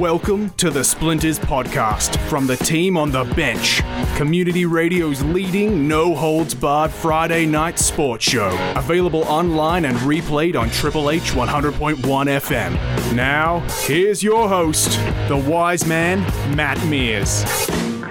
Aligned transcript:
Welcome 0.00 0.48
to 0.56 0.70
the 0.70 0.82
Splinters 0.82 1.38
podcast 1.38 2.16
from 2.30 2.46
the 2.46 2.56
team 2.56 2.96
on 2.96 3.10
the 3.10 3.24
bench, 3.24 3.82
Community 4.16 4.64
Radio's 4.64 5.22
leading 5.22 5.86
no 5.86 6.14
holds 6.14 6.54
barred 6.54 6.90
Friday 6.90 7.44
night 7.44 7.78
sports 7.78 8.24
show. 8.24 8.48
Available 8.76 9.24
online 9.24 9.84
and 9.84 9.98
replayed 9.98 10.58
on 10.58 10.70
Triple 10.70 11.10
H 11.10 11.32
100.1 11.32 11.96
FM. 11.98 13.14
Now, 13.14 13.58
here's 13.82 14.22
your 14.22 14.48
host, 14.48 14.92
the 15.28 15.36
wise 15.36 15.86
man, 15.86 16.20
Matt 16.56 16.82
Mears. 16.86 17.44
Well, 17.44 18.08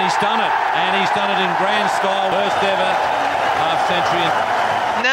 he's 0.00 0.16
done 0.22 0.40
it, 0.40 0.52
and 0.72 1.00
he's 1.02 1.10
done 1.14 1.30
it 1.30 1.38
in 1.38 1.54
grand 1.58 1.90
style. 1.90 2.30
First 2.30 2.64
ever 2.64 2.92
half 3.60 3.86
century. 3.88 4.61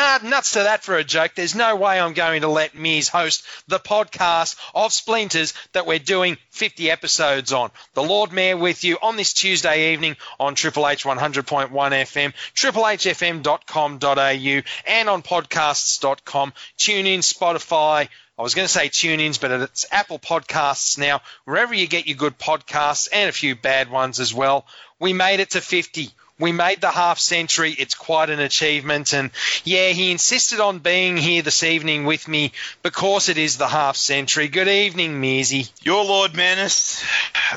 Nah, 0.10 0.18
nuts 0.28 0.54
to 0.54 0.64
that 0.64 0.84
for 0.84 0.98
a 0.98 1.04
joke. 1.04 1.34
There's 1.36 1.54
no 1.54 1.76
way 1.76 1.99
I'm 1.99 2.13
going 2.13 2.41
to 2.41 2.48
let 2.48 2.73
Mears 2.73 3.09
host 3.09 3.44
the 3.67 3.77
podcast 3.77 4.55
of 4.73 4.91
Splinters 4.91 5.54
that 5.73 5.86
we're 5.86 6.00
doing 6.00 6.40
50 6.50 6.90
episodes 6.90 7.54
on. 7.54 7.70
The 7.94 8.02
Lord 8.02 8.34
Mayor 8.34 8.58
with 8.58 8.84
you 8.84 8.98
on 9.03 9.17
this 9.17 9.34
Tuesday 9.34 9.94
evening 9.94 10.17
on 10.40 10.55
Triple 10.55 10.88
H 10.88 11.03
100.1 11.03 11.70
FM, 11.70 12.34
triplehfm.com.au, 12.55 14.62
and 14.88 15.09
on 15.09 15.22
podcasts.com. 15.22 16.53
Tune 16.78 17.05
in, 17.05 17.20
Spotify. 17.20 18.09
I 18.39 18.41
was 18.41 18.55
going 18.55 18.67
to 18.67 18.73
say 18.73 18.89
tune-ins, 18.89 19.38
but 19.38 19.52
it's 19.52 19.86
Apple 19.91 20.17
Podcasts 20.17 20.98
now. 20.98 21.22
Wherever 21.45 21.76
you 21.76 21.86
get 21.86 22.08
your 22.08 22.17
good 22.17 22.39
podcasts 22.39 23.09
and 23.14 23.30
a 23.30 23.34
few 23.34 23.55
bad 23.55 23.91
ones 23.91 24.20
as 24.20 24.34
well. 24.34 24.66
We 25.00 25.14
made 25.14 25.39
it 25.39 25.52
to 25.52 25.62
50 25.62 26.09
we 26.39 26.52
made 26.53 26.81
the 26.81 26.89
half 26.89 27.20
century. 27.20 27.75
It's 27.77 27.95
quite 27.95 28.29
an 28.29 28.39
achievement. 28.39 29.13
And 29.13 29.30
yeah, 29.66 29.89
he 29.89 30.11
insisted 30.11 30.59
on 30.59 30.80
being 30.80 31.17
here 31.17 31.41
this 31.41 31.63
evening 31.63 32.05
with 32.05 32.27
me 32.27 32.53
because 32.81 33.30
it 33.30 33.38
is 33.38 33.57
the 33.57 33.67
half 33.67 33.97
century. 33.97 34.47
Good 34.47 34.69
evening, 34.69 35.22
Mearsy. 35.22 35.69
Your 35.83 36.05
Lord 36.05 36.36
Menace. 36.36 37.03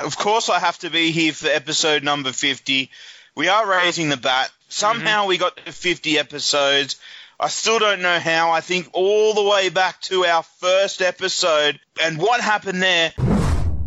Of 0.03 0.19
course, 0.19 0.49
I 0.49 0.59
have 0.59 0.79
to 0.81 0.91
be 0.91 1.13
here 1.13 1.33
for 1.33 1.49
episode 1.49 2.03
number 2.03 2.33
50. 2.33 2.91
We 3.35 3.49
are 3.49 3.67
raising 3.67 4.09
the 4.09 4.17
bat. 4.17 4.51
Somehow 4.69 5.21
mm-hmm. 5.21 5.29
we 5.29 5.39
got 5.39 5.57
to 5.65 5.73
50 5.73 6.19
episodes. 6.19 6.97
I 7.39 7.49
still 7.49 7.79
don't 7.79 8.03
know 8.03 8.19
how. 8.19 8.51
I 8.51 8.61
think 8.61 8.89
all 8.93 9.35
the 9.35 9.43
way 9.43 9.69
back 9.69 10.01
to 10.03 10.25
our 10.25 10.43
first 10.43 11.03
episode. 11.03 11.79
And 12.03 12.19
what 12.19 12.41
happened 12.41 12.83
there? 12.83 13.13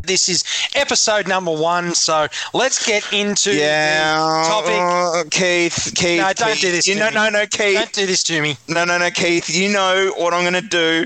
This 0.05 0.29
is 0.29 0.43
episode 0.75 1.27
number 1.27 1.51
one, 1.51 1.93
so 1.95 2.27
let's 2.53 2.85
get 2.85 3.03
into 3.13 3.53
yeah, 3.53 4.15
the 4.15 4.47
topic. 4.47 4.75
Uh, 4.77 5.29
Keith, 5.29 5.93
Keith. 5.95 6.21
No, 6.21 6.33
don't 6.33 6.51
Keith, 6.53 6.61
do 6.61 6.71
this. 6.71 6.87
You 6.87 6.93
to 6.95 6.99
know, 6.99 7.09
me. 7.09 7.15
no, 7.15 7.29
no, 7.29 7.45
Keith. 7.45 7.75
Don't 7.75 7.93
do 7.93 8.05
this 8.05 8.23
to 8.23 8.41
me. 8.41 8.57
No, 8.67 8.85
no, 8.85 8.97
no, 8.97 9.09
Keith. 9.11 9.49
You 9.49 9.71
know 9.71 10.13
what 10.17 10.33
I'm 10.33 10.41
going 10.41 10.61
to 10.61 10.69
do. 10.69 11.05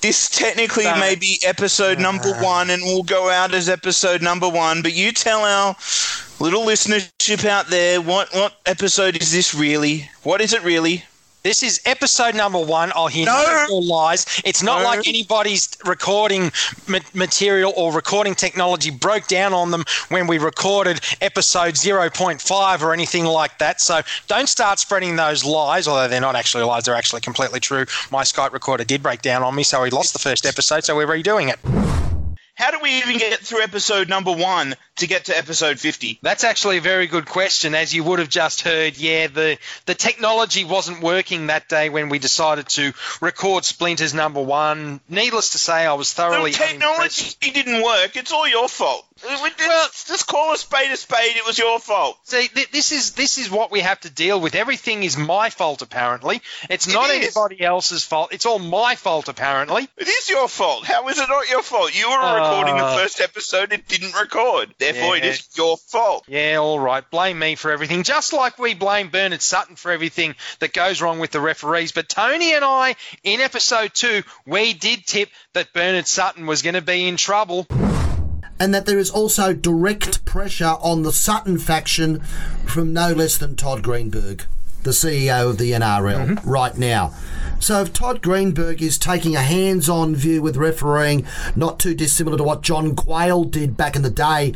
This 0.00 0.28
technically 0.28 0.84
Don't. 0.84 1.00
may 1.00 1.14
be 1.14 1.38
episode 1.44 1.98
number 1.98 2.32
one, 2.34 2.70
and 2.70 2.82
we'll 2.82 3.02
go 3.02 3.30
out 3.30 3.54
as 3.54 3.68
episode 3.68 4.22
number 4.22 4.48
one. 4.48 4.82
But 4.82 4.94
you 4.94 5.12
tell 5.12 5.40
our 5.40 5.76
little 6.40 6.62
listenership 6.62 7.44
out 7.44 7.66
there 7.68 8.00
what 8.00 8.32
what 8.34 8.54
episode 8.66 9.20
is 9.20 9.32
this 9.32 9.54
really? 9.54 10.08
What 10.22 10.40
is 10.40 10.52
it 10.52 10.62
really? 10.62 11.04
This 11.48 11.62
is 11.62 11.80
episode 11.86 12.34
number 12.34 12.58
one. 12.58 12.92
I'll 12.94 13.06
hear 13.06 13.24
No. 13.24 13.42
no 13.42 13.66
more 13.70 13.82
lies. 13.82 14.26
It's 14.44 14.62
not 14.62 14.82
No. 14.82 14.84
like 14.84 15.08
anybody's 15.08 15.66
recording 15.86 16.52
ma- 16.86 16.98
material 17.14 17.72
or 17.74 17.90
recording 17.90 18.34
technology 18.34 18.90
broke 18.90 19.26
down 19.28 19.54
on 19.54 19.70
them 19.70 19.86
when 20.10 20.26
we 20.26 20.36
recorded 20.36 21.00
episode 21.22 21.74
0.5 21.78 22.82
or 22.82 22.92
anything 22.92 23.24
like 23.24 23.56
that. 23.60 23.80
So 23.80 24.02
don't 24.26 24.46
start 24.46 24.78
spreading 24.78 25.16
those 25.16 25.42
lies, 25.42 25.88
although 25.88 26.06
they're 26.06 26.20
not 26.20 26.36
actually 26.36 26.64
lies. 26.64 26.84
They're 26.84 26.94
actually 26.94 27.22
completely 27.22 27.60
true. 27.60 27.86
My 28.10 28.24
Skype 28.24 28.52
recorder 28.52 28.84
did 28.84 29.02
break 29.02 29.22
down 29.22 29.42
on 29.42 29.54
me, 29.54 29.62
so 29.62 29.80
we 29.80 29.88
lost 29.88 30.12
the 30.12 30.18
first 30.18 30.44
episode, 30.44 30.84
so 30.84 30.94
we're 30.96 31.06
redoing 31.06 31.48
it. 31.50 31.87
How 32.58 32.72
do 32.72 32.78
we 32.82 32.98
even 32.98 33.18
get 33.18 33.38
through 33.38 33.62
episode 33.62 34.08
number 34.08 34.32
one 34.32 34.74
to 34.96 35.06
get 35.06 35.26
to 35.26 35.38
episode 35.38 35.78
50? 35.78 36.18
That's 36.22 36.42
actually 36.42 36.78
a 36.78 36.80
very 36.80 37.06
good 37.06 37.24
question. 37.26 37.76
As 37.76 37.94
you 37.94 38.02
would 38.02 38.18
have 38.18 38.28
just 38.28 38.62
heard, 38.62 38.96
yeah, 38.98 39.28
the, 39.28 39.58
the 39.86 39.94
technology 39.94 40.64
wasn't 40.64 41.00
working 41.00 41.46
that 41.46 41.68
day 41.68 41.88
when 41.88 42.08
we 42.08 42.18
decided 42.18 42.68
to 42.70 42.92
record 43.20 43.64
Splinters 43.64 44.12
number 44.12 44.42
one. 44.42 45.00
Needless 45.08 45.50
to 45.50 45.58
say, 45.58 45.86
I 45.86 45.92
was 45.94 46.12
The 46.12 46.22
thoroughly 46.22 46.50
technology 46.50 47.36
didn't 47.40 47.80
work. 47.80 48.16
It's 48.16 48.32
all 48.32 48.48
your 48.48 48.68
fault. 48.68 49.04
We 49.24 49.50
Well- 49.58 49.88
just 50.06 50.26
call 50.28 50.52
a 50.52 50.56
spade 50.56 50.92
a 50.92 50.96
spade. 50.96 51.36
It 51.36 51.44
was 51.44 51.58
your 51.58 51.80
fault. 51.80 52.18
See, 52.24 52.46
th- 52.48 52.70
this 52.70 52.92
is 52.92 53.12
this 53.12 53.36
is 53.38 53.50
what 53.50 53.72
we 53.72 53.80
have 53.80 53.98
to 54.02 54.10
deal 54.10 54.40
with. 54.40 54.54
Everything 54.54 55.02
is 55.02 55.16
my 55.16 55.50
fault, 55.50 55.82
apparently. 55.82 56.40
It's 56.70 56.86
It 56.86 56.92
not 56.94 57.10
is. 57.10 57.36
anybody 57.36 57.60
else's 57.60 58.04
fault. 58.04 58.32
It's 58.32 58.46
all 58.46 58.60
my 58.60 58.94
fault, 58.94 59.26
apparently. 59.28 59.88
It 59.96 60.06
is 60.06 60.30
your 60.30 60.46
fault. 60.48 60.84
How 60.86 61.08
is 61.08 61.18
it 61.18 61.28
not 61.28 61.48
your 61.50 61.62
fault? 61.64 61.98
You 61.98 62.08
were 62.08 62.16
recording 62.50 62.76
the 62.76 62.84
Uh, 62.84 62.96
first 62.96 63.20
episode. 63.20 63.72
It 63.72 63.86
didn't 63.88 64.14
record. 64.14 64.74
Therefore, 64.78 65.16
it 65.16 65.24
Yeah. 65.24 65.30
is 65.30 65.48
your 65.56 65.76
fault. 65.76 66.24
Yeah, 66.28 66.56
all 66.56 66.78
right. 66.80 67.08
Blame 67.10 67.38
me 67.38 67.54
for 67.54 67.70
everything, 67.70 68.02
just 68.02 68.32
like 68.32 68.58
we 68.58 68.74
blame 68.74 69.08
Bernard 69.10 69.42
Sutton 69.42 69.76
for 69.76 69.90
everything 69.92 70.34
that 70.60 70.72
goes 70.72 71.00
wrong 71.00 71.18
with 71.18 71.30
the 71.30 71.40
referees. 71.40 71.92
But 71.92 72.08
Tony 72.08 72.54
and 72.54 72.64
I, 72.64 72.96
in 73.24 73.40
episode 73.40 73.92
two, 73.94 74.22
we 74.46 74.72
did 74.72 75.06
tip 75.06 75.28
that 75.54 75.72
Bernard 75.72 76.06
Sutton 76.06 76.46
was 76.46 76.62
going 76.62 76.74
to 76.74 76.82
be 76.82 77.06
in 77.08 77.16
trouble. 77.16 77.66
and 78.60 78.74
that 78.74 78.86
there 78.86 78.98
is 78.98 79.08
also 79.10 79.52
direct 79.52 80.24
pressure 80.24 80.74
on 80.80 81.04
the 81.04 81.12
Sutton 81.12 81.58
faction 81.58 82.20
from 82.66 82.92
no 82.92 83.12
less 83.12 83.36
than 83.38 83.54
Todd 83.54 83.84
Greenberg, 83.84 84.46
the 84.88 84.94
CEO 84.94 85.50
of 85.50 85.58
the 85.58 85.72
NRL, 85.72 86.26
mm-hmm. 86.26 86.48
right 86.48 86.76
now. 86.76 87.12
So 87.60 87.82
if 87.82 87.92
Todd 87.92 88.22
Greenberg 88.22 88.80
is 88.80 88.96
taking 88.98 89.36
a 89.36 89.42
hands-on 89.42 90.14
view 90.14 90.40
with 90.40 90.56
refereeing, 90.56 91.26
not 91.54 91.78
too 91.78 91.94
dissimilar 91.94 92.38
to 92.38 92.44
what 92.44 92.62
John 92.62 92.96
Quayle 92.96 93.44
did 93.44 93.76
back 93.76 93.96
in 93.96 94.02
the 94.02 94.10
day, 94.10 94.54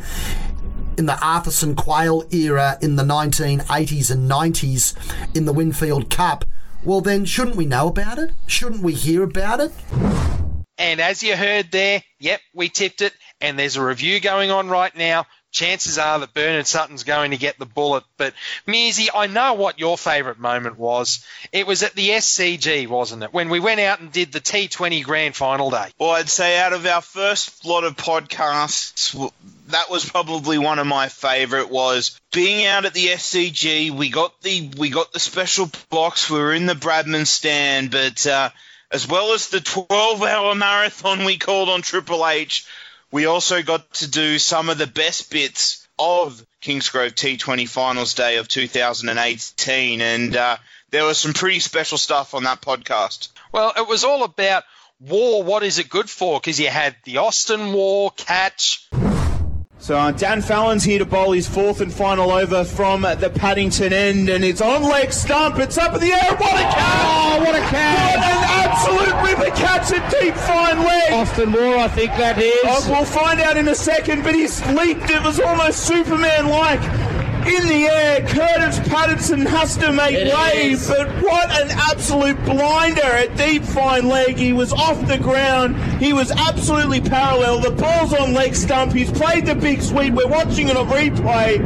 in 0.97 1.05
the 1.05 1.13
Arthurson 1.13 1.75
Quayle 1.75 2.23
era 2.31 2.77
in 2.81 2.95
the 2.95 3.03
1980s 3.03 4.09
and 4.09 4.29
90s 4.29 5.35
in 5.35 5.45
the 5.45 5.53
Winfield 5.53 6.09
Cup, 6.09 6.45
well 6.83 7.01
then 7.01 7.25
shouldn't 7.25 7.55
we 7.55 7.65
know 7.65 7.87
about 7.87 8.17
it? 8.17 8.31
Shouldn't 8.47 8.81
we 8.81 8.93
hear 8.93 9.23
about 9.23 9.59
it? 9.59 9.71
And 10.77 10.99
as 10.99 11.21
you 11.21 11.35
heard 11.35 11.71
there, 11.71 12.01
yep, 12.19 12.41
we 12.53 12.69
tipped 12.69 13.01
it, 13.01 13.13
and 13.39 13.59
there's 13.59 13.75
a 13.75 13.83
review 13.85 14.19
going 14.19 14.49
on 14.49 14.69
right 14.69 14.95
now. 14.95 15.25
Chances 15.53 15.99
are 15.99 16.19
that 16.19 16.33
Bernard 16.33 16.65
Sutton's 16.65 17.03
going 17.03 17.31
to 17.31 17.37
get 17.37 17.59
the 17.59 17.67
bullet. 17.67 18.03
But 18.17 18.33
Mearsy, 18.67 19.07
I 19.13 19.27
know 19.27 19.53
what 19.53 19.79
your 19.79 19.99
favourite 19.99 20.39
moment 20.39 20.79
was. 20.79 21.23
It 21.51 21.67
was 21.67 21.83
at 21.83 21.93
the 21.93 22.09
SCG, 22.09 22.87
wasn't 22.87 23.21
it? 23.21 23.31
When 23.31 23.49
we 23.49 23.59
went 23.59 23.79
out 23.79 23.99
and 23.99 24.11
did 24.11 24.31
the 24.31 24.41
T20 24.41 25.03
Grand 25.03 25.35
Final 25.35 25.69
day. 25.69 25.91
Well, 25.99 26.09
I'd 26.09 26.27
say 26.27 26.59
out 26.59 26.73
of 26.73 26.87
our 26.87 27.01
first 27.01 27.65
lot 27.65 27.83
of 27.83 27.95
podcasts, 27.95 29.31
that 29.67 29.91
was 29.91 30.09
probably 30.09 30.57
one 30.57 30.79
of 30.79 30.87
my 30.87 31.07
favorite. 31.07 31.69
Was 31.69 32.19
being 32.31 32.65
out 32.65 32.85
at 32.85 32.95
the 32.95 33.07
SCG. 33.09 33.91
We 33.91 34.09
got 34.09 34.41
the 34.41 34.71
we 34.77 34.89
got 34.89 35.13
the 35.13 35.19
special 35.19 35.69
box. 35.91 36.31
We 36.31 36.39
were 36.39 36.53
in 36.53 36.65
the 36.65 36.73
Bradman 36.73 37.27
stand, 37.27 37.91
but 37.91 38.25
uh, 38.25 38.49
as 38.89 39.07
well 39.07 39.33
as 39.33 39.49
the 39.49 39.59
12-hour 39.59 40.55
marathon 40.55 41.25
we 41.25 41.37
called 41.37 41.69
on 41.69 41.83
Triple 41.83 42.27
H, 42.27 42.65
we 43.13 43.27
also 43.27 43.61
got 43.61 43.93
to 43.93 44.09
do 44.09 44.39
some 44.39 44.69
of 44.69 44.79
the 44.79 44.87
best 44.87 45.29
bits 45.29 45.87
of 45.99 46.43
Kingsgrove 46.63 47.11
T20 47.11 47.69
Finals 47.69 48.15
Day 48.15 48.37
of 48.37 48.47
2018, 48.47 50.01
and 50.01 50.35
uh, 50.35 50.57
there 50.89 51.05
was 51.05 51.19
some 51.19 51.33
pretty 51.33 51.59
special 51.59 51.99
stuff 51.99 52.33
on 52.33 52.45
that 52.45 52.61
podcast. 52.61 53.29
Well, 53.51 53.71
it 53.77 53.87
was 53.87 54.03
all 54.03 54.23
about 54.23 54.63
war. 54.99 55.43
What 55.43 55.61
is 55.61 55.77
it 55.77 55.89
good 55.89 56.09
for? 56.09 56.39
Because 56.39 56.59
you 56.59 56.69
had 56.69 56.95
the 57.03 57.17
Austin 57.17 57.71
Waugh 57.71 58.09
catch. 58.09 58.89
So 59.83 59.97
uh, 59.97 60.11
Dan 60.11 60.41
Fallon's 60.41 60.85
here 60.85 60.99
to 60.99 61.05
bowl 61.05 61.33
his 61.33 61.45
fourth 61.45 61.81
and 61.81 61.93
final 61.93 62.31
over 62.31 62.63
from 62.63 63.03
uh, 63.03 63.15
the 63.15 63.29
Paddington 63.29 63.91
end, 63.91 64.29
and 64.29 64.41
it's 64.41 64.61
on 64.61 64.81
leg 64.81 65.11
stump. 65.11 65.59
It's 65.59 65.77
up 65.77 65.93
in 65.95 65.99
the 65.99 66.13
air. 66.13 66.37
What 66.37 66.55
a 66.55 66.63
catch! 66.63 67.03
Oh, 67.03 67.39
what 67.39 67.53
a 67.53 67.59
catch! 67.59 68.15
What 68.15 68.23
an 68.23 68.43
absolute 68.63 69.27
ripper 69.27 69.55
catch 69.57 69.91
at 69.91 70.09
deep 70.09 70.35
fine 70.35 70.85
leg. 70.85 71.11
Austin 71.11 71.49
Moore, 71.49 71.79
I 71.79 71.89
think 71.89 72.11
that 72.11 72.37
is. 72.37 72.53
Oh, 72.63 72.91
we'll 72.93 73.03
find 73.03 73.41
out 73.41 73.57
in 73.57 73.67
a 73.67 73.75
second, 73.75 74.23
but 74.23 74.33
he's 74.33 74.65
leaped. 74.67 75.09
It 75.09 75.21
was 75.21 75.41
almost 75.41 75.85
Superman-like. 75.85 77.12
In 77.45 77.67
the 77.67 77.85
air, 77.87 78.25
Curtis 78.27 78.79
Patterson 78.87 79.45
has 79.45 79.75
to 79.77 79.91
make 79.91 80.15
It 80.15 80.33
way, 80.33 80.71
is. 80.71 80.87
but 80.87 81.09
what 81.21 81.49
an 81.61 81.71
absolute 81.91 82.41
blinder 82.45 83.01
at 83.03 83.35
deep 83.35 83.63
fine 83.63 84.07
leg. 84.07 84.37
He 84.37 84.53
was 84.53 84.71
off 84.71 85.05
the 85.07 85.17
ground. 85.17 85.75
He 86.01 86.13
was 86.13 86.31
absolutely 86.31 87.01
parallel. 87.01 87.59
The 87.59 87.71
ball's 87.71 88.13
on 88.13 88.33
leg 88.33 88.55
stump. 88.55 88.93
He's 88.93 89.11
played 89.11 89.45
the 89.45 89.55
big 89.55 89.81
sweep. 89.81 90.13
We're 90.13 90.27
watching 90.27 90.69
it 90.69 90.77
on 90.77 90.87
replay. 90.87 91.59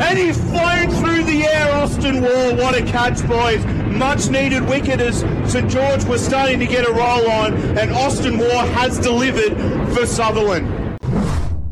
And 0.00 0.18
he's 0.18 0.38
flown 0.38 0.90
through 1.02 1.24
the 1.24 1.42
air, 1.44 1.72
Austin 1.74 2.22
Waugh. 2.22 2.54
What 2.54 2.76
a 2.76 2.82
catch, 2.84 3.26
boys. 3.26 3.64
Much 3.86 4.28
needed 4.28 4.68
wicket 4.68 5.00
as 5.00 5.20
St 5.50 5.68
George 5.68 6.04
was 6.04 6.24
starting 6.24 6.60
to 6.60 6.66
get 6.66 6.86
a 6.88 6.92
roll 6.92 7.28
on, 7.30 7.54
and 7.78 7.90
Austin 7.92 8.36
Moore 8.36 8.46
has 8.76 8.98
delivered 8.98 9.56
for 9.94 10.06
Sutherland. 10.06 10.98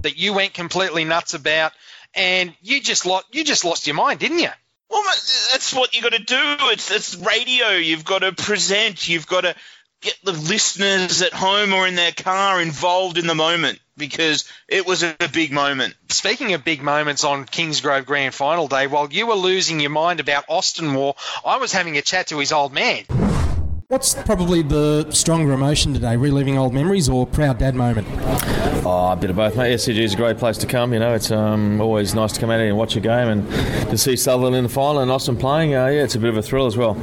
that 0.02 0.18
you 0.18 0.34
went 0.34 0.52
completely 0.52 1.02
nuts 1.04 1.32
about, 1.32 1.72
and 2.14 2.54
you 2.62 2.80
just 2.80 3.06
lost 3.06 3.26
you 3.32 3.44
just 3.44 3.64
lost 3.64 3.86
your 3.86 3.96
mind, 3.96 4.20
didn't 4.20 4.38
you? 4.38 4.50
Well, 4.90 5.02
that's 5.04 5.72
what 5.74 5.94
you 5.94 6.02
got 6.02 6.12
to 6.12 6.22
do. 6.22 6.56
It's 6.70 6.90
it's 6.90 7.16
radio. 7.16 7.70
You've 7.70 8.04
got 8.04 8.20
to 8.20 8.32
present. 8.32 9.08
You've 9.08 9.26
got 9.26 9.42
to 9.42 9.54
get 10.00 10.16
the 10.22 10.32
listeners 10.32 11.22
at 11.22 11.32
home 11.32 11.72
or 11.72 11.88
in 11.88 11.94
their 11.94 12.12
car 12.12 12.60
involved 12.60 13.16
in 13.16 13.26
the 13.26 13.34
moment 13.34 13.80
because 13.96 14.44
it 14.68 14.86
was 14.86 15.02
a 15.02 15.16
big 15.32 15.50
moment. 15.50 15.94
Speaking 16.10 16.52
of 16.52 16.62
big 16.62 16.82
moments 16.82 17.24
on 17.24 17.46
Kingsgrove 17.46 18.04
Grand 18.04 18.34
Final 18.34 18.68
Day, 18.68 18.86
while 18.86 19.10
you 19.10 19.26
were 19.26 19.34
losing 19.34 19.80
your 19.80 19.90
mind 19.90 20.20
about 20.20 20.44
Austin 20.48 20.94
Waugh, 20.94 21.14
I 21.44 21.56
was 21.56 21.72
having 21.72 21.96
a 21.96 22.02
chat 22.02 22.28
to 22.28 22.38
his 22.38 22.52
old 22.52 22.72
man. 22.72 23.04
What's 23.94 24.12
probably 24.12 24.62
the 24.62 25.08
stronger 25.12 25.52
emotion 25.52 25.94
today, 25.94 26.16
reliving 26.16 26.58
old 26.58 26.74
memories 26.74 27.08
or 27.08 27.28
proud 27.28 27.58
dad 27.58 27.76
moment? 27.76 28.08
Oh, 28.84 29.12
a 29.12 29.16
bit 29.16 29.30
of 29.30 29.36
both, 29.36 29.56
mate. 29.56 29.72
SCG 29.72 29.98
is 29.98 30.14
a 30.14 30.16
great 30.16 30.36
place 30.36 30.58
to 30.58 30.66
come. 30.66 30.92
You 30.92 30.98
know, 30.98 31.14
it's 31.14 31.30
um, 31.30 31.80
always 31.80 32.12
nice 32.12 32.32
to 32.32 32.40
come 32.40 32.50
out 32.50 32.58
here 32.58 32.68
and 32.68 32.76
watch 32.76 32.96
a 32.96 33.00
game 33.00 33.28
and 33.28 33.48
to 33.90 33.96
see 33.96 34.16
Sutherland 34.16 34.56
in 34.56 34.64
the 34.64 34.68
final 34.68 35.00
and 35.00 35.12
Austin 35.12 35.36
playing. 35.36 35.76
Uh, 35.76 35.86
yeah, 35.86 36.02
it's 36.02 36.16
a 36.16 36.18
bit 36.18 36.28
of 36.28 36.36
a 36.36 36.42
thrill 36.42 36.66
as 36.66 36.76
well. 36.76 37.00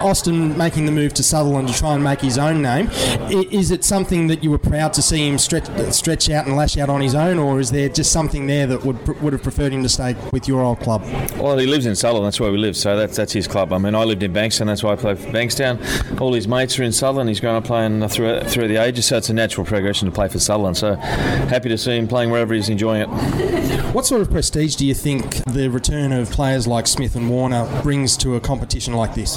Austin 0.00 0.56
making 0.56 0.86
the 0.86 0.90
move 0.90 1.12
to 1.14 1.22
Sutherland 1.22 1.68
to 1.68 1.74
try 1.74 1.94
and 1.94 2.02
make 2.02 2.22
his 2.22 2.38
own 2.38 2.62
name. 2.62 2.88
Is 3.30 3.70
it 3.70 3.84
something 3.84 4.28
that 4.28 4.42
you 4.42 4.50
were 4.50 4.58
proud 4.58 4.94
to 4.94 5.02
see 5.02 5.28
him 5.28 5.36
stretch, 5.36 5.66
stretch 5.92 6.30
out 6.30 6.46
and 6.46 6.56
lash 6.56 6.78
out 6.78 6.88
on 6.88 7.02
his 7.02 7.14
own, 7.14 7.38
or 7.38 7.60
is 7.60 7.70
there 7.70 7.90
just 7.90 8.10
something 8.10 8.46
there 8.46 8.66
that 8.68 8.86
would 8.86 9.20
would 9.20 9.34
have 9.34 9.42
preferred 9.42 9.74
him 9.74 9.82
to 9.82 9.88
stay 9.90 10.16
with 10.32 10.48
your 10.48 10.62
old 10.62 10.80
club? 10.80 11.02
Well, 11.36 11.58
he 11.58 11.66
lives 11.66 11.84
in 11.84 11.94
Sutherland. 11.94 12.24
That's 12.24 12.40
where 12.40 12.50
we 12.50 12.56
live, 12.56 12.74
so 12.74 12.96
that's 12.96 13.16
that's 13.16 13.34
his 13.34 13.46
club. 13.46 13.74
I 13.74 13.78
mean, 13.78 13.94
I 13.94 14.04
lived 14.04 14.22
in 14.22 14.32
Bankstown. 14.32 14.64
That's 14.64 14.82
why 14.82 14.92
I 14.92 14.96
played 14.96 15.18
for 15.18 15.28
Bankstown 15.28 15.78
all 16.22 16.32
his 16.32 16.46
mates 16.46 16.78
are 16.78 16.84
in 16.84 16.92
Sutherland. 16.92 17.28
He's 17.28 17.40
grown 17.40 17.56
up 17.56 17.64
playing 17.64 18.06
through 18.08 18.42
through 18.42 18.68
the 18.68 18.76
ages, 18.76 19.06
so 19.06 19.16
it's 19.16 19.28
a 19.28 19.34
natural 19.34 19.66
progression 19.66 20.06
to 20.06 20.14
play 20.14 20.28
for 20.28 20.38
Sutherland. 20.38 20.76
So 20.76 20.94
happy 20.94 21.68
to 21.68 21.76
see 21.76 21.96
him 21.96 22.06
playing 22.06 22.30
wherever 22.30 22.54
he's 22.54 22.68
enjoying 22.68 23.02
it. 23.02 23.82
What 23.92 24.06
sort 24.06 24.22
of 24.22 24.30
prestige 24.30 24.76
do 24.76 24.86
you 24.86 24.94
think 24.94 25.44
the 25.44 25.68
return 25.68 26.12
of 26.12 26.30
players 26.30 26.66
like 26.66 26.86
Smith 26.86 27.14
and 27.14 27.28
Warner 27.28 27.68
brings 27.82 28.16
to 28.18 28.36
a 28.36 28.40
competition 28.40 28.94
like 28.94 29.14
this? 29.14 29.36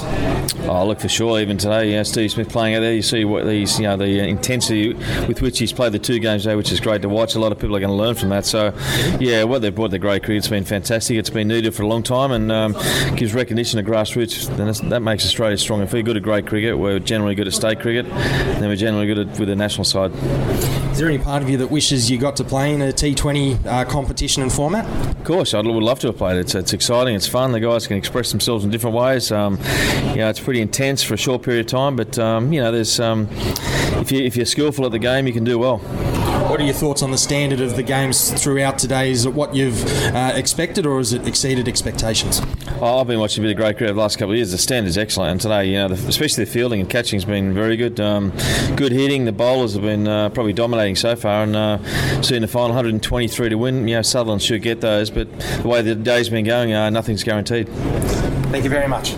Oh, 0.62 0.86
look 0.86 1.00
for 1.00 1.08
sure. 1.08 1.40
Even 1.40 1.58
today, 1.58 1.90
you 1.90 1.96
know, 1.96 2.02
Steve 2.04 2.30
Smith 2.30 2.48
playing 2.48 2.74
out 2.74 2.80
there, 2.80 2.94
you 2.94 3.02
see 3.02 3.26
what 3.26 3.44
these, 3.44 3.78
you 3.78 3.84
know, 3.84 3.98
the 3.98 4.26
intensity 4.26 4.94
with 5.26 5.42
which 5.42 5.58
he's 5.58 5.74
played 5.74 5.92
the 5.92 5.98
two 5.98 6.18
games 6.20 6.44
today, 6.44 6.56
which 6.56 6.72
is 6.72 6.80
great 6.80 7.02
to 7.02 7.08
watch. 7.08 7.34
A 7.34 7.38
lot 7.38 7.52
of 7.52 7.58
people 7.58 7.76
are 7.76 7.80
going 7.80 7.90
to 7.90 7.96
learn 7.96 8.14
from 8.14 8.30
that. 8.30 8.46
So, 8.46 8.72
yeah, 9.20 9.44
what 9.44 9.60
they've 9.60 9.74
brought 9.74 9.90
the 9.90 9.98
grade 9.98 10.22
cricket, 10.22 10.38
it's 10.38 10.48
been 10.48 10.64
fantastic. 10.64 11.18
It's 11.18 11.30
been 11.30 11.48
needed 11.48 11.74
for 11.74 11.82
a 11.82 11.86
long 11.86 12.02
time 12.02 12.30
and 12.32 12.50
um, 12.50 12.72
gives 13.16 13.34
recognition 13.34 13.84
to 13.84 13.90
grassroots. 13.90 14.48
And 14.58 14.90
that 14.90 15.00
makes 15.00 15.26
Australia 15.26 15.58
strong. 15.58 15.82
If 15.82 15.92
we're 15.92 16.02
good 16.02 16.16
at 16.16 16.22
grade 16.22 16.46
cricket, 16.46 16.75
we're 16.78 16.98
generally 16.98 17.34
good 17.34 17.46
at 17.46 17.54
state 17.54 17.80
cricket, 17.80 18.06
then 18.06 18.68
we're 18.68 18.76
generally 18.76 19.06
good 19.06 19.18
at, 19.18 19.38
with 19.38 19.48
the 19.48 19.56
national 19.56 19.84
side. 19.84 20.12
Is 20.92 20.98
there 20.98 21.08
any 21.08 21.18
part 21.18 21.42
of 21.42 21.50
you 21.50 21.58
that 21.58 21.70
wishes 21.70 22.10
you 22.10 22.16
got 22.16 22.36
to 22.36 22.44
play 22.44 22.72
in 22.72 22.80
a 22.80 22.86
T20 22.86 23.66
uh, 23.66 23.84
competition 23.84 24.42
and 24.42 24.50
format? 24.50 24.86
Of 25.16 25.24
course, 25.24 25.52
I 25.52 25.60
would 25.60 25.66
love 25.66 26.00
to 26.00 26.06
have 26.06 26.16
played. 26.16 26.38
It's, 26.38 26.54
it's 26.54 26.72
exciting, 26.72 27.14
it's 27.14 27.28
fun. 27.28 27.52
The 27.52 27.60
guys 27.60 27.86
can 27.86 27.98
express 27.98 28.30
themselves 28.30 28.64
in 28.64 28.70
different 28.70 28.96
ways. 28.96 29.30
Um, 29.30 29.58
you 30.10 30.16
know, 30.16 30.30
it's 30.30 30.40
pretty 30.40 30.62
intense 30.62 31.02
for 31.02 31.14
a 31.14 31.18
short 31.18 31.42
period 31.42 31.66
of 31.66 31.70
time, 31.70 31.96
but 31.96 32.18
um, 32.18 32.52
you 32.52 32.62
know, 32.62 32.72
there's 32.72 32.98
um, 32.98 33.28
if 34.00 34.10
you 34.10 34.22
if 34.22 34.36
you're 34.36 34.46
skillful 34.46 34.86
at 34.86 34.92
the 34.92 34.98
game, 34.98 35.26
you 35.26 35.32
can 35.32 35.44
do 35.44 35.58
well. 35.58 35.82
What 36.48 36.60
are 36.60 36.64
your 36.64 36.74
thoughts 36.74 37.02
on 37.02 37.10
the 37.10 37.18
standard 37.18 37.60
of 37.60 37.74
the 37.74 37.82
games 37.82 38.30
throughout 38.40 38.78
today? 38.78 39.10
Is 39.10 39.26
it 39.26 39.34
what 39.34 39.52
you've 39.52 39.84
uh, 40.14 40.32
expected, 40.36 40.86
or 40.86 40.98
has 40.98 41.12
it 41.12 41.26
exceeded 41.26 41.66
expectations? 41.66 42.40
Oh, 42.80 43.00
I've 43.00 43.08
been 43.08 43.18
watching 43.18 43.42
a 43.42 43.46
bit 43.46 43.50
of 43.50 43.56
grade 43.56 43.76
cricket 43.76 43.96
the 43.96 44.00
last 44.00 44.16
couple 44.16 44.30
of 44.30 44.36
years. 44.36 44.52
The 44.52 44.58
standard 44.58 44.88
is 44.88 44.96
excellent, 44.96 45.32
and 45.32 45.40
today, 45.40 45.66
you 45.66 45.74
know, 45.74 45.88
the, 45.88 46.08
especially 46.08 46.44
the 46.44 46.50
fielding 46.50 46.80
and 46.80 46.88
catching 46.88 47.16
has 47.16 47.24
been 47.24 47.52
very 47.52 47.76
good. 47.76 47.98
Um, 47.98 48.30
good 48.76 48.92
hitting. 48.92 49.24
The 49.24 49.32
bowlers 49.32 49.72
have 49.72 49.82
been 49.82 50.06
uh, 50.06 50.28
probably 50.28 50.52
dominating 50.52 50.94
so 50.94 51.16
far, 51.16 51.42
and 51.42 51.56
uh, 51.56 52.22
seeing 52.22 52.42
the 52.42 52.48
final 52.48 52.68
123 52.68 53.48
to 53.48 53.56
win. 53.56 53.88
You 53.88 53.96
know, 53.96 54.02
Sutherland 54.02 54.40
should 54.40 54.62
get 54.62 54.80
those, 54.80 55.10
but 55.10 55.28
the 55.40 55.68
way 55.68 55.82
the 55.82 55.96
day's 55.96 56.28
been 56.28 56.44
going, 56.44 56.72
uh, 56.72 56.90
nothing's 56.90 57.24
guaranteed. 57.24 57.68
Thank 57.68 58.62
you 58.62 58.70
very 58.70 58.86
much. 58.86 59.16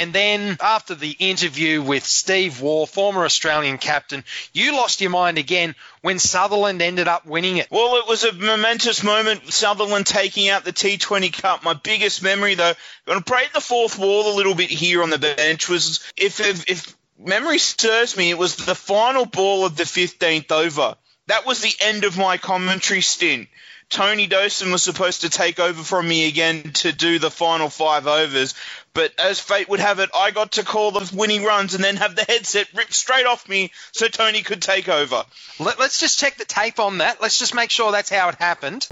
And 0.00 0.14
then 0.14 0.56
after 0.60 0.94
the 0.94 1.10
interview 1.10 1.82
with 1.82 2.06
Steve 2.06 2.62
Waugh, 2.62 2.86
former 2.86 3.26
Australian 3.26 3.76
captain, 3.76 4.24
you 4.54 4.72
lost 4.72 5.02
your 5.02 5.10
mind 5.10 5.36
again 5.36 5.74
when 6.00 6.18
Sutherland 6.18 6.80
ended 6.80 7.06
up 7.06 7.26
winning 7.26 7.58
it. 7.58 7.68
Well, 7.70 7.96
it 7.96 8.08
was 8.08 8.24
a 8.24 8.32
momentous 8.32 9.04
moment. 9.04 9.52
Sutherland 9.52 10.06
taking 10.06 10.48
out 10.48 10.64
the 10.64 10.72
T20 10.72 11.34
Cup. 11.34 11.62
My 11.62 11.74
biggest 11.74 12.22
memory, 12.22 12.54
though, 12.54 12.72
going 13.04 13.18
to 13.18 13.24
break 13.24 13.52
the 13.52 13.60
fourth 13.60 13.98
wall 13.98 14.32
a 14.32 14.36
little 14.36 14.54
bit 14.54 14.70
here 14.70 15.02
on 15.02 15.10
the 15.10 15.18
bench 15.18 15.68
was 15.68 16.00
if, 16.16 16.40
if, 16.40 16.70
if 16.70 16.96
memory 17.18 17.58
serves 17.58 18.16
me, 18.16 18.30
it 18.30 18.38
was 18.38 18.56
the 18.56 18.74
final 18.74 19.26
ball 19.26 19.66
of 19.66 19.76
the 19.76 19.84
15th 19.84 20.50
over. 20.50 20.96
That 21.26 21.44
was 21.44 21.60
the 21.60 21.74
end 21.78 22.04
of 22.04 22.16
my 22.16 22.38
commentary 22.38 23.02
stint. 23.02 23.48
Tony 23.90 24.28
Dawson 24.28 24.70
was 24.70 24.84
supposed 24.84 25.22
to 25.22 25.28
take 25.28 25.58
over 25.58 25.82
from 25.82 26.06
me 26.06 26.28
again 26.28 26.72
to 26.74 26.92
do 26.92 27.18
the 27.18 27.30
final 27.30 27.68
five 27.68 28.06
overs, 28.06 28.54
but 28.94 29.12
as 29.18 29.38
fate 29.38 29.68
would 29.68 29.80
have 29.80 29.98
it, 30.00 30.10
I 30.14 30.30
got 30.30 30.52
to 30.52 30.64
call 30.64 30.90
the 30.90 31.10
winning 31.14 31.44
runs 31.44 31.74
and 31.74 31.82
then 31.82 31.96
have 31.96 32.16
the 32.16 32.24
headset 32.24 32.68
ripped 32.74 32.94
straight 32.94 33.26
off 33.26 33.48
me 33.48 33.70
so 33.92 34.08
Tony 34.08 34.42
could 34.42 34.62
take 34.62 34.88
over. 34.88 35.24
Let, 35.58 35.78
us 35.80 35.98
just 35.98 36.18
check 36.18 36.36
the 36.36 36.44
tape 36.44 36.80
on 36.80 36.98
that. 36.98 37.20
Let's 37.20 37.38
just 37.38 37.54
make 37.54 37.70
sure 37.70 37.92
that's 37.92 38.10
how 38.10 38.28
it 38.28 38.34
happened. 38.36 38.88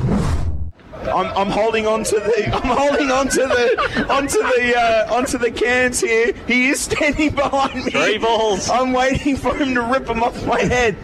I'm, 1.02 1.26
I'm 1.36 1.50
holding 1.50 1.86
on 1.86 2.04
to 2.04 2.14
the 2.16 2.50
I'm 2.54 2.76
holding 2.76 3.10
on 3.10 3.28
to 3.28 3.40
the 3.40 4.06
onto 4.10 4.38
the 4.38 4.74
uh, 4.76 5.14
onto 5.14 5.38
the 5.38 5.50
cans 5.50 6.00
here. 6.00 6.32
He 6.46 6.68
is 6.68 6.80
standing 6.80 7.30
behind 7.34 7.84
me. 7.84 7.90
Three 7.90 8.18
balls. 8.18 8.68
I'm 8.68 8.92
waiting 8.92 9.36
for 9.36 9.54
him 9.54 9.74
to 9.74 9.82
rip 9.82 10.06
them 10.06 10.22
off 10.22 10.44
my 10.44 10.60
head. 10.60 10.96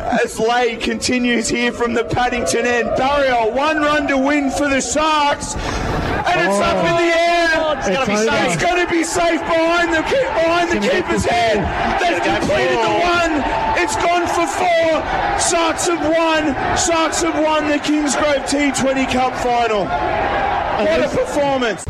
As 0.00 0.38
Lay 0.38 0.76
continues 0.76 1.48
here 1.48 1.72
from 1.72 1.94
the 1.94 2.04
Paddington 2.04 2.66
end. 2.66 2.96
Barrier, 2.96 3.52
one 3.52 3.78
run 3.78 4.08
to 4.08 4.18
win 4.18 4.50
for 4.50 4.68
the 4.68 4.80
Sharks. 4.80 5.54
And 6.26 6.40
it's 6.40 6.58
oh. 6.58 6.62
up 6.62 6.84
in 6.84 6.96
the 6.96 7.12
air. 7.12 7.40
It's, 7.80 7.88
it's, 7.88 7.96
gonna 7.96 8.18
safe. 8.18 8.52
it's, 8.52 8.62
gonna 8.62 8.90
be 8.90 9.04
safe 9.04 9.40
behind 9.40 9.92
the 9.94 10.02
behind 10.02 10.70
the 10.70 10.80
keeper's 10.80 11.24
head. 11.24 11.58
They've 12.00 12.22
completed 12.22 12.76
the 12.76 12.96
one. 13.00 13.32
It's 13.80 13.96
gone 13.96 14.26
for 14.28 14.46
four. 14.46 14.90
Sharks 15.40 15.88
have 15.88 16.04
won. 16.04 16.54
Sharks 16.76 17.22
have 17.22 17.42
won 17.42 17.68
the 17.68 17.76
Kingsgrove 17.76 18.44
T20 18.48 19.10
Cup 19.10 19.34
final. 19.36 19.84
What 19.84 21.04
a 21.04 21.08
performance. 21.08 21.84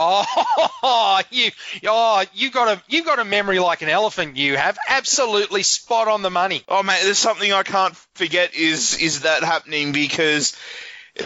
Oh, 0.00 1.20
you, 1.32 1.50
oh, 1.86 2.24
you 2.32 2.50
got 2.52 2.78
a, 2.78 2.82
you 2.88 3.02
got 3.02 3.18
a 3.18 3.24
memory 3.24 3.58
like 3.58 3.82
an 3.82 3.88
elephant. 3.88 4.36
You 4.36 4.56
have 4.56 4.78
absolutely 4.88 5.64
spot 5.64 6.06
on 6.06 6.22
the 6.22 6.30
money. 6.30 6.62
Oh, 6.68 6.84
mate, 6.84 7.00
there's 7.02 7.18
something 7.18 7.52
I 7.52 7.64
can't 7.64 7.96
forget 8.14 8.54
is 8.54 8.96
is 8.98 9.22
that 9.22 9.42
happening 9.42 9.90
because 9.90 10.56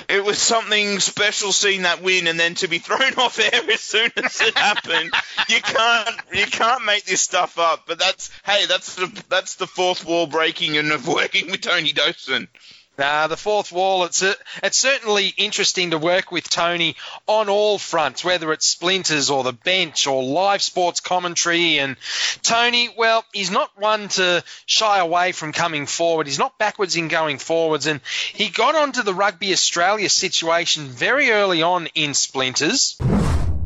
it 0.08 0.24
was 0.24 0.38
something 0.38 1.00
special 1.00 1.52
seeing 1.52 1.82
that 1.82 2.02
win 2.02 2.26
and 2.26 2.38
then 2.38 2.54
to 2.56 2.68
be 2.68 2.78
thrown 2.80 3.14
off 3.18 3.38
air 3.38 3.70
as 3.70 3.80
soon 3.80 4.10
as 4.16 4.40
it 4.40 4.56
happened. 4.56 5.12
you 5.48 5.60
can't 5.60 6.20
you 6.32 6.46
can't 6.46 6.84
make 6.84 7.04
this 7.04 7.20
stuff 7.20 7.58
up. 7.58 7.84
But 7.86 7.98
that's 7.98 8.30
hey, 8.44 8.66
that's 8.66 8.94
the 8.94 9.25
that's 9.28 9.56
the 9.56 9.66
fourth 9.66 10.04
wall 10.04 10.26
breaking 10.26 10.76
and 10.76 10.92
of 10.92 11.06
working 11.06 11.50
with 11.50 11.61
Tony 11.61 11.92
Dawson. 11.92 12.49
Nah, 12.99 13.26
the 13.26 13.38
fourth 13.38 13.72
wall, 13.72 14.04
it's, 14.04 14.22
a, 14.22 14.34
it's 14.62 14.76
certainly 14.76 15.32
interesting 15.38 15.90
to 15.90 15.99
work 15.99 16.30
with 16.30 16.49
Tony 16.50 16.94
on 17.26 17.49
all 17.49 17.78
fronts, 17.78 18.22
whether 18.22 18.52
it's 18.52 18.66
splinters 18.66 19.30
or 19.30 19.42
the 19.42 19.54
bench 19.54 20.06
or 20.06 20.22
live 20.22 20.61
sports 20.61 21.00
commentary. 21.00 21.78
And 21.78 21.96
Tony, 22.42 22.94
well, 22.96 23.25
he's 23.32 23.50
not 23.50 23.70
one 23.80 24.08
to 24.08 24.44
shy 24.66 24.99
away 24.99 25.32
from 25.32 25.52
coming 25.52 25.87
forward. 25.87 26.26
He's 26.26 26.38
not 26.38 26.58
backwards 26.58 26.96
in 26.96 27.08
going 27.08 27.38
forwards. 27.38 27.87
And 27.87 28.02
he 28.34 28.50
got 28.50 28.75
onto 28.75 29.02
the 29.02 29.14
Rugby 29.14 29.52
Australia 29.52 30.11
situation 30.11 30.88
very 30.88 31.30
early 31.30 31.62
on 31.62 31.88
in 31.94 32.12
splinters. 32.12 32.99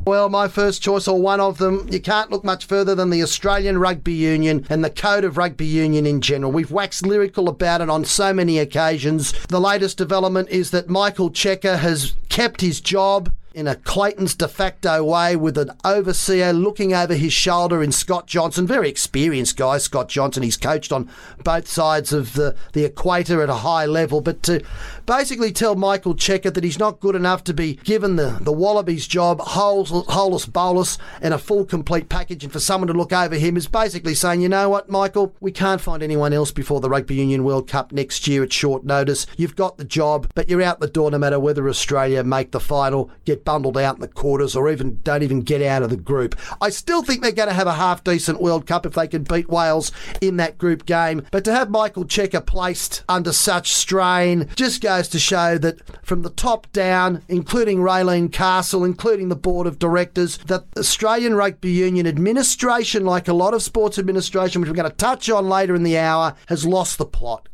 Well, 0.07 0.29
my 0.29 0.47
first 0.47 0.83
choice, 0.83 1.09
or 1.09 1.21
one 1.21 1.41
of 1.41 1.59
them, 1.59 1.89
you 1.91 1.99
can't 1.99 2.31
look 2.31 2.45
much 2.45 2.67
further 2.67 2.95
than 2.95 3.11
the 3.11 3.25
Australian 3.25 3.79
Rugby 3.79 4.13
Union 4.13 4.65
and 4.71 4.85
the 4.85 4.89
Code 4.89 5.25
of 5.25 5.37
Rugby 5.37 5.67
Union 5.67 6.07
in 6.07 6.21
general. 6.21 6.53
We've 6.53 6.71
waxed 6.71 7.05
lyrical 7.05 7.49
about 7.49 7.81
it 7.81 7.91
on 7.91 8.05
so 8.05 8.33
many 8.33 8.61
occasions. 8.61 9.33
The 9.49 9.61
latest 9.61 9.99
development 9.99 10.49
is 10.49 10.71
that 10.71 10.89
Michael 10.89 11.33
Cheika 11.33 11.79
has 11.79 12.15
kept 12.29 12.61
his 12.61 12.81
job 12.81 13.33
in 13.57 13.67
a 13.67 13.75
Clayton's 13.75 14.35
de 14.35 14.47
facto 14.47 15.03
way 15.03 15.35
with 15.35 15.57
an 15.57 15.71
overseer 15.83 16.53
looking 16.53 16.93
over 16.93 17.15
his 17.15 17.33
shoulder 17.33 17.83
in 17.83 17.91
Scott 17.91 18.27
Johnson. 18.27 18.67
Very 18.67 18.91
experienced 18.91 19.57
guy, 19.57 19.79
Scott 19.79 20.11
Johnson. 20.11 20.43
He's 20.43 20.59
coached 20.59 20.93
on 20.93 21.11
both 21.43 21.67
sides 21.67 22.13
of 22.13 22.35
the, 22.35 22.55
the 22.75 22.85
equator 22.85 23.43
at 23.43 23.49
a 23.49 23.55
high 23.55 23.87
level. 23.87 24.21
But 24.21 24.43
to 24.43 24.63
basically 25.07 25.53
tell 25.53 25.75
Michael 25.75 26.15
Cheika 26.15 26.53
that 26.53 26.65
he's 26.65 26.79
not 26.79 27.01
good 27.01 27.15
enough 27.15 27.45
to 27.45 27.55
be 27.55 27.75
given 27.85 28.17
the, 28.17 28.39
the 28.41 28.53
Wallabies 28.53 29.07
job, 29.07 29.41
holus 29.41 30.47
bolus, 30.47 30.99
and 31.23 31.33
a 31.33 31.39
full 31.39 31.65
complete 31.65 32.09
package, 32.09 32.45
and 32.45 32.53
for 32.53 32.61
someone 32.61 32.89
to 32.89 32.95
look 32.95 33.13
over 33.13 33.37
him 33.37 33.57
is 33.57 33.69
basically 33.69 34.15
saying, 34.15 34.41
you 34.41 34.49
know 34.49 34.69
what, 34.69 34.91
Michael, 34.91 35.35
we 35.41 35.53
can't 35.53 35.81
find 35.81 36.03
anyone 36.03 36.33
else 36.33 36.51
before 36.51 36.81
the 36.81 36.91
Rugby 36.91 37.15
Union 37.15 37.45
World 37.45 37.69
Cup 37.69 37.93
next 37.93 38.27
year 38.27 38.43
at 38.43 38.53
short 38.53 38.85
notice. 38.85 39.27
You've 39.37 39.57
got 39.57 39.79
the 39.79 39.85
job, 39.85 40.31
but 40.35 40.49
you're 40.49 40.63
out 40.63 40.81
the 40.81 40.89
door 40.89 41.11
no 41.11 41.19
matter 41.19 41.39
whether 41.39 41.69
Australia 41.69 42.25
make 42.25 42.51
the 42.51 42.61
final, 42.61 43.11
get 43.25 43.45
bundled 43.45 43.79
out 43.79 43.97
in 43.97 44.01
the 44.01 44.09
quarters 44.09 44.57
or 44.57 44.71
even 44.71 45.01
don't 45.03 45.23
even 45.23 45.43
get 45.43 45.63
out 45.63 45.83
of 45.83 45.91
the 45.91 45.97
group. 45.97 46.35
I 46.61 46.71
still 46.71 47.03
think 47.03 47.23
they're 47.23 47.33
going 47.33 47.49
to 47.49 47.55
have 47.55 47.67
a 47.67 47.75
half 47.75 48.03
decent 48.03 48.41
World 48.41 48.67
Cup 48.67 48.85
if 48.87 48.95
they 48.95 49.09
can 49.09 49.23
beat 49.23 49.49
Wales 49.49 49.93
in 50.21 50.37
that 50.39 50.59
group 50.59 50.87
game. 50.87 51.23
But 51.31 51.45
to 51.45 51.53
have 51.53 51.71
Michael 51.71 52.05
Cheika 52.05 52.45
placed 52.45 53.05
under 53.09 53.33
such 53.33 53.73
strain 53.73 54.49
just 54.57 54.83
goes 54.83 54.96
to 55.03 55.19
show 55.19 55.59
that 55.59 55.81
from 56.05 56.23
the 56.23 56.31
top 56.31 56.71
down, 56.73 57.23
including 57.29 57.79
Raelene 57.79 58.33
Castle, 58.33 58.85
including 58.85 59.29
the 59.29 59.37
board 59.37 59.67
of 59.67 59.79
directors, 59.79 60.39
that 60.47 60.65
Australian 60.79 61.35
Rugby 61.35 61.71
Union 61.71 62.07
administration, 62.07 63.05
like 63.05 63.29
a 63.29 63.33
lot 63.33 63.55
of 63.55 63.63
sports 63.63 63.99
administration, 63.99 64.61
which 64.61 64.71
we're 64.71 64.77
going 64.77 64.91
to 64.91 64.97
touch 64.97 65.31
on 65.31 65.49
later 65.49 65.75
in 65.75 65.83
the 65.83 65.99
hour, 65.99 66.35
has 66.49 66.67
lost 66.67 66.99
the 66.99 67.07
plot. 67.07 67.49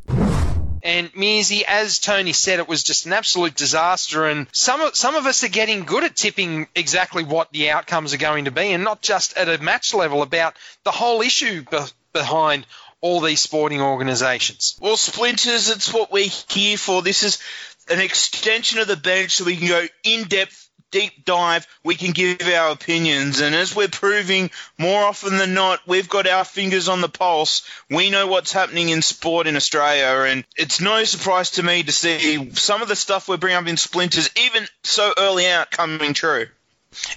And 0.85 1.13
Mearsy, 1.13 1.63
as 1.63 2.01
Tony 2.01 2.33
said, 2.33 2.59
it 2.59 2.67
was 2.67 2.83
just 2.83 3.07
an 3.07 3.13
absolute 3.13 3.55
disaster. 3.55 4.27
And 4.27 4.49
some 4.53 4.81
of, 4.81 4.97
some 4.97 5.15
of 5.15 5.27
us 5.27 5.45
are 5.45 5.49
getting 5.49 5.85
good 5.85 6.03
at 6.03 6.17
tipping 6.17 6.67
exactly 6.75 7.23
what 7.23 7.53
the 7.53 7.71
outcomes 7.71 8.13
are 8.15 8.19
going 8.19 8.47
to 8.47 8.51
be, 8.51 8.73
and 8.73 8.83
not 8.83 9.01
just 9.01 9.37
at 9.37 9.49
a 9.49 9.63
match 9.63 9.95
level 9.95 10.23
about 10.23 10.57
the 10.83 10.91
whole 10.91 11.21
issue 11.23 11.63
be- 11.71 11.79
behind 12.13 12.67
all 13.03 13.21
these 13.21 13.41
sporting 13.41 13.83
organisations. 13.83 14.79
Well, 14.81 14.97
Splinters, 14.97 15.69
it's 15.69 15.93
what 15.93 16.11
we're 16.11 16.31
here 16.49 16.79
for. 16.79 17.03
This 17.03 17.23
is 17.23 17.39
an 17.91 18.01
extension 18.01 18.79
of 18.79 18.89
the 18.89 18.97
bench 18.97 19.33
so 19.33 19.45
we 19.45 19.57
can 19.57 19.69
go 19.69 19.85
in 20.05 20.29
depth 20.29 20.63
deep 20.93 21.25
dive, 21.25 21.67
we 21.83 21.97
can 21.97 22.13
give 22.13 22.43
our 22.43 22.71
opinions. 22.71 23.41
And 23.41 23.55
as 23.55 23.75
we're 23.75 23.89
proving 23.89 24.51
more 24.79 25.03
often 25.03 25.39
than 25.39 25.55
not, 25.55 25.81
we've 25.87 26.09
got 26.09 26.29
our 26.29 26.45
fingers 26.45 26.89
on 26.89 27.01
the 27.01 27.09
pulse. 27.09 27.67
We 27.91 28.11
know 28.11 28.29
what's 28.29 28.53
happening 28.53 28.91
in 28.91 29.03
sport 29.03 29.49
in 29.49 29.57
Australia. 29.57 30.31
And 30.31 30.45
it's 30.57 30.81
no 30.81 31.03
surprise 31.05 31.53
to 31.53 31.63
me 31.63 31.83
to 31.83 31.93
see 31.93 32.53
some 32.53 32.83
of 32.83 32.89
the 32.89 32.97
stuff 32.97 33.27
we 33.27 33.37
bring 33.39 33.57
up 33.57 33.67
in 33.67 33.77
Splinters, 33.77 34.31
even 34.37 34.69
so 34.85 35.13
early 35.19 35.49
out, 35.49 35.71
coming 35.73 36.15
true 36.15 36.47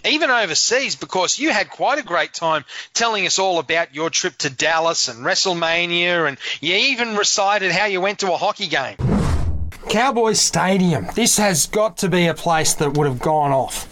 even 0.06 0.30
overseas, 0.30 0.96
because 0.96 1.40
you 1.40 1.52
had 1.52 1.70
quite 1.70 2.00
a 2.00 2.04
great 2.04 2.34
time 2.34 2.66
telling 2.94 3.26
us 3.26 3.40
all 3.40 3.60
about 3.60 3.94
your 3.96 4.10
trip 4.10 4.38
to 4.40 4.50
Dallas 4.50 5.08
and 5.08 5.26
WrestleMania, 5.26 6.28
and 6.28 6.38
you 6.62 6.76
even 6.76 7.16
recited 7.16 7.72
how 7.72 7.86
you 7.86 8.02
went 8.02 8.20
to 8.20 8.34
a 8.34 8.38
hockey 8.38 8.68
game. 8.68 8.98
Cowboys 9.90 10.42
Stadium. 10.42 11.08
This 11.16 11.38
has 11.38 11.68
got 11.68 11.98
to 11.98 12.10
be 12.10 12.28
a 12.28 12.34
place 12.34 12.74
that 12.76 12.98
would 12.98 13.08
have 13.08 13.20
gone 13.20 13.52
off. 13.52 13.88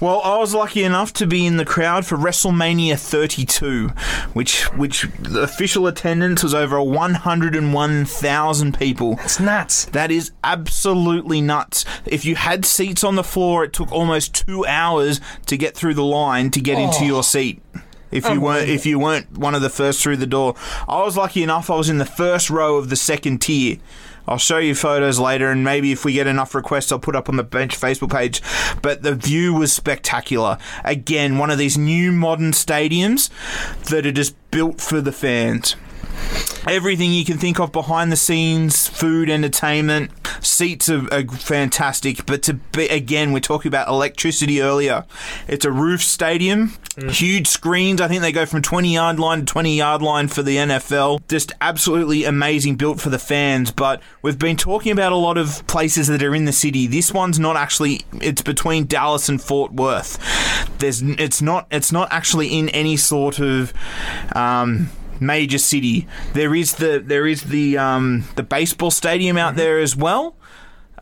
Well, 0.00 0.20
I 0.22 0.38
was 0.38 0.54
lucky 0.54 0.84
enough 0.84 1.12
to 1.14 1.26
be 1.26 1.44
in 1.44 1.56
the 1.56 1.64
crowd 1.64 2.06
for 2.06 2.16
WrestleMania 2.16 2.98
32, 2.98 3.88
which 4.32 4.64
which 4.74 5.08
the 5.18 5.42
official 5.42 5.88
attendance 5.88 6.44
was 6.44 6.54
over 6.54 6.80
101,000 6.80 8.78
people. 8.78 9.16
That's 9.16 9.40
nuts. 9.40 9.84
That 9.86 10.12
is 10.12 10.30
absolutely 10.44 11.40
nuts. 11.40 11.84
If 12.06 12.24
you 12.24 12.36
had 12.36 12.64
seats 12.64 13.02
on 13.02 13.16
the 13.16 13.24
floor, 13.24 13.64
it 13.64 13.72
took 13.72 13.90
almost 13.90 14.46
2 14.46 14.64
hours 14.66 15.20
to 15.46 15.56
get 15.56 15.74
through 15.74 15.94
the 15.94 16.04
line 16.04 16.50
to 16.52 16.60
get 16.60 16.78
oh. 16.78 16.84
into 16.84 17.04
your 17.04 17.24
seat 17.24 17.60
if 18.10 18.28
you 18.28 18.40
weren't 18.40 18.68
if 18.68 18.86
you 18.86 18.98
weren't 18.98 19.36
one 19.36 19.54
of 19.54 19.62
the 19.62 19.70
first 19.70 20.02
through 20.02 20.16
the 20.16 20.26
door. 20.26 20.54
I 20.88 21.02
was 21.02 21.16
lucky 21.16 21.42
enough 21.42 21.70
I 21.70 21.76
was 21.76 21.88
in 21.88 21.98
the 21.98 22.06
first 22.06 22.50
row 22.50 22.76
of 22.76 22.88
the 22.88 22.96
second 22.96 23.42
tier. 23.42 23.78
I'll 24.28 24.38
show 24.38 24.58
you 24.58 24.74
photos 24.74 25.18
later, 25.18 25.50
and 25.50 25.64
maybe 25.64 25.90
if 25.92 26.04
we 26.04 26.12
get 26.12 26.26
enough 26.26 26.54
requests, 26.54 26.92
I'll 26.92 26.98
put 26.98 27.16
up 27.16 27.28
on 27.28 27.36
the 27.36 27.42
bench 27.42 27.78
Facebook 27.78 28.12
page. 28.12 28.42
But 28.82 29.02
the 29.02 29.14
view 29.14 29.54
was 29.54 29.72
spectacular. 29.72 30.58
Again, 30.84 31.38
one 31.38 31.50
of 31.50 31.58
these 31.58 31.78
new 31.78 32.12
modern 32.12 32.52
stadiums 32.52 33.30
that 33.84 34.06
are 34.06 34.12
just 34.12 34.36
built 34.50 34.80
for 34.80 35.00
the 35.00 35.12
fans 35.12 35.76
everything 36.66 37.12
you 37.12 37.24
can 37.24 37.38
think 37.38 37.60
of 37.60 37.72
behind 37.72 38.10
the 38.10 38.16
scenes, 38.16 38.88
food, 38.88 39.30
entertainment, 39.30 40.10
seats 40.44 40.88
are, 40.88 41.12
are, 41.12 41.26
fantastic. 41.26 42.26
But 42.26 42.42
to 42.44 42.54
be 42.54 42.88
again, 42.88 43.32
we're 43.32 43.40
talking 43.40 43.68
about 43.68 43.88
electricity 43.88 44.60
earlier. 44.60 45.04
It's 45.46 45.64
a 45.64 45.70
roof 45.70 46.02
stadium, 46.02 46.70
mm. 46.96 47.10
huge 47.10 47.46
screens. 47.46 48.00
I 48.00 48.08
think 48.08 48.22
they 48.22 48.32
go 48.32 48.46
from 48.46 48.62
20 48.62 48.94
yard 48.94 49.18
line 49.18 49.40
to 49.40 49.44
20 49.44 49.76
yard 49.76 50.02
line 50.02 50.28
for 50.28 50.42
the 50.42 50.56
NFL. 50.56 51.20
Just 51.28 51.52
absolutely 51.60 52.24
amazing, 52.24 52.76
built 52.76 53.00
for 53.00 53.10
the 53.10 53.18
fans. 53.18 53.70
But 53.70 54.02
we've 54.22 54.38
been 54.38 54.56
talking 54.56 54.92
about 54.92 55.12
a 55.12 55.16
lot 55.16 55.38
of 55.38 55.66
places 55.66 56.08
that 56.08 56.22
are 56.22 56.34
in 56.34 56.44
the 56.44 56.52
city. 56.52 56.86
This 56.86 57.12
one's 57.12 57.38
not 57.38 57.56
actually. 57.56 58.02
It's 58.20 58.42
between 58.42 58.86
Dallas 58.86 59.28
and 59.28 59.40
Fort 59.40 59.72
Worth. 59.72 60.18
There's. 60.78 61.02
It's 61.02 61.42
not. 61.42 61.66
It's 61.70 61.92
not 61.92 62.08
actually 62.12 62.48
in 62.48 62.68
any 62.70 62.96
sort 62.96 63.38
of. 63.38 63.72
Um, 64.34 64.90
major 65.20 65.58
city. 65.58 66.06
There 66.32 66.54
is 66.54 66.74
the 66.76 67.02
there 67.04 67.26
is 67.26 67.44
the 67.44 67.78
um, 67.78 68.24
the 68.36 68.42
baseball 68.42 68.90
stadium 68.90 69.36
out 69.36 69.50
mm-hmm. 69.50 69.58
there 69.58 69.78
as 69.78 69.96
well. 69.96 70.36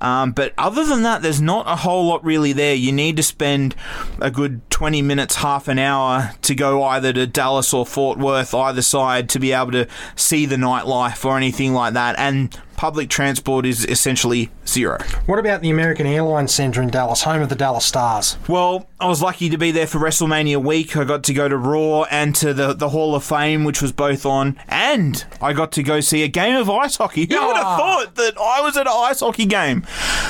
Um, 0.01 0.33
but 0.33 0.53
other 0.59 0.85
than 0.85 1.03
that, 1.03 1.23
there's 1.23 1.41
not 1.41 1.67
a 1.69 1.77
whole 1.77 2.07
lot 2.07 2.25
really 2.25 2.53
there. 2.53 2.75
You 2.75 2.93
need 2.93 3.17
to 3.17 3.23
spend 3.23 3.75
a 4.21 4.31
good 4.31 4.69
20 4.71 5.03
minutes, 5.03 5.37
half 5.37 5.69
an 5.69 5.79
hour 5.79 6.33
to 6.43 6.55
go 6.55 6.83
either 6.85 7.13
to 7.15 7.27
Dallas 7.27 7.73
or 7.73 7.87
Fort 7.87 8.19
Worth, 8.19 8.53
either 8.55 8.83
side, 8.83 9.29
to 9.31 9.39
be 9.39 9.53
able 9.53 9.73
to 9.73 9.89
see 10.15 10.47
the 10.47 10.57
nightlife 10.57 11.25
or 11.25 11.37
anything 11.37 11.73
like 11.73 11.95
that. 11.95 12.15
And 12.19 12.59
public 12.77 13.09
transport 13.09 13.67
is 13.67 13.85
essentially 13.87 14.51
zero. 14.67 14.99
What 15.27 15.39
about 15.39 15.63
the 15.63 15.71
American 15.71 16.07
Airlines 16.07 16.53
Centre 16.53 16.83
in 16.83 16.89
Dallas, 16.89 17.23
home 17.23 17.43
of 17.43 17.49
the 17.49 17.55
Dallas 17.55 17.85
Stars? 17.85 18.37
Well, 18.49 18.89
I 19.01 19.07
was 19.07 19.23
lucky 19.23 19.49
to 19.51 19.59
be 19.59 19.71
there 19.71 19.87
for 19.87 19.99
WrestleMania 19.99 20.63
week. 20.63 20.97
I 20.97 21.05
got 21.05 21.25
to 21.25 21.35
go 21.35 21.49
to 21.49 21.57
Raw 21.57 22.05
and 22.05 22.35
to 22.37 22.55
the, 22.55 22.73
the 22.73 22.91
Hall 22.91 23.15
of 23.15 23.25
Fame, 23.25 23.65
which 23.65 23.83
was 23.83 23.93
both 23.93 24.25
on, 24.25 24.59
and 24.69 25.25
I 25.41 25.53
got 25.53 25.73
to 25.73 25.83
go 25.83 26.01
see 26.01 26.23
a 26.23 26.29
game 26.29 26.57
of 26.57 26.71
ice 26.71 26.97
hockey. 26.97 27.27
Who 27.27 27.35
yeah. 27.35 27.47
would 27.47 27.57
have 27.57 27.79
thought 27.79 28.15
that 28.17 28.39
I 28.39 28.61
was 28.61 28.77
at 28.77 28.87
an 28.87 28.93
ice 28.95 29.21
hockey 29.21 29.47
game? 29.47 29.87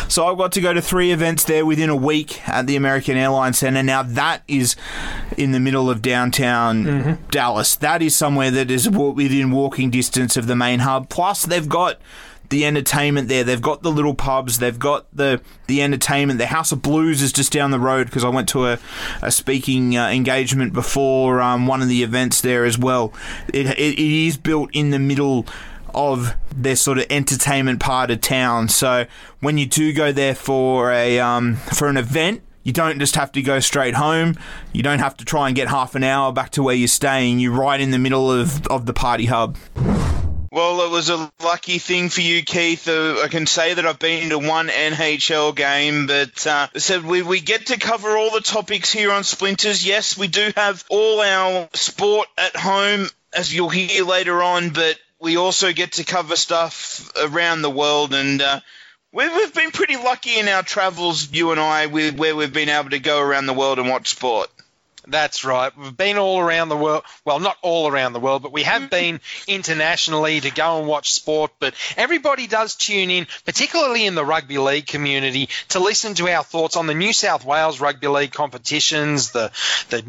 So 0.08 0.26
I 0.26 0.34
got 0.36 0.52
to 0.52 0.60
go 0.60 0.72
to 0.72 0.82
three 0.82 1.10
events 1.10 1.44
there 1.44 1.66
within 1.66 1.90
a 1.90 1.96
week 1.96 2.48
at 2.48 2.66
the 2.66 2.76
American 2.76 3.16
Airlines 3.16 3.58
Centre. 3.58 3.82
Now, 3.82 4.02
that 4.02 4.42
is 4.48 4.76
in 5.36 5.52
the 5.52 5.60
middle 5.60 5.90
of 5.90 6.02
downtown 6.02 6.84
mm-hmm. 6.84 7.28
Dallas. 7.30 7.76
That 7.76 8.02
is 8.02 8.14
somewhere 8.14 8.50
that 8.50 8.70
is 8.70 8.88
within 8.88 9.50
walking 9.50 9.90
distance 9.90 10.36
of 10.36 10.46
the 10.46 10.56
main 10.56 10.80
hub. 10.80 11.08
Plus, 11.08 11.44
they've 11.44 11.68
got 11.68 11.98
the 12.48 12.64
entertainment 12.64 13.28
there. 13.28 13.44
They've 13.44 13.60
got 13.60 13.82
the 13.82 13.90
little 13.90 14.14
pubs. 14.14 14.58
They've 14.58 14.78
got 14.78 15.06
the 15.14 15.40
the 15.66 15.82
entertainment. 15.82 16.38
The 16.38 16.46
House 16.46 16.72
of 16.72 16.82
Blues 16.82 17.22
is 17.22 17.32
just 17.32 17.52
down 17.52 17.70
the 17.70 17.80
road 17.80 18.06
because 18.06 18.24
I 18.24 18.28
went 18.28 18.48
to 18.50 18.66
a, 18.66 18.78
a 19.22 19.30
speaking 19.30 19.96
uh, 19.96 20.08
engagement 20.08 20.72
before 20.72 21.40
um, 21.40 21.66
one 21.66 21.82
of 21.82 21.88
the 21.88 22.02
events 22.02 22.40
there 22.40 22.64
as 22.64 22.78
well. 22.78 23.12
It, 23.48 23.66
it, 23.66 23.98
it 23.98 23.98
is 23.98 24.36
built 24.36 24.70
in 24.72 24.90
the 24.90 24.98
middle 24.98 25.46
of 25.94 26.34
their 26.54 26.76
sort 26.76 26.98
of 26.98 27.06
entertainment 27.10 27.80
part 27.80 28.10
of 28.10 28.20
town. 28.20 28.68
So 28.68 29.06
when 29.40 29.58
you 29.58 29.66
do 29.66 29.92
go 29.92 30.12
there 30.12 30.34
for 30.34 30.92
a 30.92 31.18
um, 31.18 31.56
for 31.56 31.88
an 31.88 31.96
event, 31.96 32.42
you 32.62 32.72
don't 32.72 32.98
just 32.98 33.14
have 33.14 33.30
to 33.32 33.42
go 33.42 33.60
straight 33.60 33.94
home. 33.94 34.34
You 34.72 34.82
don't 34.82 34.98
have 34.98 35.16
to 35.18 35.24
try 35.24 35.46
and 35.46 35.54
get 35.54 35.68
half 35.68 35.94
an 35.94 36.02
hour 36.02 36.32
back 36.32 36.50
to 36.50 36.62
where 36.64 36.74
you're 36.74 36.88
staying. 36.88 37.38
You're 37.38 37.52
right 37.52 37.80
in 37.80 37.92
the 37.92 37.98
middle 37.98 38.30
of, 38.30 38.66
of 38.66 38.86
the 38.86 38.92
party 38.92 39.26
hub. 39.26 39.56
Well, 40.56 40.80
it 40.80 40.90
was 40.90 41.10
a 41.10 41.30
lucky 41.44 41.76
thing 41.76 42.08
for 42.08 42.22
you, 42.22 42.42
Keith. 42.42 42.88
Uh, 42.88 43.20
I 43.22 43.28
can 43.28 43.46
say 43.46 43.74
that 43.74 43.84
I've 43.84 43.98
been 43.98 44.30
to 44.30 44.38
one 44.38 44.68
NHL 44.68 45.54
game, 45.54 46.06
but 46.06 46.46
uh, 46.46 46.68
so 46.78 46.98
we, 47.02 47.20
we 47.20 47.42
get 47.42 47.66
to 47.66 47.78
cover 47.78 48.16
all 48.16 48.30
the 48.30 48.40
topics 48.40 48.90
here 48.90 49.12
on 49.12 49.22
Splinters. 49.22 49.84
Yes, 49.84 50.16
we 50.16 50.28
do 50.28 50.50
have 50.56 50.82
all 50.88 51.20
our 51.20 51.68
sport 51.74 52.28
at 52.38 52.56
home, 52.56 53.06
as 53.34 53.52
you'll 53.52 53.68
hear 53.68 54.02
later 54.06 54.42
on, 54.42 54.70
but 54.70 54.98
we 55.20 55.36
also 55.36 55.74
get 55.74 55.92
to 55.92 56.04
cover 56.04 56.36
stuff 56.36 57.12
around 57.22 57.60
the 57.60 57.68
world 57.68 58.14
and. 58.14 58.40
Uh, 58.40 58.60
We've 59.12 59.54
been 59.54 59.70
pretty 59.70 59.96
lucky 59.96 60.38
in 60.38 60.46
our 60.46 60.62
travels, 60.62 61.32
you 61.32 61.50
and 61.50 61.58
I, 61.58 61.86
where 61.86 62.36
we've 62.36 62.52
been 62.52 62.68
able 62.68 62.90
to 62.90 62.98
go 62.98 63.18
around 63.18 63.46
the 63.46 63.54
world 63.54 63.78
and 63.78 63.88
watch 63.88 64.10
sport. 64.10 64.50
That's 65.06 65.44
right. 65.44 65.76
We've 65.76 65.96
been 65.96 66.18
all 66.18 66.40
around 66.40 66.68
the 66.68 66.76
world. 66.76 67.04
Well, 67.24 67.38
not 67.38 67.56
all 67.62 67.88
around 67.88 68.12
the 68.12 68.20
world, 68.20 68.42
but 68.42 68.52
we 68.52 68.64
have 68.64 68.82
mm-hmm. 68.82 68.90
been 68.90 69.20
internationally 69.46 70.40
to 70.40 70.50
go 70.50 70.78
and 70.78 70.88
watch 70.88 71.12
sport. 71.12 71.52
But 71.60 71.74
everybody 71.96 72.46
does 72.46 72.74
tune 72.74 73.10
in, 73.10 73.26
particularly 73.44 74.06
in 74.06 74.14
the 74.14 74.24
rugby 74.24 74.58
league 74.58 74.86
community, 74.86 75.48
to 75.68 75.78
listen 75.78 76.14
to 76.14 76.28
our 76.28 76.42
thoughts 76.42 76.76
on 76.76 76.86
the 76.86 76.94
New 76.94 77.12
South 77.12 77.44
Wales 77.44 77.80
rugby 77.80 78.08
league 78.08 78.32
competitions, 78.32 79.30
the 79.30 79.52
the 79.90 80.04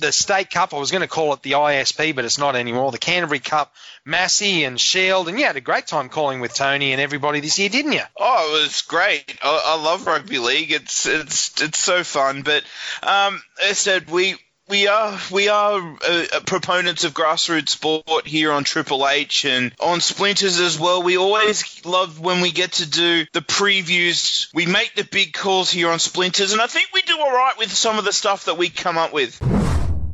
the 0.00 0.12
state 0.12 0.50
cup. 0.50 0.74
I 0.74 0.78
was 0.78 0.90
going 0.90 1.02
to 1.02 1.08
call 1.08 1.32
it 1.32 1.42
the 1.42 1.52
ISP, 1.52 2.14
but 2.14 2.24
it's 2.24 2.38
not 2.38 2.56
anymore. 2.56 2.92
The 2.92 2.98
Canterbury 2.98 3.38
Cup, 3.38 3.74
Massey 4.04 4.64
and 4.64 4.80
Shield, 4.80 5.28
and 5.28 5.38
you 5.38 5.44
had 5.44 5.56
a 5.56 5.60
great 5.60 5.86
time 5.86 6.08
calling 6.08 6.40
with 6.40 6.54
Tony 6.54 6.92
and 6.92 7.00
everybody 7.00 7.40
this 7.40 7.58
year, 7.58 7.68
didn't 7.68 7.92
you? 7.92 8.02
Oh, 8.18 8.56
it 8.56 8.62
was 8.62 8.82
great. 8.82 9.38
I, 9.42 9.74
I 9.76 9.82
love 9.82 10.06
rugby 10.06 10.38
league. 10.38 10.72
It's 10.72 11.06
it's 11.06 11.60
it's 11.62 11.78
so 11.78 12.04
fun. 12.04 12.42
But 12.42 12.64
um, 13.02 13.42
as 13.62 13.70
I 13.70 13.72
said, 13.72 14.10
we 14.10 14.36
we 14.72 14.86
are 14.86 15.18
we 15.30 15.48
are 15.50 15.96
uh, 16.08 16.40
proponents 16.46 17.04
of 17.04 17.12
grassroots 17.12 17.68
sport 17.68 18.26
here 18.26 18.50
on 18.50 18.64
Triple 18.64 19.06
H 19.06 19.44
and 19.44 19.70
on 19.78 20.00
Splinters 20.00 20.60
as 20.60 20.80
well. 20.80 21.02
We 21.02 21.18
always 21.18 21.84
love 21.84 22.18
when 22.18 22.40
we 22.40 22.52
get 22.52 22.72
to 22.72 22.88
do 22.88 23.26
the 23.34 23.42
previews. 23.42 24.48
We 24.54 24.64
make 24.64 24.94
the 24.94 25.04
big 25.04 25.34
calls 25.34 25.70
here 25.70 25.90
on 25.90 25.98
Splinters, 25.98 26.54
and 26.54 26.62
I 26.62 26.68
think 26.68 26.88
we 26.94 27.02
do 27.02 27.18
all 27.20 27.30
right 27.30 27.52
with 27.58 27.70
some 27.70 27.98
of 27.98 28.06
the 28.06 28.14
stuff 28.14 28.46
that 28.46 28.56
we 28.56 28.70
come 28.70 28.96
up 28.96 29.12
with. 29.12 29.38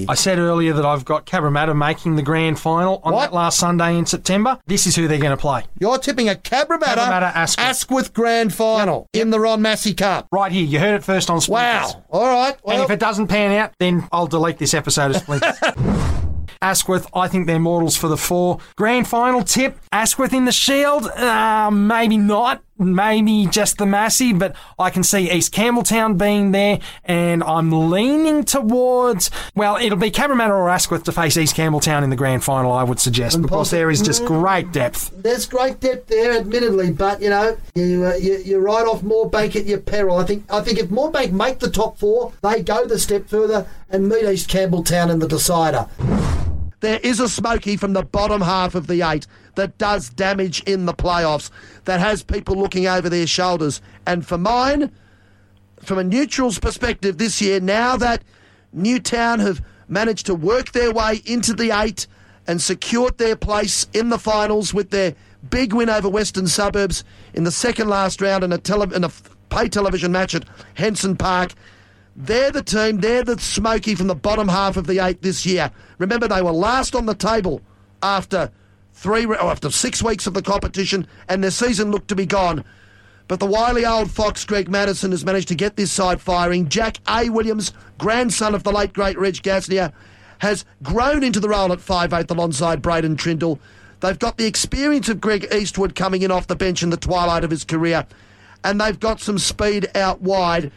I 0.07 0.15
said 0.15 0.39
earlier 0.39 0.73
that 0.75 0.85
I've 0.87 1.05
got 1.05 1.27
Cabramatta 1.27 1.77
making 1.77 2.17
the 2.17 2.23
grand 2.23 2.59
final 2.61 3.01
on 3.03 3.13
What? 3.15 3.23
that 3.31 3.33
last 3.35 3.59
Sunday 3.59 3.97
in 3.97 4.07
September. 4.07 4.59
This 4.67 4.87
is 4.87 4.95
who 4.95 5.09
they're 5.09 5.19
going 5.19 5.37
to 5.37 5.41
play. 5.41 5.65
You're 5.81 5.99
tipping 5.99 6.29
a 6.29 6.35
Cabramatta, 6.35 6.95
Cabramatta 6.95 7.35
Asquith. 7.35 7.65
Asquith 7.67 8.15
grand 8.15 8.55
final 8.55 9.07
in 9.13 9.31
the 9.31 9.41
Ron 9.41 9.61
Massey 9.63 9.95
Cup. 9.95 10.29
Right 10.31 10.53
here, 10.53 10.65
you 10.65 10.79
heard 10.79 10.95
it 10.95 11.05
first 11.05 11.31
on 11.31 11.41
Splinters. 11.41 11.95
Wow. 11.95 12.05
All 12.11 12.27
right. 12.27 12.57
and 12.67 12.83
if 12.83 12.91
it 12.91 13.01
doesn't 13.01 13.27
pan 13.27 13.53
out, 13.53 13.73
then 13.81 14.07
I'll 14.13 14.27
delete 14.29 14.59
this 14.59 14.73
episode 14.75 15.11
of 15.17 15.23
Splinters. 15.23 15.59
Asquith, 16.61 17.07
I 17.15 17.29
think 17.29 17.47
they're 17.47 17.61
mortals 17.61 17.97
for 17.97 18.09
the 18.09 18.17
four. 18.17 18.59
Grand 18.77 19.07
final 19.07 19.43
tip, 19.43 19.79
Asquith 19.93 20.33
in 20.33 20.45
the 20.45 20.51
Shield? 20.53 21.07
Uh, 21.07 21.71
maybe 21.71 22.17
not. 22.17 22.63
Maybe 22.79 23.47
just 23.47 23.79
the 23.79 23.87
Massey, 23.87 24.33
but 24.33 24.55
I 24.79 24.91
can 24.91 25.03
see 25.03 25.31
East 25.31 25.53
Campbelltown 25.53 26.17
being 26.17 26.53
there, 26.53 26.79
and 27.05 27.43
I'm 27.43 27.91
leaning 27.91 28.45
towards, 28.45 29.31
well, 29.55 29.77
it'll 29.77 29.99
be 29.99 30.11
Cabramatta 30.11 30.51
or 30.51 30.71
Asquith 30.71 31.03
to 31.05 31.13
face 31.13 31.37
East 31.37 31.57
Campbelltown 31.57 32.05
in 32.05 32.11
the 32.11 32.17
grand 32.17 32.45
final, 32.45 32.71
I 32.73 32.85
would 32.85 33.01
suggest, 33.01 33.43
because 33.43 33.71
there 33.71 33.91
is 33.91 34.01
just 34.01 34.25
great 34.25 34.73
depth. 34.73 35.11
there's 35.17 35.47
great 35.47 35.81
depth 35.81 36.07
there, 36.07 36.39
admittedly, 36.39 36.93
but 36.93 37.21
you 37.21 37.31
know 37.31 37.57
you 37.75 38.05
uh, 38.07 38.15
you, 38.15 38.39
you 38.39 38.59
write 38.59 38.87
off 38.87 39.03
Moorebank 39.03 39.57
at 39.57 39.67
your 39.67 39.81
peril. 39.81 40.17
I 40.17 40.25
think 40.25 40.45
I 40.51 40.61
think 40.61 40.79
if 40.79 40.89
Moorebank 40.89 41.33
make 41.33 41.59
the 41.59 41.71
top 41.71 41.99
four, 41.99 42.33
they 42.43 42.63
go 42.63 42.87
the 42.87 42.99
step 42.99 43.29
further 43.29 43.67
and 43.91 44.09
meet 44.09 44.25
East 44.25 44.49
Campbelltown 44.49 45.11
in 45.11 45.19
the 45.19 45.29
decider. 45.29 45.87
There 46.81 47.01
is 47.03 47.19
a 47.19 47.29
smoky 47.29 47.77
from 47.77 47.93
the 47.93 48.03
bottom 48.03 48.41
half 48.41 48.75
of 48.75 48.87
the 48.87 49.03
eight 49.03 49.27
that 49.57 49.79
does 49.79 50.11
damage 50.11 50.63
in 50.63 50.87
the 50.87 50.95
playoffs, 50.95 51.51
that 51.85 51.99
has 52.01 52.23
people 52.23 52.55
looking 52.55 52.87
over 52.87 53.09
their 53.09 53.27
shoulders. 53.27 53.81
And 54.07 54.25
for 54.25 54.39
mine, 54.39 54.93
from 55.83 55.99
a 55.99 56.05
neutral's 56.05 56.59
perspective 56.59 57.19
this 57.19 57.41
year, 57.41 57.61
now 57.61 57.97
that 57.97 58.23
Newtown 58.73 59.41
have 59.41 59.61
managed 59.89 60.27
to 60.27 60.35
work 60.35 60.73
their 60.73 60.93
way 60.93 61.21
into 61.25 61.53
the 61.53 61.71
eight 61.71 62.07
and 62.47 62.63
secured 62.63 63.19
their 63.19 63.37
place 63.37 63.87
in 63.93 64.11
the 64.11 64.19
finals 64.19 64.73
with 64.73 64.91
their 64.91 65.15
big 65.51 65.73
win 65.73 65.89
over 65.89 66.09
Western 66.09 66.47
Suburbs 66.47 67.05
in 67.35 67.45
the 67.45 67.51
second 67.51 67.89
last 67.89 68.21
round 68.21 68.45
in 68.45 68.53
a, 68.53 68.59
tele- 68.59 68.95
in 68.95 69.05
a 69.05 69.11
pay 69.51 69.69
television 69.69 70.13
match 70.13 70.35
at 70.35 70.45
Henson 70.75 71.17
Park. 71.17 71.55
They're 72.21 72.51
the 72.51 72.65
team, 72.65 72.99
they're 72.99 73.23
the 73.23 73.39
smoky 73.39 73.95
from 73.95 74.09
the 74.09 74.15
bottom 74.17 74.49
half 74.49 74.77
of 74.77 74.89
the 74.89 74.99
eight 74.99 75.23
this 75.23 75.47
year. 75.47 75.71
Remember, 75.99 76.27
they 76.27 76.43
were 76.43 76.51
last 76.51 76.97
on 76.97 77.07
the 77.07 77.15
table 77.15 77.63
after 78.03 78.51
three, 78.93 79.25
re- 79.25 79.37
oh, 79.41 79.51
after 79.51 79.71
six 79.71 80.03
weeks 80.03 80.27
of 80.27 80.35
the 80.35 80.43
competition, 80.43 81.07
and 81.29 81.45
their 81.45 81.53
season 81.53 81.93
looked 81.93 82.09
to 82.09 82.17
be 82.17 82.27
gone. 82.27 82.65
But 83.29 83.39
the 83.39 83.47
wily 83.47 83.87
old 83.87 84.11
fox, 84.11 84.45
Greg 84.45 84.69
Matterson, 84.69 85.13
has 85.13 85.25
managed 85.25 85.47
to 85.49 85.55
get 85.55 85.77
this 85.77 85.93
side 85.93 86.21
firing. 86.21 86.69
Jack 86.69 86.99
A. 87.09 87.31
Williams, 87.31 87.73
grandson 87.99 88.53
of 88.53 88.65
the 88.65 88.73
late 88.73 88.93
great 88.93 89.17
Reg 89.17 89.35
Gasnier, 89.35 89.93
has 90.39 90.65
grown 90.83 91.23
into 91.23 91.39
the 91.39 91.49
role 91.49 91.73
at 91.73 91.79
5'8 91.79 92.29
alongside 92.33 92.83
Braden 92.83 93.17
Trindle. 93.17 93.61
They've 94.01 94.19
got 94.19 94.39
the 94.39 94.47
experience 94.47 95.09
of 95.09 95.21
Greg 95.21 95.47
Eastwood 95.55 95.95
coming 95.95 96.23
in 96.23 96.33
off 96.33 96.49
the 96.49 96.57
bench 96.57 96.83
in 96.83 96.91
the 96.91 96.97
twilight 96.97 97.45
of 97.45 97.51
his 97.51 97.63
career, 97.63 98.07
and 98.65 98.81
they've 98.81 98.99
got 98.99 99.21
some 99.21 99.39
speed 99.39 99.87
out 99.95 100.21
wide, 100.21 100.73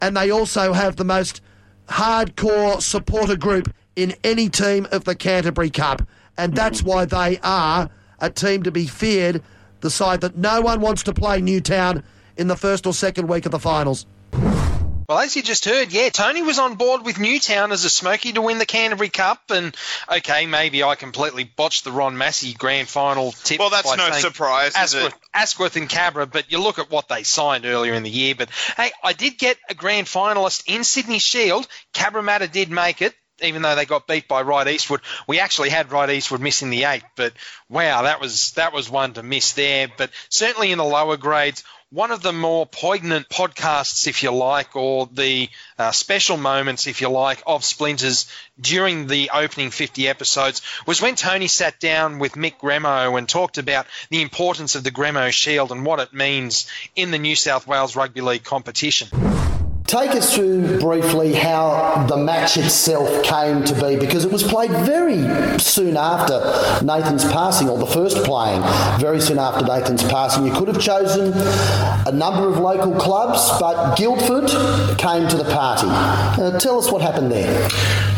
and 0.00 0.16
they 0.16 0.30
also 0.30 0.72
have 0.72 0.96
the 0.96 1.04
most 1.04 1.40
hardcore 1.88 2.80
supporter 2.82 3.36
group 3.36 3.72
in 3.96 4.14
any 4.22 4.48
team 4.48 4.86
of 4.92 5.04
the 5.04 5.14
Canterbury 5.14 5.70
Cup, 5.70 6.06
and 6.36 6.54
that's 6.54 6.82
why 6.82 7.04
they 7.04 7.38
are 7.42 7.90
a 8.20 8.30
team 8.30 8.62
to 8.62 8.70
be 8.70 8.86
feared, 8.86 9.42
the 9.80 9.90
side 9.90 10.20
that 10.20 10.36
no 10.36 10.60
one 10.60 10.80
wants 10.80 11.02
to 11.04 11.12
play 11.12 11.40
Newtown 11.40 12.02
in 12.36 12.48
the 12.48 12.56
first 12.56 12.86
or 12.86 12.92
second 12.92 13.28
week 13.28 13.46
of 13.46 13.52
the 13.52 13.58
finals. 13.58 14.06
Well, 15.08 15.20
as 15.20 15.34
you 15.34 15.42
just 15.42 15.64
heard, 15.64 15.90
yeah, 15.90 16.10
Tony 16.10 16.42
was 16.42 16.58
on 16.58 16.74
board 16.74 17.02
with 17.02 17.18
Newtown 17.18 17.72
as 17.72 17.86
a 17.86 17.88
smoky 17.88 18.34
to 18.34 18.42
win 18.42 18.58
the 18.58 18.66
Canterbury 18.66 19.08
Cup, 19.08 19.50
and 19.50 19.74
okay, 20.12 20.44
maybe 20.44 20.82
I 20.82 20.96
completely 20.96 21.44
botched 21.44 21.84
the 21.84 21.92
Ron 21.92 22.18
Massey 22.18 22.52
grand 22.52 22.88
final 22.88 23.32
tip. 23.32 23.58
Well, 23.58 23.70
that's 23.70 23.96
no 23.96 24.10
surprise, 24.12 24.76
is 24.76 24.92
it? 24.92 24.98
Asquith, 24.98 25.20
Asquith 25.32 25.76
and 25.76 25.88
Cabra, 25.88 26.26
but 26.26 26.52
you 26.52 26.60
look 26.60 26.78
at 26.78 26.90
what 26.90 27.08
they 27.08 27.22
signed 27.22 27.64
earlier 27.64 27.94
in 27.94 28.02
the 28.02 28.10
year. 28.10 28.34
But 28.34 28.50
hey, 28.76 28.90
I 29.02 29.14
did 29.14 29.38
get 29.38 29.56
a 29.70 29.74
grand 29.74 30.08
finalist 30.08 30.64
in 30.66 30.84
Sydney 30.84 31.20
Shield. 31.20 31.66
Cabramatta 31.94 32.52
did 32.52 32.70
make 32.70 33.00
it. 33.00 33.14
Even 33.40 33.62
though 33.62 33.76
they 33.76 33.86
got 33.86 34.08
beat 34.08 34.26
by 34.26 34.42
Ryde 34.42 34.68
Eastwood, 34.68 35.00
we 35.28 35.38
actually 35.38 35.70
had 35.70 35.92
Ryde 35.92 36.10
Eastwood 36.10 36.40
missing 36.40 36.70
the 36.70 36.84
eight. 36.84 37.04
But 37.14 37.32
wow, 37.68 38.02
that 38.02 38.20
was 38.20 38.50
that 38.52 38.74
was 38.74 38.90
one 38.90 39.14
to 39.14 39.22
miss 39.22 39.52
there. 39.52 39.88
But 39.96 40.10
certainly 40.28 40.72
in 40.72 40.78
the 40.78 40.84
lower 40.84 41.16
grades, 41.16 41.62
one 41.90 42.10
of 42.10 42.20
the 42.20 42.32
more 42.32 42.66
poignant 42.66 43.28
podcasts, 43.30 44.06
if 44.06 44.22
you 44.22 44.30
like, 44.30 44.76
or 44.76 45.08
the 45.10 45.48
uh, 45.78 45.90
special 45.90 46.36
moments, 46.36 46.86
if 46.86 47.00
you 47.00 47.08
like, 47.08 47.42
of 47.46 47.64
Splinters 47.64 48.26
during 48.60 49.06
the 49.06 49.30
opening 49.32 49.70
50 49.70 50.06
episodes 50.06 50.60
was 50.86 51.00
when 51.00 51.14
Tony 51.14 51.48
sat 51.48 51.80
down 51.80 52.18
with 52.18 52.32
Mick 52.32 52.58
Gremo 52.58 53.16
and 53.16 53.26
talked 53.26 53.56
about 53.56 53.86
the 54.10 54.20
importance 54.20 54.74
of 54.74 54.84
the 54.84 54.90
Gremo 54.90 55.32
Shield 55.32 55.72
and 55.72 55.86
what 55.86 56.00
it 56.00 56.12
means 56.12 56.70
in 56.94 57.10
the 57.10 57.18
New 57.18 57.36
South 57.36 57.66
Wales 57.66 57.96
Rugby 57.96 58.20
League 58.20 58.44
competition. 58.44 59.08
Take 59.88 60.10
us 60.10 60.34
through 60.34 60.80
briefly 60.80 61.32
how 61.32 62.04
the 62.10 62.18
match 62.18 62.58
itself 62.58 63.24
came 63.24 63.64
to 63.64 63.72
be 63.72 63.96
because 63.96 64.26
it 64.26 64.30
was 64.30 64.42
played 64.42 64.70
very 64.84 65.22
soon 65.58 65.96
after 65.96 66.40
Nathan's 66.84 67.24
passing, 67.24 67.70
or 67.70 67.78
the 67.78 67.86
first 67.86 68.22
playing 68.22 68.60
very 69.00 69.18
soon 69.18 69.38
after 69.38 69.64
Nathan's 69.64 70.02
passing. 70.02 70.44
You 70.44 70.52
could 70.52 70.68
have 70.68 70.78
chosen 70.78 71.32
a 72.06 72.12
number 72.12 72.46
of 72.46 72.58
local 72.58 72.94
clubs, 72.96 73.50
but 73.58 73.96
Guildford 73.96 74.50
came 74.98 75.26
to 75.26 75.38
the 75.38 75.50
party. 75.54 75.86
Uh, 75.88 76.58
tell 76.58 76.78
us 76.78 76.92
what 76.92 77.00
happened 77.00 77.32
there. 77.32 77.68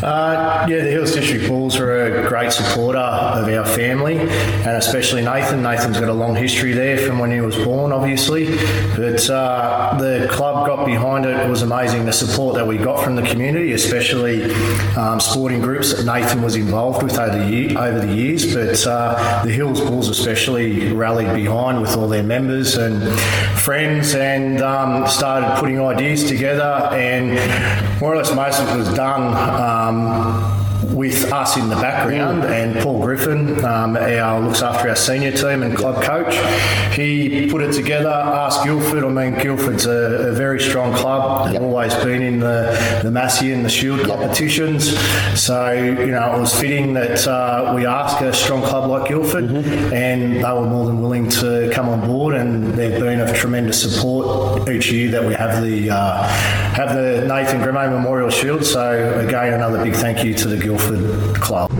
Uh, 0.02 0.66
yeah, 0.68 0.82
the 0.82 0.90
Hills 0.90 1.12
District 1.12 1.46
Bulls 1.46 1.78
were 1.78 2.06
a 2.06 2.26
great 2.26 2.50
supporter 2.52 2.98
of 2.98 3.46
our 3.46 3.66
family, 3.66 4.18
and 4.18 4.76
especially 4.76 5.22
Nathan. 5.22 5.62
Nathan's 5.62 6.00
got 6.00 6.08
a 6.08 6.14
long 6.14 6.34
history 6.34 6.72
there 6.72 6.98
from 6.98 7.20
when 7.20 7.30
he 7.30 7.40
was 7.40 7.54
born, 7.54 7.92
obviously. 7.92 8.56
But 8.96 9.28
uh, 9.30 9.96
the 10.00 10.26
club 10.30 10.66
got 10.66 10.84
behind 10.86 11.26
it. 11.26 11.38
It 11.38 11.48
was 11.48 11.59
amazing 11.62 12.04
the 12.04 12.12
support 12.12 12.54
that 12.54 12.66
we 12.66 12.78
got 12.78 13.02
from 13.02 13.16
the 13.16 13.22
community, 13.22 13.72
especially 13.72 14.52
um, 14.96 15.20
sporting 15.20 15.60
groups 15.60 15.94
that 15.94 16.04
Nathan 16.04 16.42
was 16.42 16.56
involved 16.56 17.02
with 17.02 17.18
over 17.18 17.38
the, 17.38 17.50
year, 17.50 17.78
over 17.78 18.04
the 18.04 18.14
years. 18.14 18.54
But 18.54 18.86
uh, 18.86 19.44
the 19.44 19.50
Hills 19.50 19.80
Bulls 19.80 20.08
especially 20.08 20.92
rallied 20.92 21.34
behind 21.34 21.80
with 21.80 21.96
all 21.96 22.08
their 22.08 22.22
members 22.22 22.76
and 22.76 23.02
friends 23.60 24.14
and 24.14 24.60
um, 24.62 25.06
started 25.06 25.58
putting 25.58 25.80
ideas 25.80 26.24
together. 26.28 26.88
And 26.92 28.00
more 28.00 28.12
or 28.12 28.16
less, 28.16 28.34
most 28.34 28.60
of 28.60 28.68
it 28.68 28.76
was 28.76 28.94
done. 28.94 30.59
With 30.90 31.32
us 31.32 31.56
in 31.56 31.68
the 31.68 31.76
background 31.76 32.44
and 32.44 32.76
Paul 32.82 33.00
Griffin, 33.00 33.64
um, 33.64 33.96
our 33.96 34.40
looks 34.40 34.60
after 34.60 34.88
our 34.88 34.96
senior 34.96 35.30
team 35.30 35.62
and 35.62 35.76
club 35.76 36.02
coach. 36.02 36.34
He 36.96 37.48
put 37.48 37.62
it 37.62 37.72
together, 37.72 38.08
asked 38.08 38.64
Guildford. 38.64 39.04
I 39.04 39.08
mean, 39.08 39.38
Guildford's 39.38 39.86
a, 39.86 40.30
a 40.30 40.32
very 40.32 40.60
strong 40.60 40.92
club. 40.92 41.52
They've 41.52 41.62
always 41.62 41.94
been 41.94 42.22
in 42.22 42.40
the, 42.40 43.00
the 43.04 43.10
Massey 43.10 43.52
and 43.52 43.64
the 43.64 43.70
Shield 43.70 44.04
competitions. 44.04 44.98
So, 45.40 45.72
you 45.72 46.08
know, 46.08 46.34
it 46.34 46.40
was 46.40 46.58
fitting 46.58 46.94
that 46.94 47.26
uh, 47.26 47.72
we 47.76 47.86
ask 47.86 48.20
a 48.20 48.32
strong 48.32 48.62
club 48.62 48.90
like 48.90 49.08
Guildford 49.08 49.44
and 49.44 50.36
they 50.36 50.52
were 50.52 50.66
more 50.66 50.86
than 50.86 51.00
willing 51.00 51.28
to 51.30 51.70
come 51.72 51.88
on 51.88 52.00
board 52.06 52.34
and 52.34 52.74
they've 52.74 52.98
been 52.98 53.20
of 53.20 53.34
tremendous 53.34 53.80
support 53.80 54.68
each 54.68 54.90
year 54.90 55.10
that 55.12 55.24
we 55.24 55.34
have 55.34 55.62
the 55.62 55.90
uh, 55.90 56.22
have 56.24 56.94
the 56.94 57.26
Nathan 57.26 57.60
Grimmay 57.60 57.90
Memorial 57.90 58.30
Shield. 58.30 58.64
So 58.64 59.20
again, 59.20 59.54
another 59.54 59.82
big 59.82 59.94
thank 59.94 60.24
you 60.24 60.34
to 60.34 60.48
the 60.48 60.56
Guildford 60.56 60.79
club. 61.34 61.72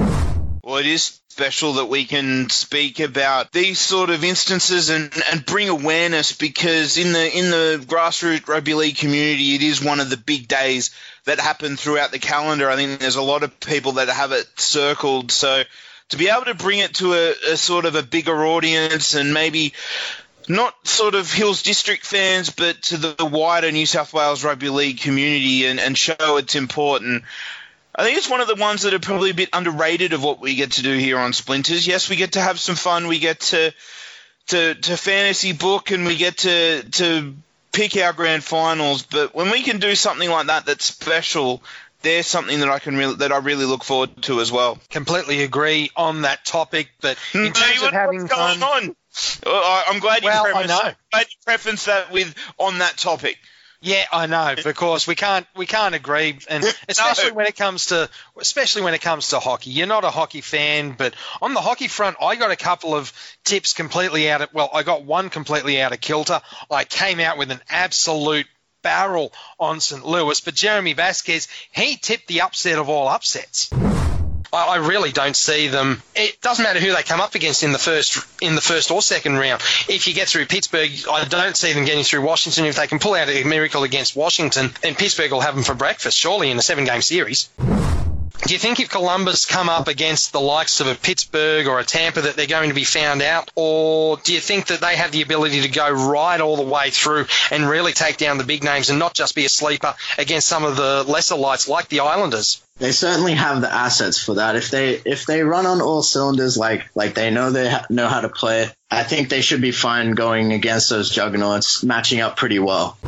Well, 0.63 0.77
it 0.77 0.87
is 0.87 1.21
special 1.29 1.75
that 1.75 1.87
we 1.87 2.05
can 2.05 2.51
speak 2.51 3.01
about 3.01 3.51
these 3.53 3.79
sort 3.79 4.11
of 4.11 4.25
instances 4.25 4.91
and, 4.91 5.13
and 5.31 5.47
bring 5.47 5.69
awareness 5.69 6.33
because 6.33 6.99
in 6.99 7.13
the 7.13 7.39
in 7.39 7.51
the 7.51 7.85
grassroots 7.87 8.47
rugby 8.47 8.75
league 8.75 8.97
community, 8.97 9.55
it 9.55 9.63
is 9.63 9.83
one 9.83 10.01
of 10.01 10.11
the 10.11 10.17
big 10.17 10.49
days 10.49 10.91
that 11.25 11.41
happen 11.41 11.77
throughout 11.77 12.13
the 12.13 12.19
calendar. 12.19 12.69
I 12.69 12.77
think 12.77 13.01
there's 13.01 13.17
a 13.17 13.23
lot 13.23 13.43
of 13.43 13.59
people 13.61 13.93
that 13.93 14.09
have 14.09 14.33
it 14.33 14.47
circled. 14.57 15.33
So 15.33 15.63
to 16.11 16.17
be 16.17 16.29
able 16.29 16.45
to 16.45 16.55
bring 16.55 16.81
it 16.81 16.95
to 16.97 17.15
a, 17.15 17.53
a 17.53 17.57
sort 17.57 17.85
of 17.87 17.95
a 17.95 18.03
bigger 18.03 18.45
audience 18.45 19.15
and 19.15 19.33
maybe 19.33 19.73
not 20.49 20.75
sort 20.87 21.15
of 21.15 21.33
Hills 21.33 21.63
District 21.63 22.05
fans, 22.05 22.51
but 22.51 22.83
to 22.83 22.97
the 22.97 23.25
wider 23.25 23.71
New 23.71 23.87
South 23.87 24.13
Wales 24.13 24.45
Rugby 24.45 24.69
League 24.69 25.01
community 25.01 25.67
and, 25.67 25.79
and 25.79 25.97
show 25.97 26.37
it's 26.37 26.55
important. 26.55 27.25
I 27.95 28.05
think 28.05 28.17
it's 28.19 28.31
one 28.31 28.41
of 28.41 28.47
the 28.49 28.55
ones 28.55 28.83
that 28.83 28.95
are 28.95 28.99
probably 29.01 29.31
a 29.31 29.35
bit 29.35 29.49
underrated 29.53 30.13
of 30.13 30.23
what 30.23 30.41
we 30.41 30.55
get 30.55 30.73
to 30.73 30.83
do 30.83 30.97
here 30.97 31.19
on 31.19 31.33
Splinters. 31.33 31.87
Yes, 31.87 32.09
we 32.09 32.17
get 32.17 32.33
to 32.33 32.41
have 32.41 32.61
some 32.61 32.77
fun. 32.77 33.09
We 33.09 33.19
get 33.19 33.41
to 33.41 33.73
to, 34.49 34.75
to 34.75 34.97
fantasy 34.97 35.53
book 35.53 35.91
and 35.91 36.07
we 36.07 36.17
get 36.17 36.39
to 36.39 36.83
to 36.83 37.35
pick 37.73 37.97
our 37.97 38.13
grand 38.13 38.45
finals. 38.45 39.03
But 39.03 39.35
when 39.35 39.51
we 39.51 39.63
can 39.63 39.79
do 39.79 39.95
something 39.95 40.29
like 40.31 40.47
that 40.47 40.67
that's 40.67 40.85
special, 40.85 41.63
there's 42.03 42.27
something 42.27 42.61
that 42.61 42.69
I 42.69 42.79
can 42.79 42.97
really 42.97 43.17
that 43.17 43.33
I 43.33 43.39
really 43.39 43.65
look 43.67 43.85
forward 43.85 44.23
to 44.23 44.41
as 44.41 44.51
well. 44.53 44.79
Completely 44.89 45.43
agree 45.43 45.91
on 45.97 46.23
that 46.23 46.45
topic, 46.45 46.91
but 47.01 47.19
in 47.35 47.53
terms 47.53 47.83
of 47.83 47.93
having 47.93 48.23
what's 48.23 48.33
fun, 48.35 48.61
going 48.61 48.89
on? 48.89 48.97
I- 49.47 49.85
I'm 49.89 49.99
glad 49.99 50.23
you 50.23 50.29
Well, 50.29 50.47
I 50.57 50.67
know. 50.67 50.81
glad 51.13 51.27
you 51.29 51.37
prefaced 51.45 51.87
that 51.87 52.11
with 52.13 52.35
on 52.59 52.79
that 52.79 52.97
topic. 52.97 53.37
Yeah, 53.83 54.05
I 54.13 54.27
know. 54.27 54.55
Of 54.63 54.77
course, 54.77 55.07
we 55.07 55.15
can't 55.15 55.47
we 55.57 55.65
can't 55.65 55.95
agree, 55.95 56.39
and 56.49 56.65
especially 56.89 57.33
when 57.33 57.47
it 57.47 57.57
comes 57.57 57.87
to 57.87 58.11
especially 58.39 58.83
when 58.83 58.93
it 58.93 59.01
comes 59.01 59.29
to 59.29 59.41
hockey. 59.41 59.71
You're 59.71 59.87
not 59.87 60.05
a 60.05 60.11
hockey 60.11 60.43
fan, 60.43 60.93
but 60.93 61.15
on 61.41 61.55
the 61.55 61.61
hockey 61.61 61.89
front, 61.89 62.19
I 62.21 62.37
got 62.37 62.51
a 62.51 62.57
couple 62.57 62.95
of 62.95 63.13
tips 63.45 63.73
completely 63.73 64.31
out 64.31 64.43
of 64.43 64.49
well, 64.53 64.69
I 64.75 64.83
got 64.83 65.05
one 65.05 65.31
completely 65.31 65.81
out 65.81 65.93
of 65.93 66.01
kilter. 66.01 66.43
I 66.71 66.85
came 66.85 67.21
out 67.21 67.39
with 67.39 67.51
an 67.51 67.61
absolute 67.71 68.47
barrel 68.83 69.33
on 69.59 69.81
St. 69.81 70.05
Louis, 70.05 70.41
but 70.41 70.55
Jeremy 70.55 70.93
Vasquez 70.93 71.49
he 71.73 71.97
tipped 71.97 72.29
the 72.29 72.43
upset 72.43 72.79
of 72.79 72.91
all 72.91 73.09
upsets. 73.09 73.71
I 74.53 74.77
really 74.77 75.13
don't 75.13 75.37
see 75.37 75.69
them. 75.69 76.03
It 76.15 76.41
doesn't 76.41 76.63
matter 76.63 76.81
who 76.81 76.93
they 76.93 77.03
come 77.03 77.21
up 77.21 77.35
against 77.35 77.63
in 77.63 77.73
the 77.73 77.79
first 77.79 78.19
in 78.41 78.55
the 78.55 78.61
first 78.61 78.91
or 78.91 79.01
second 79.01 79.37
round. 79.37 79.63
If 79.89 80.09
you 80.09 80.15
get 80.15 80.29
through 80.29 80.47
Pittsburgh, 80.47 80.91
I 81.11 81.25
don't 81.25 81.57
see 81.57 81.73
them 81.73 81.85
getting 81.85 82.05
through 82.05 82.23
Washington. 82.23 82.65
If 82.65 82.77
they 82.77 82.87
can 82.87 82.99
pull 82.99 83.15
out 83.15 83.29
a 83.29 83.45
miracle 83.45 83.85
against 83.85 84.17
Washington, 84.17 84.73
then 84.83 84.95
Pittsburgh 84.95 85.31
will 85.31 85.41
have 85.41 85.55
them 85.55 85.65
for 85.65 85.75
breakfast, 85.75 86.19
surely 86.19 86.51
in 86.51 86.59
a 86.59 86.63
seven 86.63 86.85
game 86.85 87.03
series. 87.03 87.49
Do 88.51 88.55
you 88.55 88.59
think 88.59 88.81
if 88.81 88.91
Columbus 88.91 89.47
come 89.47 89.69
up 89.69 89.87
against 89.87 90.33
the 90.33 90.41
likes 90.41 90.81
of 90.81 90.89
a 90.89 90.97
Pittsburgh 90.97 91.69
or 91.69 91.79
a 91.79 91.85
Tampa 91.85 92.23
that 92.23 92.35
they're 92.35 92.49
going 92.49 92.71
to 92.71 92.75
be 92.75 92.83
found 92.83 93.23
out? 93.23 93.49
Or 93.55 94.17
do 94.17 94.35
you 94.35 94.41
think 94.41 94.67
that 94.67 94.81
they 94.81 94.97
have 94.97 95.13
the 95.13 95.23
ability 95.23 95.63
to 95.63 95.69
go 95.69 95.89
right 95.89 96.41
all 96.41 96.57
the 96.57 96.65
way 96.65 96.91
through 96.91 97.27
and 97.53 97.69
really 97.69 97.93
take 97.93 98.17
down 98.17 98.39
the 98.39 98.45
big 98.45 98.65
names 98.65 98.91
and 98.91 98.99
not 98.99 99.15
just 99.15 99.37
be 99.37 99.45
a 99.45 99.49
sleeper 99.49 99.95
against 100.19 100.49
some 100.49 100.65
of 100.65 100.75
the 100.75 101.05
lesser 101.07 101.37
lights 101.37 101.69
like 101.69 101.87
the 101.91 102.01
Islanders? 102.01 102.61
They 102.79 102.91
certainly 102.91 103.35
have 103.35 103.61
the 103.61 103.73
assets 103.73 104.21
for 104.21 104.35
that. 104.35 104.57
If 104.57 104.73
they 104.73 104.95
if 104.95 105.27
they 105.27 105.45
run 105.45 105.67
on 105.67 105.81
all 105.81 106.03
cylinders 106.03 106.59
like 106.59 106.89
like 106.97 107.15
they 107.15 107.31
know 107.31 107.53
they 107.53 107.71
ha- 107.71 107.87
know 107.89 108.09
how 108.09 108.21
to 108.21 108.29
play, 108.29 108.69
I 108.91 109.05
think 109.05 109.29
they 109.29 109.43
should 109.43 109.61
be 109.61 109.71
fine 109.71 110.17
going 110.17 110.53
against 110.53 110.91
those 110.91 111.09
juggernauts, 111.09 111.85
matching 111.85 112.21
up 112.21 112.37
pretty 112.37 112.59
well. 112.59 112.99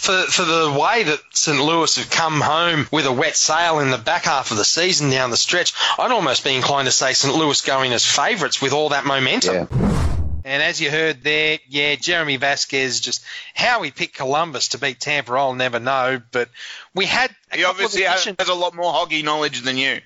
For 0.00 0.22
for 0.30 0.44
the 0.44 0.72
way 0.80 1.02
that 1.02 1.20
St. 1.32 1.60
Louis 1.60 1.96
have 1.96 2.10
come 2.10 2.40
home 2.40 2.88
with 2.90 3.04
a 3.04 3.12
wet 3.12 3.36
sail 3.36 3.80
in 3.80 3.90
the 3.90 3.98
back 3.98 4.24
half 4.24 4.50
of 4.50 4.56
the 4.56 4.64
season 4.64 5.10
down 5.10 5.30
the 5.30 5.36
stretch, 5.36 5.74
I'd 5.98 6.10
almost 6.10 6.42
be 6.42 6.54
inclined 6.56 6.86
to 6.86 6.92
say 6.92 7.12
St. 7.12 7.34
Louis 7.34 7.60
going 7.60 7.92
as 7.92 8.04
favourites 8.04 8.62
with 8.62 8.72
all 8.72 8.88
that 8.90 9.04
momentum. 9.04 9.68
And 10.42 10.62
as 10.62 10.80
you 10.80 10.90
heard 10.90 11.22
there, 11.22 11.58
yeah, 11.68 11.96
Jeremy 11.96 12.36
Vasquez 12.38 13.00
just 13.00 13.22
how 13.54 13.82
he 13.82 13.90
picked 13.90 14.16
Columbus 14.16 14.68
to 14.68 14.78
beat 14.78 14.98
Tampa, 14.98 15.34
I'll 15.34 15.54
never 15.54 15.78
know. 15.78 16.22
But 16.32 16.48
we 16.94 17.04
had 17.04 17.30
a 17.52 17.56
He 17.56 17.62
couple 17.62 17.84
of 17.84 17.92
obviously 17.92 18.02
has, 18.04 18.48
a 18.48 18.54
lot 18.54 18.74
more 18.74 18.90
hockey 18.90 19.22
knowledge 19.22 19.60
than 19.60 19.76
you. 19.76 20.00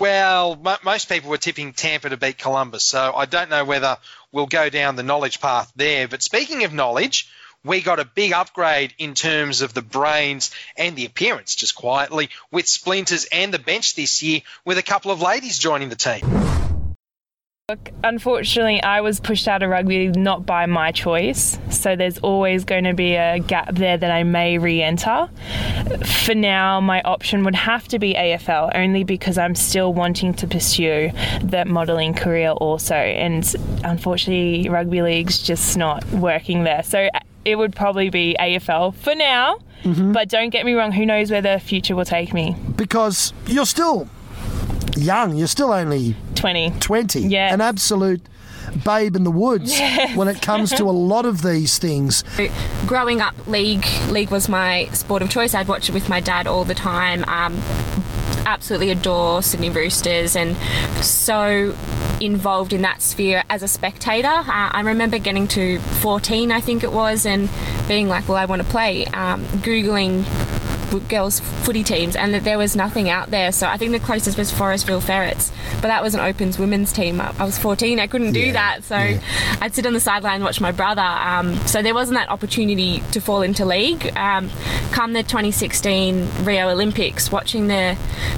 well, 0.00 0.56
mo 0.56 0.76
most 0.84 1.10
people 1.10 1.28
were 1.28 1.36
tipping 1.36 1.74
Tampa 1.74 2.08
to 2.08 2.16
beat 2.16 2.38
Columbus, 2.38 2.82
so 2.82 3.12
I 3.14 3.26
don't 3.26 3.50
know 3.50 3.66
whether 3.66 3.98
we'll 4.32 4.46
go 4.46 4.70
down 4.70 4.96
the 4.96 5.02
knowledge 5.02 5.38
path 5.38 5.70
there. 5.76 6.08
But 6.08 6.22
speaking 6.22 6.64
of 6.64 6.72
knowledge, 6.72 7.28
we 7.64 7.80
got 7.80 7.98
a 7.98 8.04
big 8.04 8.32
upgrade 8.32 8.94
in 8.98 9.14
terms 9.14 9.62
of 9.62 9.72
the 9.72 9.82
brains 9.82 10.50
and 10.76 10.94
the 10.96 11.06
appearance, 11.06 11.54
just 11.54 11.74
quietly, 11.74 12.28
with 12.50 12.68
Splinters 12.68 13.26
and 13.32 13.52
the 13.52 13.58
bench 13.58 13.96
this 13.96 14.22
year, 14.22 14.40
with 14.64 14.78
a 14.78 14.82
couple 14.82 15.10
of 15.10 15.22
ladies 15.22 15.58
joining 15.58 15.88
the 15.88 15.96
team. 15.96 16.22
Look, 17.70 17.92
unfortunately, 18.04 18.82
I 18.82 19.00
was 19.00 19.20
pushed 19.20 19.48
out 19.48 19.62
of 19.62 19.70
rugby 19.70 20.08
not 20.08 20.44
by 20.44 20.66
my 20.66 20.92
choice, 20.92 21.58
so 21.70 21.96
there's 21.96 22.18
always 22.18 22.66
going 22.66 22.84
to 22.84 22.92
be 22.92 23.14
a 23.14 23.38
gap 23.38 23.74
there 23.74 23.96
that 23.96 24.10
I 24.10 24.22
may 24.22 24.58
re 24.58 24.82
enter. 24.82 25.30
For 26.04 26.34
now, 26.34 26.82
my 26.82 27.00
option 27.00 27.42
would 27.44 27.54
have 27.54 27.88
to 27.88 27.98
be 27.98 28.12
AFL, 28.12 28.72
only 28.74 29.02
because 29.02 29.38
I'm 29.38 29.54
still 29.54 29.94
wanting 29.94 30.34
to 30.34 30.46
pursue 30.46 31.10
that 31.44 31.66
modelling 31.66 32.12
career 32.12 32.50
also, 32.50 32.94
and 32.94 33.50
unfortunately, 33.82 34.68
rugby 34.68 35.00
league's 35.00 35.38
just 35.38 35.78
not 35.78 36.04
working 36.12 36.64
there. 36.64 36.82
So 36.82 37.08
it 37.44 37.56
would 37.56 37.74
probably 37.76 38.10
be 38.10 38.36
AFL 38.40 38.94
for 38.94 39.14
now, 39.14 39.58
but 39.84 40.28
don't 40.28 40.50
get 40.50 40.64
me 40.64 40.72
wrong, 40.74 40.92
who 40.92 41.04
knows 41.04 41.30
where 41.30 41.42
the 41.42 41.58
future 41.58 41.94
will 41.94 42.04
take 42.06 42.32
me. 42.32 42.56
Because 42.76 43.32
you're 43.46 43.66
still 43.66 44.08
young. 44.96 45.36
You're 45.36 45.46
still 45.48 45.72
only 45.72 46.16
20. 46.36 46.70
20. 46.80 47.20
Yeah. 47.22 47.52
An 47.52 47.60
absolute 47.60 48.22
babe 48.84 49.14
in 49.14 49.24
the 49.24 49.30
woods 49.30 49.70
Yes. 49.78 50.16
when 50.16 50.26
it 50.26 50.40
comes 50.40 50.70
to 50.70 50.84
a 50.84 50.90
lot 51.10 51.26
of 51.26 51.42
these 51.42 51.78
things. 51.78 52.24
Growing 52.86 53.20
up, 53.20 53.34
league 53.46 53.84
league 54.08 54.30
was 54.30 54.48
my 54.48 54.86
sport 54.92 55.20
of 55.22 55.28
choice. 55.30 55.54
I'd 55.54 55.68
watch 55.68 55.88
it 55.88 55.92
with 55.92 56.08
my 56.08 56.20
dad 56.20 56.46
all 56.46 56.64
the 56.64 56.74
time. 56.74 57.24
Um, 57.28 57.60
absolutely 58.46 58.90
adore 58.90 59.42
Sydney 59.42 59.70
Roosters 59.70 60.34
and 60.36 60.56
so 61.04 61.74
involved 62.20 62.72
in 62.72 62.82
that 62.82 63.02
sphere 63.02 63.42
as 63.50 63.62
a 63.62 63.68
spectator. 63.68 64.28
Uh, 64.28 64.44
I 64.46 64.80
remember 64.80 65.18
getting 65.18 65.48
to 65.48 65.78
14, 65.78 66.52
I 66.52 66.60
think 66.60 66.82
it 66.84 66.92
was, 66.92 67.26
and 67.26 67.48
being 67.88 68.08
like, 68.08 68.28
well, 68.28 68.38
I 68.38 68.44
want 68.44 68.62
to 68.62 68.68
play. 68.68 69.06
Um, 69.06 69.44
Googling 69.62 70.24
girls 71.00 71.40
footy 71.40 71.82
teams 71.84 72.16
and 72.16 72.32
that 72.34 72.44
there 72.44 72.58
was 72.58 72.74
nothing 72.76 73.08
out 73.08 73.30
there 73.30 73.52
so 73.52 73.66
I 73.66 73.76
think 73.76 73.92
the 73.92 74.00
closest 74.00 74.36
was 74.38 74.50
Forestville 74.52 75.02
Ferrets 75.02 75.52
but 75.76 75.88
that 75.88 76.02
was 76.02 76.14
an 76.14 76.20
Opens 76.20 76.58
women's 76.58 76.92
team 76.92 77.20
I 77.20 77.34
I 77.38 77.44
was 77.44 77.58
14 77.58 77.98
I 78.00 78.06
couldn't 78.06 78.32
do 78.32 78.52
that 78.52 78.84
so 78.84 78.96
I'd 78.96 79.74
sit 79.74 79.86
on 79.86 79.92
the 79.92 80.00
sideline 80.00 80.36
and 80.36 80.44
watch 80.44 80.60
my 80.60 80.72
brother 80.72 81.02
um, 81.02 81.54
so 81.66 81.82
there 81.82 81.94
wasn't 81.94 82.18
that 82.18 82.28
opportunity 82.30 83.00
to 83.12 83.20
fall 83.20 83.42
into 83.42 83.64
league 83.64 84.06
um, 84.16 84.50
come 84.92 85.12
the 85.12 85.22
2016 85.22 86.28
Rio 86.44 86.68
Olympics 86.68 87.30
watching 87.30 87.66
the 87.68 87.96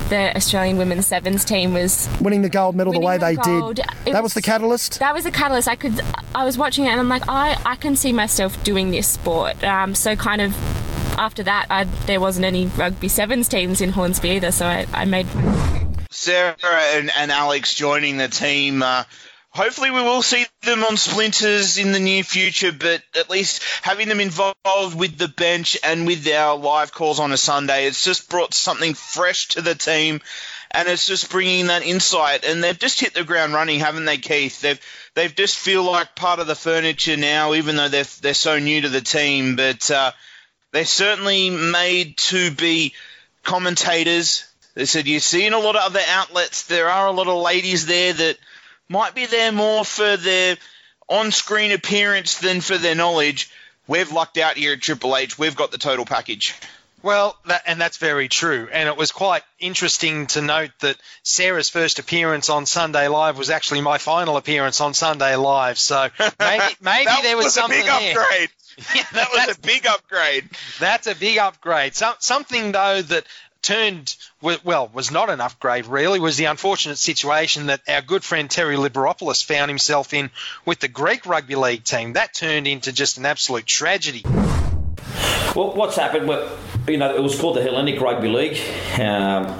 the 0.09 0.35
Australian 0.37 0.77
women's 0.77 1.07
sevens 1.07 1.45
team 1.45 1.73
was 1.73 2.09
Winning 2.21 2.42
the 2.42 2.49
gold 2.49 2.77
medal 2.77 2.92
the 2.92 3.01
way 3.01 3.19
they 3.19 3.35
gold. 3.37 3.77
did. 3.77 3.87
It 4.07 4.12
That 4.12 4.23
was 4.23 4.35
the 4.35 4.42
catalyst. 4.42 4.99
that 5.01 5.14
was 5.14 5.25
the 5.25 5.31
catalyst. 5.31 5.69
I 5.69 5.77
could, 5.77 6.01
I 6.35 6.45
was 6.45 6.57
watching 6.57 6.85
it 6.85 6.88
and 6.88 7.01
I'm 7.01 7.09
like, 7.09 7.29
I, 7.29 7.61
I 7.64 7.77
can 7.77 7.97
see 7.97 8.12
myself 8.12 8.62
doing 8.64 8.90
this 8.90 9.07
sport. 9.09 9.62
Um, 9.64 9.95
so 9.95 10.14
kind 10.16 10.40
of 10.40 10.55
after 11.19 11.43
that, 11.45 11.67
I, 11.71 11.85
there 11.85 12.21
wasn't 12.21 12.47
any 12.47 12.67
rugby 12.67 13.09
sevens 13.09 13.49
teams 13.49 13.81
in 13.81 13.91
Hornsby 13.91 14.31
either. 14.31 14.53
So 14.53 14.67
I, 14.67 14.87
I 14.93 15.05
made. 15.05 15.27
Sarah 16.11 16.57
and, 16.63 17.11
and 17.17 17.31
Alex 17.31 17.75
joining 17.75 18.17
the 18.17 18.29
team. 18.29 18.83
Uh, 18.83 19.05
hopefully, 19.51 19.91
we 19.91 20.03
will 20.03 20.23
see 20.23 20.47
them 20.63 20.85
on 20.85 20.97
Splinters 20.97 21.79
in 21.79 21.93
the 21.93 22.01
near 22.01 22.23
future, 22.23 22.73
but 22.73 23.03
at 23.19 23.31
least 23.31 23.63
having 23.83 24.09
them 24.09 24.21
involved 24.21 24.97
with 24.97 25.19
the 25.19 25.29
bench 25.29 25.77
and 25.83 26.07
with 26.07 26.27
our 26.29 26.57
live 26.57 26.93
calls 26.93 27.21
on 27.21 27.33
a 27.33 27.37
Sunday, 27.37 27.87
it's 27.87 28.05
just 28.05 28.31
brought 28.31 28.55
something 28.55 28.95
fresh 28.95 29.49
to 29.49 29.63
the 29.63 29.75
team. 29.75 30.21
And 30.73 30.89
it's 30.89 31.07
just 31.07 31.31
bringing 31.31 31.69
that 31.69 31.85
insight, 31.85 32.45
and 32.45 32.63
they've 32.63 32.79
just 32.79 33.01
hit 33.01 33.15
the 33.15 33.25
ground 33.25 33.55
running, 33.55 33.79
haven't 33.79 34.05
they, 34.05 34.19
Keith? 34.19 34.61
They've 34.61 34.81
they've 35.15 35.35
just 35.35 35.57
feel 35.57 35.85
like 35.85 36.17
part 36.17 36.41
of 36.41 36.49
the 36.49 36.57
furniture 36.57 37.17
now, 37.17 37.55
even 37.55 37.77
though 37.77 37.89
they're 37.89 38.05
they're 38.21 38.35
so 38.35 38.59
new 38.59 38.81
to 38.81 38.89
the 38.89 39.01
team. 39.01 39.55
But 39.57 39.91
uh, 39.91 40.11
they're 40.77 40.85
certainly 40.85 41.49
made 41.49 42.19
to 42.19 42.51
be 42.51 42.93
commentators. 43.43 44.45
They 44.75 44.85
said 44.85 45.07
you 45.07 45.21
see 45.21 45.47
in 45.47 45.55
a 45.55 45.59
lot 45.59 45.75
of 45.75 45.81
other 45.85 46.03
outlets 46.07 46.65
there 46.65 46.91
are 46.91 47.07
a 47.07 47.12
lot 47.12 47.29
of 47.29 47.43
ladies 47.43 47.87
there 47.87 48.12
that 48.12 48.37
might 48.87 49.15
be 49.15 49.25
there 49.25 49.53
more 49.53 49.87
for 49.87 50.19
their 50.19 50.59
on-screen 51.09 51.73
appearance 51.73 52.41
than 52.41 52.61
for 52.61 52.77
their 52.77 52.95
knowledge. 52.95 53.51
We've 53.87 54.12
lucked 54.12 54.37
out 54.37 54.59
here 54.59 54.75
at 54.75 54.83
Triple 54.83 55.17
H. 55.17 55.39
We've 55.39 55.57
got 55.57 55.71
the 55.71 55.79
total 55.79 56.05
package. 56.05 56.55
Well, 57.03 57.39
that, 57.47 57.62
and 57.65 57.81
that's 57.81 57.97
very 57.97 58.29
true. 58.29 58.69
And 58.71 58.87
it 58.87 58.99
was 58.99 59.12
quite 59.12 59.45
interesting 59.59 60.27
to 60.29 60.43
note 60.43 60.73
that 60.81 60.99
Sarah's 61.23 61.71
first 61.71 61.99
appearance 61.99 62.51
on 62.51 62.67
Sunday 62.67 63.09
Live 63.09 63.39
was 63.39 63.49
actually 63.49 63.81
my 63.81 63.97
final 63.97 64.37
appearance 64.37 64.83
on 64.83 64.93
Sunday 64.93 65.37
Live. 65.37 65.79
So 65.79 66.09
maybe, 66.39 66.65
maybe 66.83 67.12
there 67.23 67.37
was, 67.37 67.47
was 67.47 67.57
a 67.57 67.61
something 67.61 67.81
big 67.81 67.87
there. 67.87 68.21
upgrade. 68.21 68.51
that 69.12 69.29
was 69.33 69.57
a 69.57 69.61
big 69.61 69.87
upgrade. 69.87 70.49
That's 70.79 71.07
a 71.07 71.15
big 71.15 71.39
upgrade. 71.39 71.95
Some, 71.95 72.15
something 72.19 72.73
though 72.73 73.03
that 73.03 73.25
turned 73.62 74.15
well 74.41 74.89
was 74.93 75.11
not 75.11 75.29
an 75.29 75.41
upgrade 75.41 75.87
really 75.87 76.21
was 76.21 76.37
the 76.37 76.45
unfortunate 76.45 76.99
situation 76.99 77.67
that 77.67 77.81
our 77.89 78.01
good 78.01 78.23
friend 78.23 78.49
Terry 78.49 78.77
Liberopoulos 78.77 79.45
found 79.45 79.71
himself 79.71 80.15
in 80.15 80.31
with 80.65 80.79
the 80.79 80.89
Greek 80.89 81.27
rugby 81.27 81.57
league 81.57 81.83
team. 81.83 82.12
That 82.12 82.35
turned 82.35 82.69
into 82.69 82.93
just 82.93 83.19
an 83.19 83.27
absolute 83.27 83.67
tragedy. 83.67 84.23
Well, 85.57 85.73
what's 85.75 85.97
happened? 85.97 86.29
Well, 86.29 86.57
you 86.87 86.99
know, 86.99 87.15
it 87.15 87.23
was 87.23 87.41
called 87.41 87.57
the 87.57 87.62
Hellenic 87.62 88.01
Rugby 88.01 88.29
League. 88.29 88.59
Um, 89.01 89.59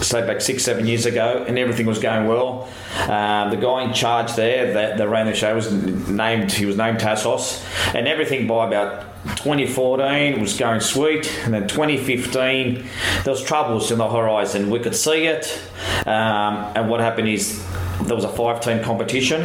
say 0.00 0.26
back 0.26 0.40
six, 0.40 0.62
seven 0.62 0.86
years 0.86 1.06
ago, 1.06 1.44
and 1.46 1.58
everything 1.58 1.86
was 1.86 1.98
going 1.98 2.26
well. 2.26 2.68
Um, 3.08 3.50
the 3.50 3.56
guy 3.56 3.82
in 3.82 3.92
charge 3.92 4.34
there 4.34 4.72
that, 4.74 4.98
that 4.98 5.08
ran 5.08 5.26
the 5.26 5.34
show 5.34 5.54
was 5.54 5.72
named. 6.08 6.52
He 6.52 6.66
was 6.66 6.76
named 6.76 6.98
Tassos, 6.98 7.64
and 7.94 8.06
everything 8.06 8.46
by 8.46 8.66
about 8.66 9.02
2014 9.36 10.40
was 10.40 10.56
going 10.56 10.80
sweet, 10.80 11.30
and 11.44 11.52
then 11.52 11.66
2015 11.66 12.84
there 13.24 13.32
was 13.32 13.42
troubles 13.42 13.90
in 13.90 13.98
the 13.98 14.08
horizon. 14.08 14.70
We 14.70 14.78
could 14.78 14.96
see 14.96 15.26
it, 15.26 15.60
um, 16.06 16.72
and 16.74 16.88
what 16.88 17.00
happened 17.00 17.28
is 17.28 17.64
there 18.02 18.16
was 18.16 18.24
a 18.24 18.28
five-team 18.28 18.82
competition. 18.82 19.42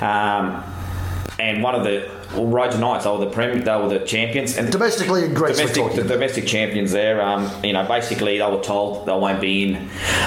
Um, 0.00 0.64
and 1.38 1.62
one 1.62 1.74
of 1.74 1.84
the 1.84 2.17
well, 2.34 2.46
Rhodes 2.46 2.78
Knights, 2.78 3.04
they 3.04 3.10
were 3.10 3.18
the 3.18 3.30
prem, 3.30 3.62
they 3.62 3.76
were 3.76 3.88
the 3.88 4.00
champions, 4.00 4.56
and 4.56 4.70
domestically 4.70 5.24
in 5.24 5.34
Greece. 5.34 5.58
we're 5.58 5.66
domestic, 5.66 6.02
the 6.02 6.08
domestic 6.08 6.46
champions 6.46 6.92
there. 6.92 7.22
Um, 7.22 7.50
you 7.64 7.72
know, 7.72 7.86
basically 7.86 8.38
they 8.38 8.50
were 8.50 8.60
told 8.60 9.06
they 9.06 9.12
won't 9.12 9.40
be 9.40 9.64
in 9.64 9.76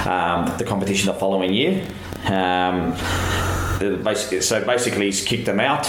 um, 0.06 0.52
the 0.58 0.64
competition 0.66 1.06
the 1.06 1.14
following 1.14 1.52
year. 1.52 1.86
Um, 2.26 2.92
basically, 4.02 4.40
so 4.40 4.64
basically, 4.64 5.06
he's 5.06 5.24
kicked 5.24 5.46
them 5.46 5.60
out. 5.60 5.84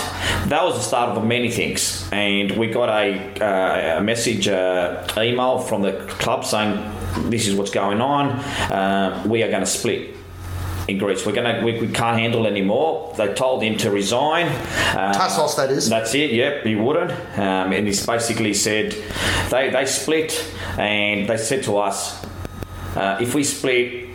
That 0.47 0.63
was 0.63 0.75
the 0.75 0.81
start 0.81 1.17
of 1.17 1.25
many 1.25 1.49
things, 1.49 2.07
and 2.11 2.51
we 2.57 2.67
got 2.67 2.89
a, 2.89 3.43
uh, 3.43 3.99
a 3.99 4.03
message, 4.03 4.47
uh, 4.47 5.07
email 5.17 5.59
from 5.59 5.81
the 5.81 5.93
club 6.19 6.45
saying, 6.45 6.91
"This 7.29 7.47
is 7.47 7.55
what's 7.55 7.71
going 7.71 8.01
on. 8.01 8.31
Uh, 8.71 9.23
we 9.27 9.43
are 9.43 9.49
going 9.49 9.63
to 9.63 9.69
split." 9.69 10.15
In 10.87 10.97
Greece, 10.97 11.25
we're 11.25 11.31
gonna 11.31 11.61
we, 11.63 11.79
we 11.79 11.87
can't 11.87 12.19
handle 12.19 12.45
anymore. 12.45 13.13
They 13.17 13.33
told 13.33 13.63
him 13.63 13.77
to 13.77 13.89
resign. 13.89 14.47
Uh, 14.47 15.13
Tassos, 15.13 15.55
that 15.55 15.71
is. 15.71 15.87
That's 15.87 16.13
it. 16.13 16.31
Yep, 16.31 16.65
he 16.65 16.75
wouldn't, 16.75 17.11
um, 17.37 17.71
and 17.71 17.87
he's 17.87 18.05
basically 18.05 18.53
said 18.53 18.91
they 19.49 19.69
they 19.69 19.85
split, 19.85 20.45
and 20.77 21.27
they 21.29 21.37
said 21.37 21.63
to 21.63 21.77
us, 21.77 22.25
uh, 22.97 23.17
if 23.21 23.33
we 23.33 23.45
split, 23.45 24.09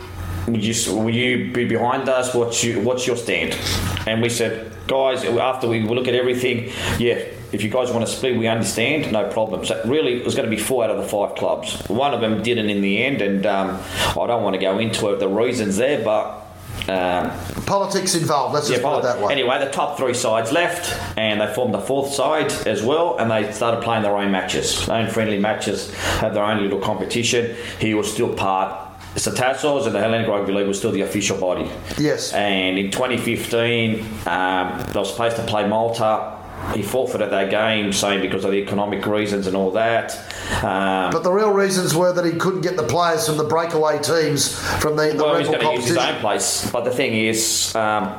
would 0.47 0.63
you 0.63 0.95
will 0.95 1.13
you 1.13 1.51
be 1.51 1.65
behind 1.65 2.07
us? 2.07 2.35
What's 2.35 2.63
you 2.63 2.81
what's 2.81 3.07
your 3.07 3.17
stand? 3.17 3.57
And 4.05 4.21
we 4.21 4.29
said, 4.29 4.71
guys, 4.87 5.23
after 5.25 5.67
we 5.67 5.81
look 5.81 6.07
at 6.07 6.15
everything, 6.15 6.71
yeah. 6.99 7.23
If 7.51 7.63
you 7.63 7.69
guys 7.71 7.89
want 7.89 8.05
to 8.05 8.11
split, 8.11 8.37
we 8.37 8.45
understand, 8.45 9.11
no 9.11 9.27
problem. 9.27 9.65
So 9.65 9.81
really, 9.85 10.19
it 10.19 10.23
was 10.23 10.35
going 10.35 10.47
to 10.47 10.55
be 10.55 10.61
four 10.61 10.83
out 10.83 10.91
of 10.91 10.97
the 10.97 11.07
five 11.07 11.33
clubs. 11.33 11.81
One 11.89 12.13
of 12.13 12.21
them 12.21 12.43
didn't 12.43 12.69
in 12.69 12.81
the 12.81 13.03
end, 13.03 13.23
and 13.23 13.43
um, 13.47 13.79
I 14.11 14.27
don't 14.27 14.43
want 14.43 14.53
to 14.53 14.59
go 14.59 14.77
into 14.77 15.09
it, 15.09 15.19
the 15.19 15.27
reasons 15.27 15.77
there, 15.77 16.05
but 16.05 16.45
um, 16.87 17.31
Politics 17.65 18.15
involved, 18.15 18.53
let's 18.55 18.67
just 18.67 18.81
put 18.81 18.99
it 18.99 19.03
that 19.03 19.21
way. 19.21 19.31
Anyway, 19.31 19.59
the 19.59 19.69
top 19.71 19.97
three 19.97 20.13
sides 20.13 20.51
left, 20.51 20.97
and 21.17 21.39
they 21.39 21.53
formed 21.53 21.73
the 21.73 21.79
fourth 21.79 22.13
side 22.13 22.51
as 22.65 22.81
well, 22.81 23.17
and 23.17 23.29
they 23.29 23.51
started 23.51 23.83
playing 23.83 24.03
their 24.03 24.15
own 24.17 24.31
matches, 24.31 24.85
their 24.87 24.95
own 24.95 25.09
friendly 25.09 25.37
matches, 25.39 25.93
had 25.93 26.33
their 26.33 26.43
own 26.43 26.61
little 26.61 26.79
competition. 26.79 27.55
He 27.79 27.93
was 27.93 28.11
still 28.11 28.33
part. 28.33 28.87
So 29.15 29.31
Tassos 29.31 29.85
and 29.85 29.93
the 29.93 29.99
Hellenic 29.99 30.27
Rugby 30.27 30.53
League 30.53 30.67
was 30.67 30.77
still 30.77 30.91
the 30.91 31.01
official 31.01 31.37
body. 31.37 31.69
Yes. 31.97 32.31
And 32.33 32.77
in 32.77 32.91
2015, 32.91 33.99
um, 34.27 34.85
they 34.91 34.99
were 34.99 35.05
supposed 35.05 35.35
to 35.35 35.43
play 35.43 35.67
Malta. 35.67 36.38
He 36.73 36.83
forfeited 36.83 37.31
that 37.31 37.49
game, 37.49 37.91
saying 37.91 38.21
because 38.21 38.45
of 38.45 38.51
the 38.51 38.57
economic 38.57 39.05
reasons 39.05 39.47
and 39.47 39.55
all 39.55 39.71
that. 39.71 40.15
Um, 40.63 41.11
But 41.11 41.23
the 41.23 41.31
real 41.31 41.51
reasons 41.51 41.95
were 41.95 42.13
that 42.13 42.25
he 42.25 42.31
couldn't 42.33 42.61
get 42.61 42.77
the 42.77 42.83
players 42.83 43.25
from 43.25 43.37
the 43.37 43.43
breakaway 43.43 43.99
teams 43.99 44.57
from 44.79 44.95
the, 44.95 45.07
the 45.13 45.23
well, 45.23 45.37
he's 45.37 45.47
going 45.47 45.59
to 45.61 45.73
use 45.73 45.87
his 45.87 45.97
own 45.97 46.15
place. 46.19 46.69
But 46.71 46.83
the 46.83 46.91
thing 46.91 47.13
is, 47.15 47.75
um, 47.75 48.13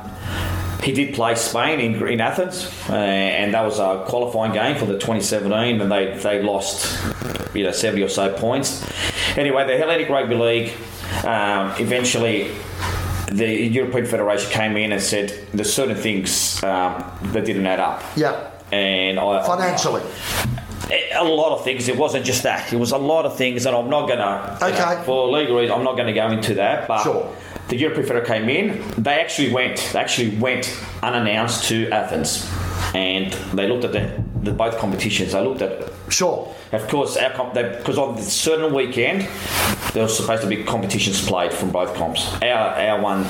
he 0.82 0.92
did 0.92 1.14
play 1.14 1.34
Spain 1.34 1.78
in, 1.78 2.08
in 2.08 2.20
Athens, 2.20 2.66
uh, 2.88 2.94
and 2.94 3.52
that 3.54 3.62
was 3.64 3.78
a 3.78 4.04
qualifying 4.08 4.52
game 4.52 4.76
for 4.76 4.86
the 4.86 4.94
2017, 4.94 5.80
and 5.80 5.92
they, 5.92 6.16
they 6.16 6.42
lost, 6.42 6.98
you 7.54 7.62
know, 7.64 7.70
70 7.72 8.02
or 8.02 8.08
so 8.08 8.32
points. 8.32 8.82
Anyway, 9.36 9.66
the 9.66 9.76
Hellenic 9.76 10.08
Rugby 10.08 10.34
League 10.34 10.72
um, 11.24 11.72
eventually. 11.78 12.50
The 13.31 13.66
European 13.69 14.07
Federation 14.07 14.51
came 14.51 14.77
in 14.77 14.93
and 14.93 15.01
said 15.01 15.33
there's 15.55 15.73
certain 15.73 15.97
things 15.97 16.62
um, 16.64 17.05
that 17.33 17.45
didn't 17.45 17.66
add 17.66 17.81
up. 17.81 18.03
Yeah. 18.16 18.51
And 18.73 19.19
I, 19.19 19.45
Financially. 19.47 20.03
a 21.14 21.25
lot 21.25 21.53
of 21.57 21.64
things. 21.64 21.88
It 21.88 21.97
wasn't 21.97 22.25
just 22.25 22.43
that. 22.43 22.73
It 22.73 22.77
was 22.77 22.93
a 22.93 22.99
lot 22.99 23.27
of 23.27 23.37
things, 23.37 23.66
and 23.66 23.75
I'm 23.77 23.90
not 23.90 24.09
gonna. 24.09 24.59
Okay. 24.62 25.03
for 25.05 25.29
legal 25.29 25.57
reasons, 25.57 25.77
I'm 25.79 25.85
not 25.85 25.97
going 25.97 26.07
to 26.07 26.12
go 26.12 26.31
into 26.31 26.55
that. 26.55 26.88
But 26.88 27.03
sure. 27.03 27.37
the 27.69 27.77
European 27.77 28.07
Federation 28.07 28.47
came 28.47 28.49
in. 28.49 29.03
They 29.03 29.21
actually 29.21 29.53
went. 29.53 29.90
They 29.93 29.99
actually 29.99 30.37
went 30.38 30.77
unannounced 31.03 31.64
to 31.69 31.88
Athens, 31.90 32.49
and 32.95 33.33
they 33.57 33.69
looked 33.69 33.85
at 33.85 33.93
the, 33.93 34.23
the 34.42 34.53
both 34.53 34.79
competitions. 34.79 35.35
I 35.35 35.40
looked 35.42 35.62
at. 35.62 35.90
Sure. 36.09 36.55
Of 36.72 36.88
course, 36.88 37.16
our 37.16 37.31
comp, 37.31 37.55
because 37.55 37.98
on 37.98 38.16
the 38.16 38.22
certain 38.22 38.72
weekend, 38.74 39.29
there 39.92 40.03
was 40.03 40.16
supposed 40.16 40.42
to 40.42 40.48
be 40.48 40.62
competitions 40.64 41.26
played 41.26 41.53
from 41.53 41.70
both 41.70 41.94
comps. 41.94 42.26
Our 42.42 42.48
our 42.48 43.00
one 43.00 43.24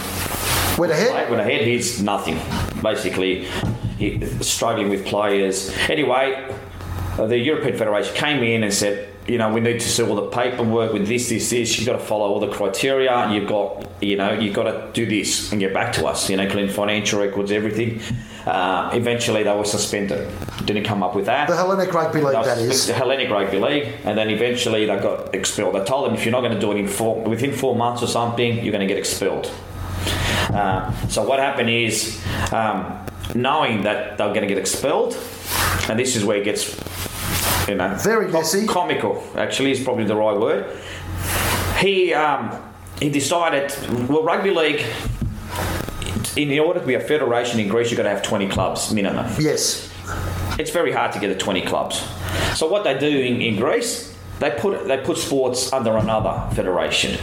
went 0.79 0.93
ahead. 0.93 1.31
Went 1.31 1.41
ahead. 1.41 1.67
He's 1.67 2.03
nothing. 2.03 2.39
Basically, 2.83 3.47
he, 3.99 4.25
struggling 4.41 4.89
with 4.89 5.07
players. 5.07 5.71
Anyway, 5.89 6.55
the 7.17 7.39
European 7.39 7.77
Federation 7.77 8.15
came 8.15 8.43
in 8.43 8.63
and 8.63 8.73
said, 8.73 9.10
you 9.31 9.39
know, 9.39 9.53
we 9.53 9.61
need 9.61 9.79
to 9.79 9.89
see 9.89 10.03
all 10.03 10.17
the 10.17 10.27
paperwork 10.27 10.93
with 10.93 11.07
this, 11.07 11.29
this, 11.29 11.51
this. 11.51 11.79
You've 11.79 11.87
got 11.87 11.93
to 11.93 12.05
follow 12.05 12.29
all 12.29 12.41
the 12.41 12.49
criteria. 12.49 13.31
You've 13.31 13.49
got, 13.49 13.89
you 14.03 14.17
know, 14.17 14.33
you've 14.33 14.55
got 14.55 14.65
to 14.65 14.91
do 14.93 15.07
this 15.07 15.53
and 15.53 15.61
get 15.61 15.73
back 15.73 15.93
to 15.95 16.07
us. 16.07 16.29
You 16.29 16.37
know, 16.37 16.51
clean 16.51 16.69
financial 16.69 17.21
records, 17.21 17.53
everything. 17.53 18.01
Uh, 18.45 18.91
eventually, 18.93 19.45
they 19.45 19.55
were 19.55 19.65
suspended. 19.65 20.29
Didn't 20.65 20.83
come 20.83 21.05
up 21.05 21.15
with 21.15 21.27
that. 21.27 21.49
The 21.49 21.55
Hellenic 21.55 21.95
Rugby 21.95 22.23
League, 22.23 22.45
that 22.45 22.59
is. 22.59 22.89
The 22.89 22.95
Hellenic 22.95 23.31
Rugby 23.31 23.61
League, 23.61 23.95
and 24.05 24.19
then 24.19 24.31
eventually 24.31 24.85
they 24.87 24.97
got 24.97 25.33
expelled. 25.33 25.77
They 25.77 25.85
told 25.85 26.07
them 26.07 26.15
if 26.15 26.25
you're 26.25 26.33
not 26.33 26.41
going 26.41 26.55
to 26.55 26.61
do 26.61 26.73
it 26.73 26.79
in 26.79 26.89
four, 26.89 27.23
within 27.23 27.53
four 27.53 27.77
months 27.77 28.03
or 28.03 28.09
something, 28.09 28.65
you're 28.65 28.73
going 28.73 28.87
to 28.87 28.93
get 28.93 28.99
expelled. 28.99 29.49
Uh, 30.53 30.91
so 31.07 31.23
what 31.23 31.39
happened 31.39 31.71
is, 31.71 32.21
um, 32.53 33.07
knowing 33.37 33.83
that 33.85 34.19
they're 34.19 34.29
going 34.29 34.43
to 34.43 34.49
get 34.49 34.59
expelled, 34.59 35.17
and 35.89 35.97
this 35.99 36.17
is 36.17 36.25
where 36.25 36.39
it 36.39 36.45
gets, 36.45 36.75
you 37.71 37.77
know, 37.77 37.95
very 37.95 38.31
messy, 38.31 38.67
comical. 38.67 39.23
Actually, 39.37 39.71
is 39.71 39.83
probably 39.83 40.05
the 40.05 40.17
right 40.17 40.39
word. 40.39 40.77
He 41.79 42.13
um, 42.13 42.61
he 43.01 43.09
decided, 43.11 43.73
well, 44.09 44.23
rugby 44.23 44.51
league. 44.51 44.85
In 46.37 46.57
order 46.61 46.81
to 46.81 46.87
be 46.87 46.95
a 46.95 47.01
federation 47.01 47.59
in 47.59 47.69
Greece, 47.69 47.91
you've 47.91 47.97
got 47.97 48.05
to 48.05 48.11
have 48.11 48.23
20 48.23 48.49
clubs 48.49 48.93
minimum. 48.93 49.27
Yes. 49.39 49.91
It's 50.59 50.71
very 50.71 50.93
hard 50.93 51.13
to 51.13 51.19
get 51.19 51.27
to 51.29 51.37
20 51.37 51.63
clubs. 51.63 52.07
So 52.55 52.69
what 52.69 52.85
they 52.85 52.97
do 52.97 53.09
in, 53.09 53.41
in 53.41 53.57
Greece, 53.57 54.15
they 54.39 54.51
put 54.51 54.87
they 54.87 54.99
put 54.99 55.19
sports 55.19 55.73
under 55.73 55.97
another 55.97 56.55
federation. 56.55 57.17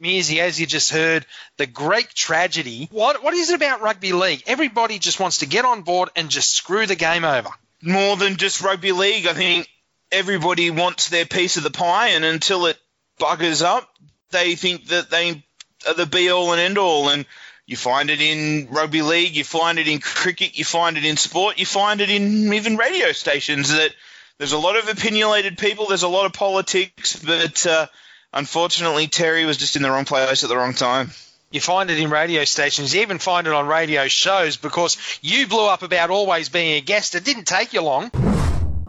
Mearsy, 0.00 0.38
as 0.38 0.60
you 0.60 0.66
just 0.66 0.90
heard, 0.90 1.26
the 1.56 1.66
Greek 1.66 2.14
tragedy. 2.14 2.88
What 2.90 3.22
what 3.22 3.34
is 3.34 3.50
it 3.50 3.56
about 3.56 3.80
rugby 3.80 4.12
league? 4.12 4.42
Everybody 4.46 4.98
just 4.98 5.20
wants 5.20 5.38
to 5.38 5.46
get 5.46 5.64
on 5.64 5.82
board 5.82 6.10
and 6.16 6.30
just 6.30 6.52
screw 6.52 6.86
the 6.86 6.96
game 6.96 7.24
over. 7.24 7.50
More 7.82 8.16
than 8.16 8.36
just 8.36 8.62
rugby 8.62 8.92
league, 8.92 9.26
I 9.26 9.34
think 9.34 9.68
everybody 10.10 10.70
wants 10.70 11.08
their 11.08 11.26
piece 11.26 11.56
of 11.56 11.62
the 11.62 11.70
pie, 11.70 12.08
and 12.08 12.24
until 12.24 12.66
it 12.66 12.78
buggers 13.20 13.62
up, 13.62 13.88
they 14.30 14.56
think 14.56 14.86
that 14.88 15.10
they 15.10 15.42
are 15.86 15.94
the 15.94 16.06
be 16.06 16.30
all 16.30 16.52
and 16.52 16.60
end 16.60 16.78
all. 16.78 17.08
And 17.08 17.24
you 17.66 17.76
find 17.76 18.10
it 18.10 18.20
in 18.20 18.68
rugby 18.70 19.02
league, 19.02 19.36
you 19.36 19.44
find 19.44 19.78
it 19.78 19.88
in 19.88 20.00
cricket, 20.00 20.58
you 20.58 20.64
find 20.64 20.96
it 20.96 21.04
in 21.04 21.16
sport, 21.16 21.58
you 21.58 21.66
find 21.66 22.00
it 22.00 22.10
in 22.10 22.52
even 22.52 22.76
radio 22.76 23.12
stations. 23.12 23.70
That 23.70 23.94
there's 24.38 24.52
a 24.52 24.58
lot 24.58 24.76
of 24.76 24.88
opinionated 24.88 25.58
people, 25.58 25.86
there's 25.86 26.02
a 26.02 26.08
lot 26.08 26.26
of 26.26 26.32
politics, 26.32 27.16
but 27.16 27.66
uh, 27.66 27.86
unfortunately, 28.32 29.06
Terry 29.06 29.44
was 29.44 29.56
just 29.56 29.76
in 29.76 29.82
the 29.82 29.90
wrong 29.90 30.04
place 30.04 30.42
at 30.42 30.48
the 30.48 30.56
wrong 30.56 30.74
time. 30.74 31.10
You 31.50 31.62
find 31.62 31.88
it 31.88 31.98
in 31.98 32.10
radio 32.10 32.44
stations. 32.44 32.94
You 32.94 33.00
even 33.00 33.18
find 33.18 33.46
it 33.46 33.54
on 33.54 33.66
radio 33.66 34.06
shows 34.06 34.58
because 34.58 34.98
you 35.22 35.46
blew 35.46 35.66
up 35.66 35.82
about 35.82 36.10
always 36.10 36.50
being 36.50 36.76
a 36.76 36.82
guest. 36.82 37.14
It 37.14 37.24
didn't 37.24 37.46
take 37.46 37.72
you 37.72 37.80
long. 37.80 38.10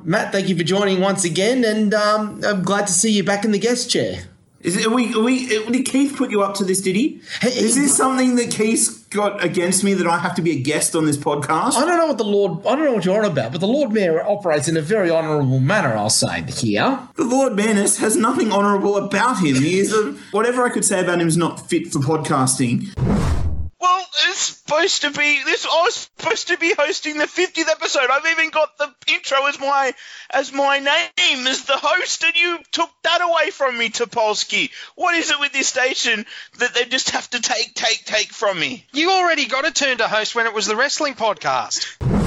Matt, 0.03 0.33
thank 0.33 0.49
you 0.49 0.57
for 0.57 0.63
joining 0.63 0.99
once 0.99 1.23
again, 1.23 1.63
and 1.63 1.93
um, 1.93 2.41
I'm 2.43 2.63
glad 2.63 2.87
to 2.87 2.93
see 2.93 3.11
you 3.11 3.23
back 3.23 3.45
in 3.45 3.51
the 3.51 3.59
guest 3.59 3.89
chair. 3.89 4.28
Is 4.61 4.75
it, 4.75 4.87
are 4.87 4.93
we, 4.93 5.13
are 5.13 5.21
we, 5.23 5.47
did 5.47 5.85
Keith 5.85 6.17
put 6.17 6.31
you 6.31 6.41
up 6.41 6.55
to 6.55 6.65
this, 6.65 6.81
did 6.81 6.95
he? 6.95 7.21
Is 7.43 7.75
this 7.75 7.95
something 7.95 8.35
that 8.35 8.51
Keith's 8.51 8.89
got 9.05 9.41
against 9.41 9.85
me 9.85 9.93
that 9.93 10.05
I 10.05 10.19
have 10.19 10.35
to 10.35 10.41
be 10.41 10.51
a 10.51 10.61
guest 10.61 10.97
on 10.97 11.05
this 11.05 11.15
podcast? 11.15 11.75
I 11.75 11.85
don't 11.85 11.97
know 11.97 12.07
what 12.07 12.17
the 12.17 12.25
Lord. 12.25 12.65
I 12.65 12.75
don't 12.75 12.83
know 12.83 12.93
what 12.93 13.05
you're 13.05 13.23
on 13.23 13.31
about, 13.31 13.53
but 13.53 13.61
the 13.61 13.67
Lord 13.67 13.93
Mayor 13.93 14.21
operates 14.21 14.67
in 14.67 14.75
a 14.75 14.81
very 14.81 15.09
honourable 15.09 15.61
manner. 15.61 15.95
I'll 15.95 16.09
say 16.09 16.43
here. 16.43 16.99
The 17.15 17.23
Lord 17.23 17.53
Mayorness 17.53 17.99
has 17.99 18.17
nothing 18.17 18.51
honourable 18.51 18.97
about 18.97 19.37
him. 19.39 19.55
He 19.55 19.79
is 19.79 19.93
a, 19.93 20.11
whatever 20.31 20.65
I 20.65 20.69
could 20.69 20.83
say 20.83 20.99
about 20.99 21.21
him 21.21 21.27
is 21.29 21.37
not 21.37 21.69
fit 21.69 21.87
for 21.87 21.99
podcasting. 21.99 23.48
Well, 23.79 24.05
it's 24.27 24.39
supposed 24.39 25.01
to 25.03 25.11
be 25.11 25.43
this. 25.45 25.65
I 25.65 25.83
was 25.83 26.09
supposed 26.17 26.49
to 26.49 26.57
be 26.57 26.73
hosting 26.77 27.17
the 27.17 27.25
50th 27.25 27.69
episode. 27.69 28.09
I've 28.11 28.25
even 28.25 28.49
got 28.49 28.77
the 28.77 28.93
intro 29.07 29.45
as 29.45 29.57
my 29.59 29.93
as 30.29 30.51
my 30.51 30.79
name 30.79 31.47
as 31.47 31.63
the 31.63 31.77
host, 31.77 32.23
and 32.23 32.35
you 32.35 32.59
took 32.71 32.89
that 33.03 33.21
away 33.21 33.51
from 33.51 33.77
me, 33.77 33.89
Topolsky. 33.89 34.71
What 34.95 35.15
is 35.15 35.31
it 35.31 35.39
with 35.39 35.53
this 35.53 35.69
station 35.69 36.25
that 36.57 36.73
they 36.73 36.85
just 36.85 37.11
have 37.11 37.29
to 37.29 37.41
take, 37.41 37.73
take, 37.73 38.03
take 38.03 38.33
from 38.33 38.59
me? 38.59 38.85
You 38.91 39.11
already 39.11 39.45
got 39.45 39.65
a 39.65 39.71
turn 39.71 39.97
to 39.99 40.07
host 40.07 40.35
when 40.35 40.45
it 40.45 40.53
was 40.53 40.65
the 40.65 40.75
wrestling 40.75 41.13
podcast. 41.13 42.18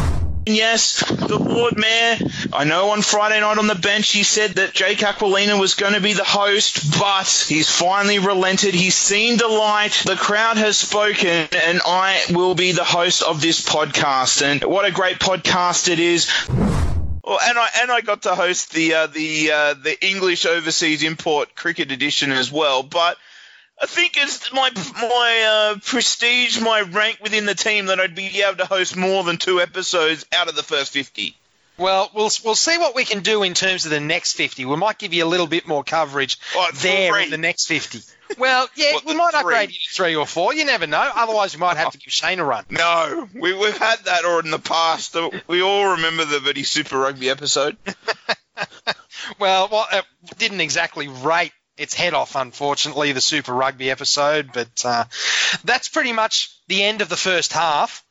Yes, 0.45 1.05
the 1.09 1.39
Lord 1.39 1.77
Mayor. 1.77 2.19
I 2.53 2.65
know 2.65 2.91
on 2.91 3.03
Friday 3.03 3.41
night 3.41 3.59
on 3.59 3.69
the 3.69 3.77
bench 3.77 4.11
he 4.11 4.25
said 4.25 4.53
that 4.53 4.73
Jake 4.73 4.99
Aquilina 4.99 5.59
was 5.59 5.75
going 5.75 5.95
to 5.95 6.01
be 6.01 6.15
the 6.15 6.25
host, 6.25 6.99
but 6.99 7.47
he's 7.49 7.71
finally 7.71 8.19
relented. 8.19 8.75
He's 8.75 8.97
seen 8.97 9.39
the 9.39 9.47
light. 9.47 10.03
The 10.05 10.17
crowd 10.17 10.57
has 10.57 10.77
spoken, 10.77 11.49
and 11.53 11.81
I 11.87 12.25
will 12.31 12.57
be 12.57 12.73
the 12.73 12.83
host 12.83 13.23
of 13.23 13.41
this 13.41 13.65
podcast. 13.65 14.43
And 14.43 14.65
what 14.65 14.85
a 14.85 14.91
great 14.91 15.21
podcast 15.21 15.89
it 15.89 16.01
is. 16.01 16.29
Well, 16.49 17.39
and 17.41 17.57
I 17.57 17.69
and 17.83 17.93
I 17.93 18.01
got 18.01 18.23
to 18.23 18.35
host 18.35 18.73
the 18.73 18.95
uh, 18.95 19.07
the 19.07 19.53
uh, 19.53 19.75
the 19.75 19.97
English 20.05 20.45
Overseas 20.45 21.05
Import 21.05 21.55
Cricket 21.55 21.93
Edition 21.93 22.33
as 22.33 22.51
well, 22.51 22.83
but. 22.83 23.17
I 23.81 23.87
think 23.87 24.17
it's 24.17 24.53
my 24.53 24.71
my 24.95 25.73
uh, 25.75 25.79
prestige, 25.85 26.61
my 26.61 26.83
rank 26.83 27.19
within 27.23 27.47
the 27.47 27.55
team 27.55 27.87
that 27.87 28.01
I'd 28.01 28.15
be 28.15 28.43
able 28.43 28.59
to 28.59 28.67
host 28.67 28.97
more 28.97 29.25
than 29.25 29.39
two 29.39 29.61
episodes 29.61 30.25
out 30.33 30.49
of 30.49 30.55
the 30.55 30.63
first 30.63 30.93
fifty. 30.93 31.37
Well, 31.79 32.11
we'll 32.15 32.31
we'll 32.45 32.55
see 32.55 32.79
what 32.79 32.95
we 32.95 33.05
can 33.05 33.21
do 33.21 33.43
in 33.43 33.55
terms 33.55 33.87
of 33.87 33.91
the 33.91 34.01
next 34.01 34.35
50. 34.35 34.67
We 34.67 34.77
might 34.77 34.99
give 34.99 35.15
you 35.15 35.25
a 35.25 35.27
little 35.27 35.47
bit 35.47 35.67
more 35.67 35.83
coverage 35.83 36.39
there 36.75 37.19
in 37.19 37.31
the 37.31 37.39
next 37.39 37.67
50. 37.67 38.01
Well, 38.39 38.69
yeah, 38.77 38.99
we 39.05 39.15
might 39.15 39.35
upgrade 39.35 39.71
you 39.71 39.79
to 39.79 39.95
three 39.95 40.15
or 40.15 40.27
four. 40.27 40.55
You 40.55 40.65
never 40.65 40.87
know. 40.87 41.11
Otherwise, 41.15 41.55
we 41.55 41.61
might 41.61 41.79
have 41.79 41.93
to 41.93 41.99
give 41.99 42.13
Shane 42.13 42.41
a 42.41 42.45
run. 42.45 42.65
No, 42.71 43.29
we, 43.35 43.55
we've 43.55 43.77
had 43.77 43.99
that 44.05 44.25
or 44.25 44.41
in 44.41 44.51
the 44.51 44.59
past. 44.59 45.17
We 45.49 45.63
all 45.63 45.93
remember 45.93 46.25
the 46.25 46.41
Bitty 46.41 46.63
Super 46.63 46.99
Rugby 46.99 47.31
episode. 47.31 47.77
well, 49.39 49.69
well, 49.71 49.87
it 49.93 50.05
didn't 50.39 50.61
exactly 50.61 51.09
rate 51.09 51.53
its 51.77 51.95
head 51.95 52.15
off, 52.15 52.37
unfortunately, 52.37 53.13
the 53.13 53.21
Super 53.21 53.53
Rugby 53.53 53.91
episode, 53.91 54.51
but 54.53 54.85
uh, 54.85 55.05
that's 55.65 55.89
pretty 55.89 56.13
much 56.13 56.57
the 56.69 56.83
end 56.83 57.01
of 57.01 57.09
the 57.09 57.17
first 57.17 57.53
half. 57.53 58.05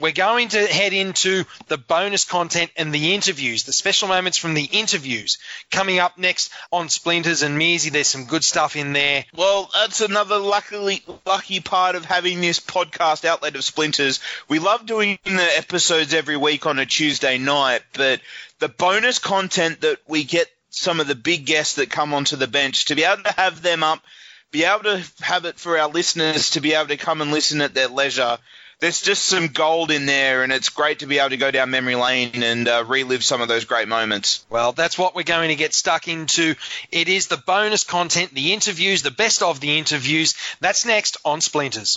We're 0.00 0.10
going 0.10 0.48
to 0.48 0.66
head 0.66 0.92
into 0.92 1.44
the 1.68 1.78
bonus 1.78 2.24
content 2.24 2.72
and 2.76 2.92
the 2.92 3.14
interviews, 3.14 3.62
the 3.62 3.72
special 3.72 4.08
moments 4.08 4.36
from 4.36 4.54
the 4.54 4.64
interviews 4.64 5.38
coming 5.70 6.00
up 6.00 6.18
next 6.18 6.50
on 6.72 6.88
Splinters 6.88 7.42
and 7.42 7.56
Mearsy. 7.56 7.92
There's 7.92 8.08
some 8.08 8.24
good 8.24 8.42
stuff 8.42 8.74
in 8.74 8.94
there. 8.94 9.24
Well, 9.36 9.70
that's 9.72 10.00
another 10.00 10.38
luckily 10.38 11.04
lucky 11.24 11.60
part 11.60 11.94
of 11.94 12.04
having 12.04 12.40
this 12.40 12.58
podcast 12.58 13.24
outlet 13.24 13.54
of 13.54 13.62
Splinters. 13.62 14.18
We 14.48 14.58
love 14.58 14.86
doing 14.86 15.18
the 15.24 15.56
episodes 15.56 16.14
every 16.14 16.36
week 16.36 16.66
on 16.66 16.80
a 16.80 16.86
Tuesday 16.86 17.38
night, 17.38 17.82
but 17.92 18.20
the 18.58 18.68
bonus 18.68 19.20
content 19.20 19.82
that 19.82 19.98
we 20.08 20.24
get 20.24 20.48
some 20.72 20.98
of 20.98 21.06
the 21.06 21.14
big 21.14 21.46
guests 21.46 21.76
that 21.76 21.90
come 21.90 22.12
onto 22.12 22.34
the 22.34 22.48
bench 22.48 22.86
to 22.86 22.96
be 22.96 23.04
able 23.04 23.22
to 23.22 23.32
have 23.32 23.62
them 23.62 23.84
up, 23.84 24.02
be 24.50 24.64
able 24.64 24.82
to 24.82 25.04
have 25.20 25.44
it 25.44 25.58
for 25.58 25.78
our 25.78 25.88
listeners 25.88 26.50
to 26.50 26.60
be 26.60 26.74
able 26.74 26.88
to 26.88 26.96
come 26.96 27.22
and 27.22 27.30
listen 27.30 27.60
at 27.60 27.74
their 27.74 27.88
leisure 27.88 28.38
there's 28.82 29.00
just 29.00 29.26
some 29.26 29.46
gold 29.46 29.92
in 29.92 30.06
there, 30.06 30.42
and 30.42 30.52
it's 30.52 30.68
great 30.68 30.98
to 30.98 31.06
be 31.06 31.20
able 31.20 31.30
to 31.30 31.36
go 31.36 31.52
down 31.52 31.70
memory 31.70 31.94
lane 31.94 32.42
and 32.42 32.66
uh, 32.66 32.84
relive 32.84 33.22
some 33.22 33.40
of 33.40 33.46
those 33.46 33.64
great 33.64 33.86
moments. 33.86 34.44
Well, 34.50 34.72
that's 34.72 34.98
what 34.98 35.14
we're 35.14 35.22
going 35.22 35.50
to 35.50 35.54
get 35.54 35.72
stuck 35.72 36.08
into. 36.08 36.56
It 36.90 37.08
is 37.08 37.28
the 37.28 37.36
bonus 37.36 37.84
content, 37.84 38.34
the 38.34 38.52
interviews, 38.52 39.02
the 39.02 39.12
best 39.12 39.40
of 39.40 39.60
the 39.60 39.78
interviews. 39.78 40.34
That's 40.60 40.84
next 40.84 41.16
on 41.24 41.40
Splinters. 41.40 41.96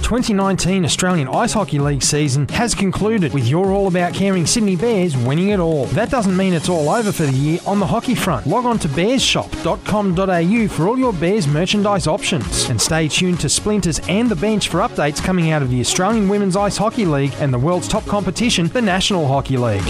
The 0.00 0.16
2019 0.16 0.84
Australian 0.86 1.28
Ice 1.28 1.52
Hockey 1.52 1.78
League 1.78 2.02
season 2.02 2.48
has 2.48 2.74
concluded 2.74 3.34
with 3.34 3.46
your 3.46 3.70
All 3.70 3.86
About 3.86 4.14
Caring 4.14 4.46
Sydney 4.46 4.74
Bears 4.74 5.14
winning 5.14 5.50
it 5.50 5.60
all. 5.60 5.84
That 5.86 6.10
doesn't 6.10 6.36
mean 6.36 6.54
it's 6.54 6.70
all 6.70 6.88
over 6.88 7.12
for 7.12 7.24
the 7.24 7.32
year 7.32 7.60
on 7.66 7.78
the 7.78 7.86
hockey 7.86 8.14
front. 8.16 8.46
Log 8.46 8.64
on 8.64 8.78
to 8.80 8.88
bearshop.com.au 8.88 10.68
for 10.68 10.88
all 10.88 10.98
your 10.98 11.12
Bears 11.12 11.46
merchandise 11.46 12.06
options 12.06 12.70
and 12.70 12.80
stay 12.80 13.08
tuned 13.08 13.40
to 13.40 13.48
Splinters 13.48 14.00
and 14.08 14.28
the 14.28 14.34
bench 14.34 14.68
for 14.68 14.78
updates 14.78 15.22
coming 15.22 15.50
out 15.50 15.60
of 15.62 15.70
the 15.70 15.80
Australian 15.80 16.28
Women's 16.30 16.56
Ice 16.56 16.78
Hockey 16.78 17.04
League 17.04 17.34
and 17.38 17.52
the 17.52 17.58
world's 17.58 17.86
top 17.86 18.06
competition, 18.06 18.68
the 18.68 18.82
National 18.82 19.28
Hockey 19.28 19.58
League. 19.58 19.82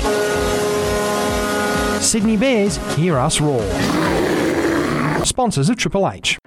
Sydney 2.02 2.36
Bears, 2.36 2.76
hear 2.96 3.16
us 3.16 3.40
roar. 3.40 3.64
Sponsors 5.24 5.70
of 5.70 5.76
Triple 5.76 6.10
H. 6.10 6.39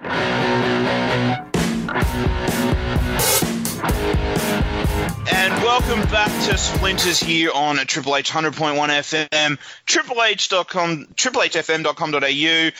welcome 5.80 6.08
back 6.08 6.30
to 6.44 6.56
Splinters 6.56 7.18
here 7.18 7.50
on 7.52 7.78
Triple 7.78 8.14
H 8.14 8.30
100.1 8.30 8.76
FM, 8.76 9.58
tripleh.com, 9.84 11.06
triplehfm.com.au, 11.16 12.70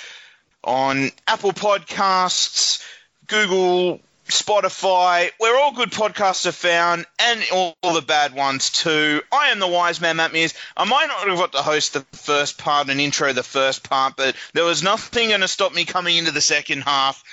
on 0.62 1.10
Apple 1.26 1.50
Podcasts, 1.50 2.86
Google 3.26 4.00
Spotify, 4.28 5.30
where 5.38 5.58
all 5.60 5.72
good 5.72 5.90
podcasts 5.90 6.46
are 6.46 6.52
found, 6.52 7.04
and 7.18 7.42
all, 7.52 7.74
the 7.82 8.00
bad 8.00 8.32
ones 8.32 8.70
too. 8.70 9.20
I 9.32 9.48
am 9.48 9.58
the 9.58 9.66
wise 9.66 10.00
man, 10.00 10.18
Matt 10.18 10.32
Mears. 10.32 10.54
I 10.76 10.84
might 10.84 11.08
not 11.08 11.26
have 11.26 11.38
got 11.38 11.52
to 11.54 11.62
host 11.62 11.94
the 11.94 12.06
first 12.12 12.58
part 12.58 12.88
and 12.90 13.00
intro 13.00 13.32
the 13.32 13.42
first 13.42 13.90
part, 13.90 14.14
but 14.16 14.36
there 14.52 14.64
was 14.64 14.84
nothing 14.84 15.30
going 15.30 15.40
to 15.40 15.48
stop 15.48 15.74
me 15.74 15.84
coming 15.84 16.16
into 16.16 16.30
the 16.30 16.40
second 16.40 16.82
half. 16.82 17.24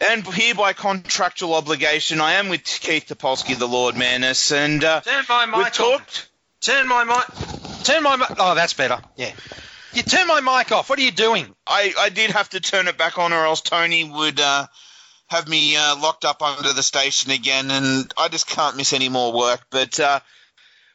And 0.00 0.26
here 0.26 0.54
by 0.54 0.72
contractual 0.74 1.54
obligation, 1.54 2.20
I 2.20 2.34
am 2.34 2.48
with 2.48 2.64
Keith 2.64 3.06
Topolsky, 3.08 3.58
the 3.58 3.66
Lord 3.66 3.96
Manus, 3.96 4.52
and 4.52 4.82
uh, 4.84 5.00
turn 5.00 5.24
my 5.28 5.46
mic 5.46 5.72
talked. 5.72 6.28
Turn 6.60 6.86
my 6.88 7.04
mic. 7.04 7.84
Turn 7.84 8.02
my 8.02 8.16
mic. 8.16 8.28
Oh, 8.38 8.54
that's 8.54 8.74
better. 8.74 9.00
Yeah. 9.16 9.32
You 9.92 10.02
turn 10.02 10.26
my 10.26 10.40
mic 10.40 10.70
off. 10.70 10.88
What 10.90 10.98
are 10.98 11.02
you 11.02 11.10
doing? 11.10 11.54
I, 11.66 11.92
I 11.98 12.08
did 12.10 12.30
have 12.30 12.50
to 12.50 12.60
turn 12.60 12.86
it 12.86 12.96
back 12.96 13.18
on, 13.18 13.32
or 13.32 13.44
else 13.44 13.60
Tony 13.60 14.04
would. 14.04 14.38
Uh, 14.40 14.66
have 15.28 15.46
me 15.46 15.76
uh, 15.76 15.96
locked 15.96 16.24
up 16.24 16.42
under 16.42 16.72
the 16.72 16.82
station 16.82 17.30
again, 17.30 17.70
and 17.70 18.12
I 18.16 18.28
just 18.28 18.46
can't 18.46 18.76
miss 18.76 18.92
any 18.92 19.08
more 19.08 19.32
work. 19.32 19.66
But 19.70 20.00
uh, 20.00 20.20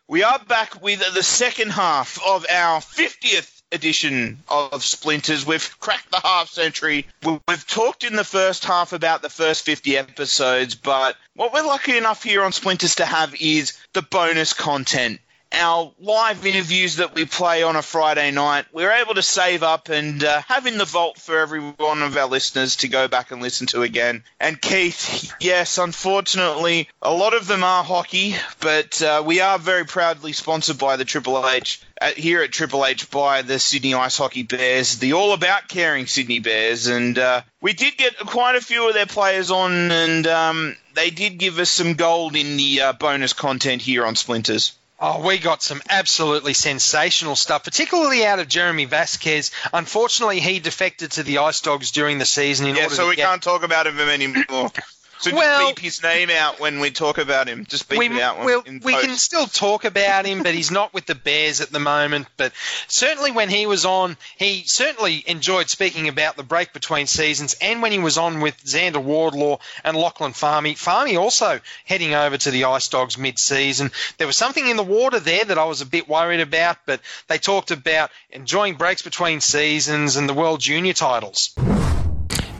we 0.07 0.23
are 0.23 0.39
back 0.39 0.81
with 0.81 1.03
the 1.13 1.23
second 1.23 1.71
half 1.71 2.19
of 2.25 2.45
our 2.49 2.79
50th 2.79 3.52
edition 3.73 4.39
of 4.47 4.83
Splinters. 4.83 5.45
We've 5.45 5.79
cracked 5.79 6.11
the 6.11 6.21
half 6.23 6.49
century. 6.49 7.07
We've 7.23 7.67
talked 7.67 8.03
in 8.03 8.15
the 8.15 8.23
first 8.23 8.63
half 8.63 8.93
about 8.93 9.21
the 9.21 9.29
first 9.29 9.65
50 9.65 9.97
episodes, 9.97 10.75
but 10.75 11.17
what 11.35 11.53
we're 11.53 11.63
lucky 11.63 11.97
enough 11.97 12.23
here 12.23 12.43
on 12.43 12.51
Splinters 12.51 12.95
to 12.95 13.05
have 13.05 13.35
is 13.39 13.73
the 13.93 14.01
bonus 14.01 14.53
content 14.53 15.19
our 15.53 15.91
live 15.99 16.45
interviews 16.45 16.97
that 16.97 17.13
we 17.13 17.25
play 17.25 17.63
on 17.63 17.75
a 17.75 17.81
Friday 17.81 18.31
night, 18.31 18.65
we're 18.73 18.91
able 18.91 19.13
to 19.13 19.21
save 19.21 19.63
up 19.63 19.89
and 19.89 20.23
uh, 20.23 20.41
have 20.47 20.65
in 20.65 20.77
the 20.77 20.85
vault 20.85 21.19
for 21.19 21.39
every 21.39 21.59
one 21.59 22.01
of 22.01 22.17
our 22.17 22.27
listeners 22.27 22.77
to 22.77 22.87
go 22.87 23.07
back 23.07 23.31
and 23.31 23.41
listen 23.41 23.67
to 23.67 23.81
again. 23.81 24.23
And 24.39 24.59
Keith, 24.59 25.33
yes, 25.39 25.77
unfortunately, 25.77 26.89
a 27.01 27.13
lot 27.13 27.33
of 27.33 27.47
them 27.47 27.63
are 27.63 27.83
hockey, 27.83 28.35
but 28.59 29.01
uh, 29.01 29.23
we 29.25 29.41
are 29.41 29.59
very 29.59 29.85
proudly 29.85 30.33
sponsored 30.33 30.77
by 30.77 30.97
the 30.97 31.05
Triple 31.05 31.47
H. 31.47 31.81
At, 32.01 32.17
here 32.17 32.41
at 32.41 32.51
Triple 32.51 32.85
H 32.85 33.09
by 33.11 33.43
the 33.43 33.59
Sydney 33.59 33.93
Ice 33.93 34.17
Hockey 34.17 34.43
Bears, 34.43 34.97
the 34.97 35.13
all 35.13 35.33
about 35.33 35.67
caring 35.67 36.07
Sydney 36.07 36.39
Bears, 36.39 36.87
and 36.87 37.17
uh, 37.17 37.41
we 37.61 37.73
did 37.73 37.95
get 37.97 38.17
quite 38.17 38.55
a 38.55 38.61
few 38.61 38.87
of 38.87 38.93
their 38.93 39.05
players 39.05 39.51
on, 39.51 39.91
and 39.91 40.27
um, 40.27 40.75
they 40.95 41.11
did 41.11 41.37
give 41.37 41.59
us 41.59 41.69
some 41.69 41.93
gold 41.93 42.35
in 42.35 42.57
the 42.57 42.81
uh, 42.81 42.93
bonus 42.93 43.33
content 43.33 43.81
here 43.81 44.05
on 44.05 44.15
Splinters. 44.15 44.73
Oh, 44.99 45.25
we 45.25 45.37
got 45.37 45.61
some 45.61 45.81
absolutely 45.89 46.53
sensational 46.53 47.35
stuff, 47.35 47.63
particularly 47.63 48.25
out 48.25 48.39
of 48.39 48.47
Jeremy 48.47 48.85
Vasquez. 48.85 49.51
Unfortunately, 49.73 50.39
he 50.39 50.59
defected 50.59 51.11
to 51.11 51.23
the 51.23 51.39
Ice 51.39 51.61
Dogs 51.61 51.91
during 51.91 52.19
the 52.19 52.25
season. 52.25 52.67
yeah, 52.67 52.87
so 52.87 53.09
we 53.09 53.15
get... 53.15 53.27
can't 53.27 53.41
talk 53.41 53.63
about 53.63 53.87
him 53.87 53.99
anymore. 53.99 54.71
So 55.23 55.31
just 55.31 55.39
well, 55.41 55.69
beep 55.69 55.79
his 55.79 56.03
name 56.03 56.29
out 56.29 56.59
when 56.59 56.81
we 56.81 56.91
talk 56.91 57.17
about 57.17 57.47
him. 57.47 57.65
Just 57.65 57.87
beep 57.87 57.97
we, 57.97 58.07
it 58.07 58.21
out. 58.21 58.43
We'll, 58.43 58.61
we 58.61 58.91
can 58.91 59.15
still 59.15 59.45
talk 59.45 59.85
about 59.85 60.25
him, 60.25 60.43
but 60.43 60.53
he's 60.53 60.69
not 60.69 60.93
with 60.93 61.05
the 61.05 61.15
Bears 61.15 61.61
at 61.61 61.71
the 61.71 61.79
moment. 61.79 62.27
But 62.35 62.51
certainly 62.89 63.31
when 63.31 63.47
he 63.47 63.65
was 63.65 63.85
on, 63.85 64.17
he 64.35 64.63
certainly 64.65 65.23
enjoyed 65.25 65.69
speaking 65.69 66.09
about 66.09 66.35
the 66.35 66.43
break 66.43 66.73
between 66.73 67.07
seasons. 67.07 67.55
And 67.61 67.81
when 67.81 67.93
he 67.93 67.99
was 67.99 68.17
on 68.17 68.41
with 68.41 68.61
Xander 68.65 69.01
Wardlaw 69.01 69.59
and 69.85 69.95
Lachlan 69.95 70.33
Farmy, 70.33 70.73
Farmy 70.73 71.17
also 71.17 71.61
heading 71.85 72.13
over 72.13 72.37
to 72.37 72.51
the 72.51 72.65
Ice 72.65 72.89
Dogs 72.89 73.17
mid-season. 73.17 73.91
There 74.17 74.27
was 74.27 74.35
something 74.35 74.67
in 74.67 74.75
the 74.75 74.83
water 74.83 75.21
there 75.21 75.45
that 75.45 75.57
I 75.57 75.63
was 75.63 75.79
a 75.79 75.85
bit 75.85 76.09
worried 76.09 76.41
about, 76.41 76.79
but 76.85 76.99
they 77.29 77.37
talked 77.37 77.71
about 77.71 78.11
enjoying 78.29 78.75
breaks 78.75 79.03
between 79.03 79.39
seasons 79.39 80.17
and 80.17 80.27
the 80.27 80.33
World 80.33 80.59
Junior 80.59 80.91
titles. 80.91 81.55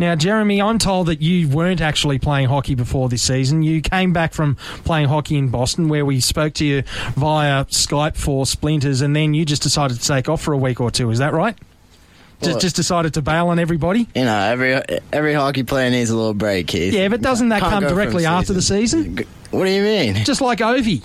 Now, 0.03 0.15
Jeremy, 0.15 0.61
I'm 0.61 0.79
told 0.79 1.07
that 1.07 1.21
you 1.21 1.47
weren't 1.47 1.79
actually 1.79 2.19
playing 2.19 2.49
hockey 2.49 2.75
before 2.75 3.07
this 3.07 3.21
season. 3.21 3.63
You 3.63 3.81
came 3.81 4.11
back 4.11 4.33
from 4.33 4.55
playing 4.83 5.07
hockey 5.07 5.37
in 5.37 5.47
Boston, 5.47 5.87
where 5.87 6.03
we 6.03 6.19
spoke 6.19 6.55
to 6.55 6.65
you 6.65 6.81
via 7.15 7.63
Skype 7.67 8.17
for 8.17 8.45
Splinters, 8.45 8.99
and 8.99 9.15
then 9.15 9.33
you 9.33 9.45
just 9.45 9.63
decided 9.63 10.01
to 10.01 10.05
take 10.05 10.27
off 10.27 10.41
for 10.41 10.53
a 10.53 10.57
week 10.57 10.81
or 10.81 10.91
two. 10.91 11.09
Is 11.09 11.19
that 11.19 11.31
right? 11.31 11.57
Just, 12.41 12.59
just 12.59 12.75
decided 12.75 13.13
to 13.13 13.21
bail 13.21 13.47
on 13.47 13.59
everybody. 13.59 14.09
You 14.13 14.25
know, 14.25 14.37
every 14.37 14.73
every 15.13 15.35
hockey 15.35 15.63
player 15.63 15.89
needs 15.89 16.09
a 16.09 16.17
little 16.17 16.33
break, 16.33 16.67
Keith. 16.67 16.93
Yeah, 16.93 17.07
but 17.07 17.21
doesn't 17.21 17.47
that 17.49 17.61
come 17.61 17.83
directly 17.83 18.25
after 18.25 18.51
the 18.51 18.61
season? 18.61 19.19
What 19.51 19.63
do 19.63 19.71
you 19.71 19.83
mean? 19.83 20.15
Just 20.25 20.41
like 20.41 20.59
Ovi. 20.59 21.01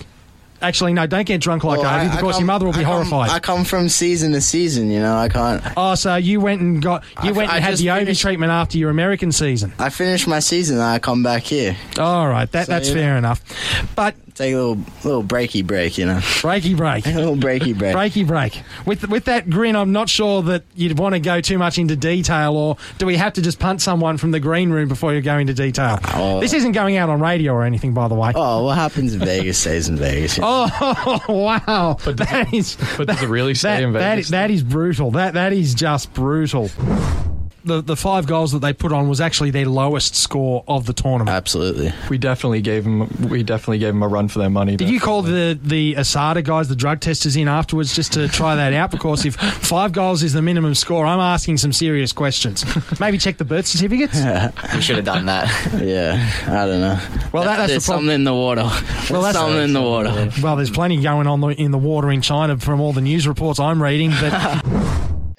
Actually, 0.61 0.93
no, 0.93 1.07
don't 1.07 1.25
get 1.25 1.41
drunk 1.41 1.63
like 1.63 1.79
well, 1.79 1.89
Ovi 1.89 2.11
because 2.11 2.33
come, 2.33 2.41
your 2.41 2.47
mother 2.47 2.65
will 2.65 2.73
be 2.73 2.79
I 2.79 2.83
horrified. 2.83 3.29
I 3.29 3.39
come 3.39 3.63
from 3.63 3.89
season 3.89 4.33
to 4.33 4.41
season, 4.41 4.91
you 4.91 4.99
know. 4.99 5.15
I 5.15 5.29
can't. 5.29 5.63
Oh, 5.77 5.95
so 5.95 6.15
you 6.15 6.41
went 6.41 6.61
and 6.61 6.81
got 6.81 7.03
you 7.23 7.29
I, 7.29 7.31
went 7.31 7.49
and 7.49 7.51
I 7.51 7.59
had 7.59 7.77
the 7.77 7.87
Ovi 7.87 8.19
treatment 8.19 8.51
after 8.51 8.77
your 8.77 8.89
American 8.89 9.31
season. 9.31 9.73
I 9.79 9.89
finished 9.89 10.27
my 10.27 10.39
season, 10.39 10.77
and 10.77 10.85
I 10.85 10.99
come 10.99 11.23
back 11.23 11.43
here. 11.43 11.77
All 11.97 12.27
right, 12.27 12.51
that, 12.51 12.65
so, 12.67 12.71
that's 12.71 12.89
fair 12.89 13.13
know. 13.13 13.19
enough. 13.19 13.41
But 13.95 14.15
take 14.39 14.53
a 14.53 14.57
little 14.57 14.77
little 15.03 15.23
breaky 15.23 15.65
break, 15.65 15.97
you 15.97 16.05
know. 16.05 16.17
Breaky 16.17 16.75
break. 16.75 17.05
a 17.05 17.11
little 17.11 17.35
breaky 17.35 17.77
break. 17.77 17.95
breaky 17.95 18.25
break. 18.25 18.63
With 18.85 19.07
with 19.09 19.25
that 19.25 19.49
grin, 19.49 19.75
I'm 19.75 19.91
not 19.91 20.09
sure 20.09 20.41
that 20.43 20.63
you'd 20.75 20.97
want 20.97 21.13
to 21.13 21.19
go 21.19 21.41
too 21.41 21.57
much 21.57 21.77
into 21.77 21.95
detail, 21.95 22.55
or 22.55 22.77
do 22.97 23.05
we 23.05 23.17
have 23.17 23.33
to 23.33 23.41
just 23.41 23.59
punt 23.59 23.81
someone 23.81 24.17
from 24.17 24.31
the 24.31 24.39
green 24.39 24.69
room 24.71 24.87
before 24.87 25.13
you 25.13 25.21
go 25.21 25.37
into 25.37 25.53
detail? 25.53 25.99
Oh. 26.13 26.39
This 26.39 26.53
isn't 26.53 26.71
going 26.71 26.97
out 26.97 27.09
on 27.09 27.19
radio 27.19 27.53
or 27.53 27.63
anything, 27.63 27.93
by 27.93 28.07
the 28.07 28.15
way. 28.15 28.31
Oh, 28.33 28.65
what 28.65 28.75
happens 28.75 29.13
in 29.13 29.19
Vegas 29.19 29.57
stays 29.57 29.89
in 29.89 29.97
Vegas. 29.97 30.37
Yeah. 30.37 30.69
Oh 30.81 31.21
wow, 31.27 31.97
but 32.03 32.17
that 32.17 32.53
is. 32.53 32.77
But 32.97 33.07
does 33.07 33.21
it 33.21 33.27
really 33.27 33.53
stay 33.53 33.77
that, 33.77 33.83
in 33.83 33.93
Vegas? 33.93 34.29
That, 34.29 34.47
that 34.47 34.53
is 34.53 34.63
brutal. 34.63 35.11
That 35.11 35.33
that 35.33 35.53
is 35.53 35.73
just 35.73 36.13
brutal. 36.13 36.69
The, 37.63 37.81
the 37.81 37.95
five 37.95 38.25
goals 38.25 38.51
that 38.51 38.59
they 38.59 38.73
put 38.73 38.91
on 38.91 39.09
was 39.09 39.19
actually 39.21 39.51
their 39.51 39.65
lowest 39.65 40.15
score 40.15 40.63
of 40.67 40.85
the 40.85 40.93
tournament. 40.93 41.29
Absolutely. 41.29 41.93
We 42.09 42.17
definitely 42.17 42.61
gave 42.61 42.83
them. 42.83 43.07
We 43.29 43.43
definitely 43.43 43.79
gave 43.79 43.93
them 43.93 44.03
a 44.03 44.07
run 44.07 44.27
for 44.27 44.39
their 44.39 44.49
money. 44.49 44.75
Did 44.77 44.89
you 44.89 44.99
call 44.99 45.21
the 45.21 45.59
the 45.61 45.95
ASADA 45.95 46.43
guys, 46.43 46.67
the 46.69 46.75
drug 46.75 46.99
testers, 46.99 47.35
in 47.35 47.47
afterwards 47.47 47.95
just 47.95 48.13
to 48.13 48.27
try 48.27 48.55
that 48.55 48.73
out? 48.73 48.91
Because 48.91 49.25
if 49.25 49.35
five 49.35 49.91
goals 49.91 50.23
is 50.23 50.33
the 50.33 50.41
minimum 50.41 50.75
score, 50.75 51.05
I'm 51.05 51.19
asking 51.19 51.57
some 51.57 51.73
serious 51.73 52.11
questions. 52.13 52.65
Maybe 52.99 53.17
check 53.17 53.37
the 53.37 53.45
birth 53.45 53.67
certificates. 53.67 54.15
we 54.75 54.81
should 54.81 54.95
have 54.95 55.05
done 55.05 55.25
that. 55.25 55.47
yeah, 55.81 56.31
I 56.47 56.65
don't 56.65 56.81
know. 56.81 56.99
Well, 57.31 57.43
that, 57.43 57.57
that's 57.57 57.71
There's 57.71 57.85
the 57.85 57.91
problem. 57.91 58.05
something 58.07 58.15
in 58.15 58.23
the 58.23 58.33
water. 58.33 58.63
Well, 59.09 59.21
that's 59.21 59.37
something 59.37 59.61
in 59.63 59.73
the 59.73 59.81
water. 59.81 60.31
Well, 60.41 60.55
there's 60.55 60.69
plenty 60.69 61.01
going 61.01 61.27
on 61.27 61.43
in 61.53 61.71
the 61.71 61.77
water 61.77 62.11
in 62.11 62.21
China 62.21 62.57
from 62.57 62.79
all 62.81 62.93
the 62.93 63.01
news 63.01 63.27
reports 63.27 63.59
I'm 63.59 63.81
reading, 63.81 64.11
but. 64.11 64.63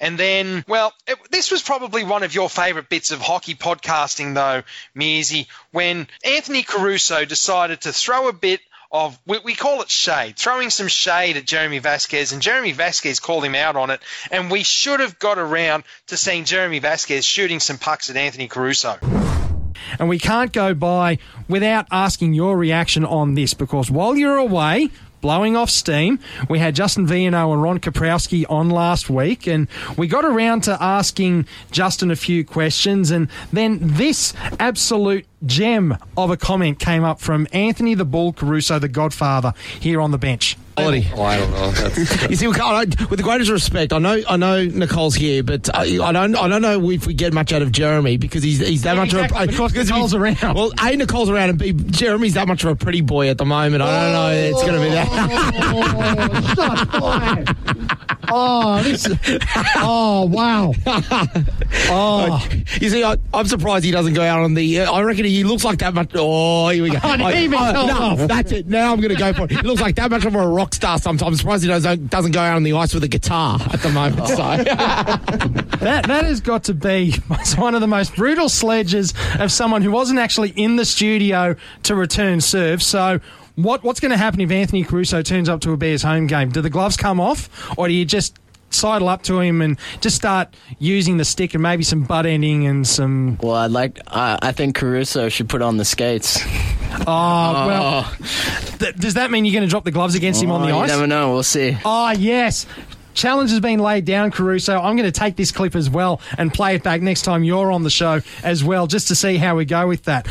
And 0.01 0.17
then, 0.17 0.65
well, 0.67 0.93
it, 1.07 1.19
this 1.29 1.51
was 1.51 1.61
probably 1.61 2.03
one 2.03 2.23
of 2.23 2.33
your 2.33 2.49
favourite 2.49 2.89
bits 2.89 3.11
of 3.11 3.21
hockey 3.21 3.53
podcasting, 3.53 4.33
though, 4.33 4.63
Mearsy, 4.99 5.45
when 5.71 6.07
Anthony 6.25 6.63
Caruso 6.63 7.23
decided 7.23 7.81
to 7.81 7.93
throw 7.93 8.27
a 8.27 8.33
bit 8.33 8.61
of, 8.91 9.17
we, 9.27 9.37
we 9.45 9.53
call 9.53 9.83
it 9.83 9.91
shade, 9.91 10.37
throwing 10.37 10.71
some 10.71 10.87
shade 10.87 11.37
at 11.37 11.45
Jeremy 11.45 11.77
Vasquez, 11.77 12.31
and 12.31 12.41
Jeremy 12.41 12.71
Vasquez 12.71 13.19
called 13.19 13.45
him 13.45 13.53
out 13.53 13.75
on 13.75 13.91
it. 13.91 14.01
And 14.31 14.49
we 14.49 14.63
should 14.63 15.01
have 15.01 15.19
got 15.19 15.37
around 15.37 15.83
to 16.07 16.17
seeing 16.17 16.45
Jeremy 16.45 16.79
Vasquez 16.79 17.23
shooting 17.23 17.59
some 17.59 17.77
pucks 17.77 18.09
at 18.09 18.17
Anthony 18.17 18.47
Caruso. 18.47 18.97
And 19.99 20.09
we 20.09 20.17
can't 20.17 20.51
go 20.51 20.73
by 20.73 21.19
without 21.47 21.85
asking 21.91 22.33
your 22.33 22.57
reaction 22.57 23.05
on 23.05 23.35
this 23.35 23.53
because 23.53 23.91
while 23.91 24.15
you're 24.15 24.37
away, 24.37 24.89
blowing 25.21 25.55
off 25.55 25.69
steam. 25.69 26.19
We 26.49 26.59
had 26.59 26.75
Justin 26.75 27.07
Viano 27.07 27.53
and 27.53 27.61
Ron 27.61 27.79
Kaprowski 27.79 28.45
on 28.49 28.69
last 28.69 29.09
week, 29.09 29.47
and 29.47 29.67
we 29.97 30.07
got 30.07 30.25
around 30.25 30.61
to 30.61 30.77
asking 30.81 31.47
Justin 31.71 32.11
a 32.11 32.15
few 32.15 32.43
questions, 32.43 33.11
and 33.11 33.29
then 33.53 33.79
this 33.81 34.33
absolute 34.59 35.25
gem 35.45 35.97
of 36.17 36.29
a 36.29 36.37
comment 36.37 36.79
came 36.79 37.03
up 37.03 37.19
from 37.19 37.47
Anthony 37.53 37.93
the 37.93 38.05
Bull 38.05 38.33
Caruso, 38.33 38.79
the 38.79 38.87
Godfather, 38.87 39.53
here 39.79 40.01
on 40.01 40.11
the 40.11 40.17
bench. 40.17 40.57
Quality. 40.75 41.07
Oh, 41.15 41.21
I 41.23 41.37
don't 41.37 41.51
know. 41.51 41.67
you 42.29 42.35
see, 42.35 42.47
we 42.47 42.53
with 42.53 43.17
the 43.17 43.23
greatest 43.23 43.51
respect, 43.51 43.91
I 43.93 43.97
know, 43.99 44.21
I 44.27 44.37
know 44.37 44.63
Nicole's 44.65 45.15
here, 45.15 45.43
but 45.43 45.69
I, 45.75 45.83
I 46.03 46.11
don't, 46.11 46.35
I 46.35 46.47
don't 46.47 46.61
know 46.61 46.89
if 46.89 47.05
we 47.07 47.13
get 47.13 47.33
much 47.33 47.51
out 47.53 47.61
of 47.61 47.71
Jeremy 47.71 48.17
because 48.17 48.41
he's, 48.43 48.59
he's 48.65 48.83
that 48.83 48.93
Yeah, 48.95 48.99
much 49.01 49.13
exactly, 49.13 49.37
of 49.37 49.43
a. 49.43 49.47
because 49.47 49.75
if 49.75 49.87
Nicole's 49.89 50.11
he- 50.11 50.17
around. 50.17 50.55
Well, 50.55 50.71
a 50.79 50.95
Nicole's 50.95 51.29
around, 51.29 51.49
and 51.49 51.59
b 51.59 51.73
Jeremy's 51.73 52.33
that 52.35 52.47
much 52.47 52.63
of 52.63 52.69
a 52.69 52.75
pretty 52.75 53.01
boy 53.01 53.29
at 53.29 53.37
the 53.37 53.45
moment. 53.45 53.81
I 53.83 54.03
don't 54.03 54.13
know. 54.13 54.31
It's 54.31 54.61
going 54.61 54.73
to 54.75 54.79
be 54.81 54.89
that. 54.91 55.11
Oh, 58.33 58.81
this. 58.83 59.07
Oh, 59.77 60.25
wow. 60.25 60.73
Oh, 61.93 62.45
you 62.79 62.89
see, 62.89 63.03
I, 63.03 63.17
I'm 63.33 63.45
surprised 63.47 63.83
he 63.83 63.91
doesn't 63.91 64.13
go 64.13 64.21
out 64.21 64.41
on 64.41 64.53
the. 64.53 64.81
Uh, 64.81 64.91
I 64.91 65.01
reckon 65.01 65.25
he 65.25 65.43
looks 65.43 65.63
like 65.65 65.79
that 65.79 65.93
much. 65.93 66.11
Oh, 66.15 66.69
here 66.69 66.83
we 66.83 66.89
go. 66.91 66.99
Oh, 67.03 67.09
I- 67.09 67.33
even 67.43 67.57
I- 67.57 67.71
no, 67.73 68.27
that's 68.27 68.51
it. 68.51 68.67
Now 68.67 68.93
I'm 68.93 69.01
going 69.01 69.13
to 69.13 69.19
go 69.19 69.33
for 69.33 69.45
it. 69.45 69.51
He 69.51 69.57
looks 69.61 69.81
like 69.81 69.95
that 69.95 70.09
much 70.11 70.23
of 70.25 70.35
a 70.35 70.47
rock 70.47 70.70
star. 70.73 70.97
Sometimes 70.97 71.27
I'm 71.27 71.35
surprised 71.37 71.63
he 71.63 71.69
doesn't, 71.69 71.91
uh, 71.91 72.07
doesn't 72.09 72.31
go 72.31 72.39
out 72.39 72.55
on 72.55 72.63
the 72.63 72.73
ice 72.73 72.93
with 72.93 73.03
a 73.03 73.07
guitar 73.07 73.59
at 73.71 73.81
the 73.81 73.89
moment. 73.89 74.27
So. 74.27 74.35
that 75.83 76.05
that 76.07 76.25
has 76.25 76.41
got 76.41 76.63
to 76.65 76.73
be 76.73 77.11
one 77.57 77.75
of 77.75 77.81
the 77.81 77.87
most 77.87 78.15
brutal 78.15 78.49
sledges 78.49 79.13
of 79.39 79.51
someone 79.51 79.81
who 79.81 79.91
wasn't 79.91 80.19
actually 80.19 80.49
in 80.49 80.75
the 80.75 80.85
studio 80.85 81.55
to 81.83 81.95
return 81.95 82.41
serve. 82.41 82.81
So. 82.81 83.19
What, 83.55 83.83
what's 83.83 83.99
going 83.99 84.11
to 84.11 84.17
happen 84.17 84.39
if 84.39 84.49
Anthony 84.49 84.85
Caruso 84.85 85.21
turns 85.21 85.49
up 85.49 85.59
to 85.61 85.73
a 85.73 85.77
Bears 85.77 86.01
home 86.01 86.25
game? 86.25 86.51
Do 86.51 86.61
the 86.61 86.69
gloves 86.69 86.95
come 86.95 87.19
off, 87.19 87.77
or 87.77 87.89
do 87.89 87.93
you 87.93 88.05
just 88.05 88.39
sidle 88.73 89.09
up 89.09 89.23
to 89.23 89.39
him 89.39 89.61
and 89.61 89.77
just 89.99 90.15
start 90.15 90.55
using 90.79 91.17
the 91.17 91.25
stick 91.25 91.53
and 91.53 91.63
maybe 91.63 91.83
some 91.83 92.03
butt 92.03 92.25
ending 92.25 92.65
and 92.67 92.87
some? 92.87 93.37
Well, 93.41 93.55
I'd 93.55 93.71
like. 93.71 93.99
Uh, 94.07 94.37
I 94.41 94.51
think 94.51 94.75
Caruso 94.75 95.29
should 95.29 95.49
put 95.49 95.61
on 95.61 95.77
the 95.77 95.85
skates. 95.85 96.39
Oh, 97.07 97.67
well. 97.67 98.11
Th- 98.79 98.95
does 98.95 99.13
that 99.15 99.31
mean 99.31 99.45
you're 99.45 99.53
going 99.53 99.63
to 99.63 99.69
drop 99.69 99.83
the 99.85 99.91
gloves 99.91 100.15
against 100.15 100.41
him 100.43 100.51
on 100.51 100.61
Oh, 100.61 100.65
the 100.65 100.71
you 100.71 100.77
ice? 100.77 100.89
never 100.89 101.07
know. 101.07 101.33
We'll 101.33 101.43
see. 101.43 101.77
Oh, 101.85 102.11
yes. 102.11 102.65
Challenge 103.13 103.49
has 103.49 103.59
been 103.59 103.79
laid 103.79 104.05
down, 104.05 104.31
Caruso. 104.31 104.77
I'm 104.79 104.95
going 104.95 105.11
to 105.11 105.17
take 105.17 105.35
this 105.35 105.51
clip 105.51 105.75
as 105.75 105.89
well 105.89 106.21
and 106.37 106.53
play 106.53 106.75
it 106.75 106.83
back 106.83 107.01
next 107.01 107.23
time 107.23 107.43
you're 107.43 107.71
on 107.71 107.83
the 107.83 107.89
show 107.89 108.21
as 108.43 108.63
well, 108.63 108.87
just 108.87 109.09
to 109.09 109.15
see 109.15 109.37
how 109.37 109.55
we 109.57 109.65
go 109.65 109.87
with 109.87 110.03
that. 110.03 110.27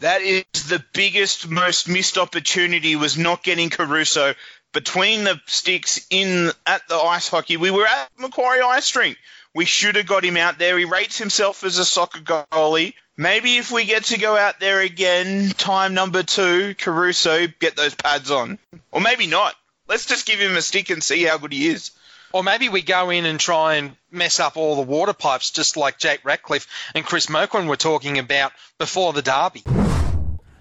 That 0.00 0.20
is 0.22 0.44
the 0.68 0.84
biggest, 0.92 1.48
most 1.48 1.88
missed 1.88 2.18
opportunity 2.18 2.94
was 2.94 3.16
not 3.16 3.42
getting 3.42 3.70
Caruso 3.70 4.34
between 4.74 5.24
the 5.24 5.40
sticks 5.46 6.06
in 6.10 6.50
at 6.66 6.86
the 6.88 6.96
ice 6.96 7.28
hockey. 7.28 7.56
We 7.56 7.70
were 7.70 7.86
at 7.86 8.10
Macquarie 8.18 8.60
Ice 8.60 8.94
Rink. 8.94 9.16
We 9.54 9.64
should 9.64 9.96
have 9.96 10.06
got 10.06 10.24
him 10.24 10.36
out 10.36 10.58
there. 10.58 10.76
He 10.76 10.84
rates 10.84 11.16
himself 11.16 11.64
as 11.64 11.78
a 11.78 11.84
soccer 11.84 12.20
goalie. 12.20 12.92
Maybe 13.16 13.56
if 13.56 13.70
we 13.70 13.84
get 13.84 14.04
to 14.06 14.18
go 14.18 14.36
out 14.36 14.58
there 14.58 14.80
again, 14.80 15.50
time 15.50 15.94
number 15.94 16.24
two, 16.24 16.74
Caruso, 16.74 17.46
get 17.46 17.76
those 17.76 17.94
pads 17.94 18.30
on. 18.32 18.58
Or 18.90 19.00
maybe 19.00 19.28
not. 19.28 19.54
Let's 19.86 20.06
just 20.06 20.26
give 20.26 20.40
him 20.40 20.56
a 20.56 20.62
stick 20.62 20.90
and 20.90 21.02
see 21.02 21.22
how 21.22 21.38
good 21.38 21.52
he 21.52 21.68
is. 21.68 21.92
Or 22.32 22.42
maybe 22.42 22.68
we 22.68 22.82
go 22.82 23.10
in 23.10 23.26
and 23.26 23.38
try 23.38 23.76
and 23.76 23.96
mess 24.10 24.40
up 24.40 24.56
all 24.56 24.74
the 24.74 24.82
water 24.82 25.12
pipes, 25.12 25.52
just 25.52 25.76
like 25.76 25.98
Jake 26.00 26.24
Ratcliffe 26.24 26.66
and 26.96 27.04
Chris 27.04 27.26
Moquin 27.26 27.68
were 27.68 27.76
talking 27.76 28.18
about 28.18 28.50
before 28.78 29.12
the 29.12 29.22
derby. 29.22 29.62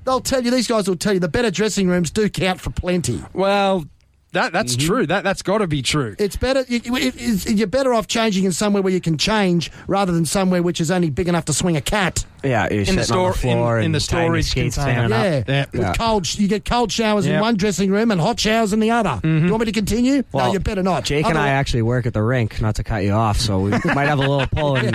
They'll 0.03 0.19
tell 0.19 0.43
you, 0.43 0.51
these 0.51 0.67
guys 0.67 0.87
will 0.87 0.97
tell 0.97 1.13
you, 1.13 1.19
the 1.19 1.29
better 1.29 1.49
dressing 1.49 1.87
rooms 1.87 2.11
do 2.11 2.29
count 2.29 2.61
for 2.61 2.69
plenty. 2.69 3.23
Well, 3.33 3.85
that 4.33 4.51
that's 4.53 4.75
Mm-hmm. 4.75 4.87
true. 4.87 5.07
That 5.07 5.23
that's 5.23 5.41
got 5.41 5.59
to 5.59 5.67
be 5.67 5.81
true. 5.81 6.15
It's 6.19 6.35
better. 6.35 6.63
You, 6.67 6.81
you- 6.83 6.95
it- 6.97 7.15
it's- 7.15 7.49
you're 7.49 7.67
better 7.67 7.93
off 7.93 8.07
changing 8.07 8.43
in 8.45 8.51
somewhere 8.51 8.81
where 8.83 8.93
you 8.93 9.01
can 9.01 9.17
change 9.17 9.71
rather 9.87 10.11
than 10.11 10.25
somewhere 10.25 10.61
which 10.61 10.79
is 10.81 10.91
only 10.91 11.09
big 11.09 11.27
enough 11.27 11.45
to 11.45 11.53
swing 11.53 11.77
a 11.77 11.81
cat. 11.81 12.25
Yeah, 12.43 12.67
you're 12.69 12.81
In 12.81 12.85
the 12.85 12.85
sitting 12.85 12.97
on 12.97 12.97
the 12.97 13.03
store- 13.05 13.27
in- 13.29 13.33
floor 13.57 13.79
in 13.79 13.91
the 13.93 13.99
storage 14.01 14.45
skates 14.49 14.75
container. 14.75 15.07
standing 15.07 15.41
up. 15.65 15.73
Yeah, 15.73 15.87
with 15.89 15.97
cold. 15.97 16.25
sh- 16.27 16.39
You 16.39 16.47
get 16.49 16.65
cold 16.65 16.91
showers 16.91 17.25
in 17.25 17.39
one 17.39 17.55
dressing 17.55 17.89
room 17.89 18.11
and 18.11 18.19
hot 18.19 18.37
showers 18.39 18.73
in 18.73 18.81
the 18.81 18.91
other. 18.91 19.19
Do 19.23 19.29
you 19.29 19.49
want 19.49 19.61
me 19.61 19.65
to 19.67 19.71
continue? 19.71 20.17
no, 20.17 20.23
Well, 20.33 20.51
you 20.53 20.59
better 20.59 20.83
not. 20.83 21.05
Jake 21.05 21.25
and 21.25 21.37
I 21.37 21.49
actually 21.49 21.83
work 21.83 22.05
at 22.05 22.13
the 22.13 22.21
rink, 22.21 22.59
not 22.61 22.75
to 22.75 22.83
cut 22.83 23.03
you 23.03 23.11
off, 23.13 23.39
so 23.39 23.59
we 23.59 23.69
might 23.85 24.07
have 24.07 24.19
a 24.19 24.27
little 24.27 24.45
pull 24.47 24.75
in 24.75 24.93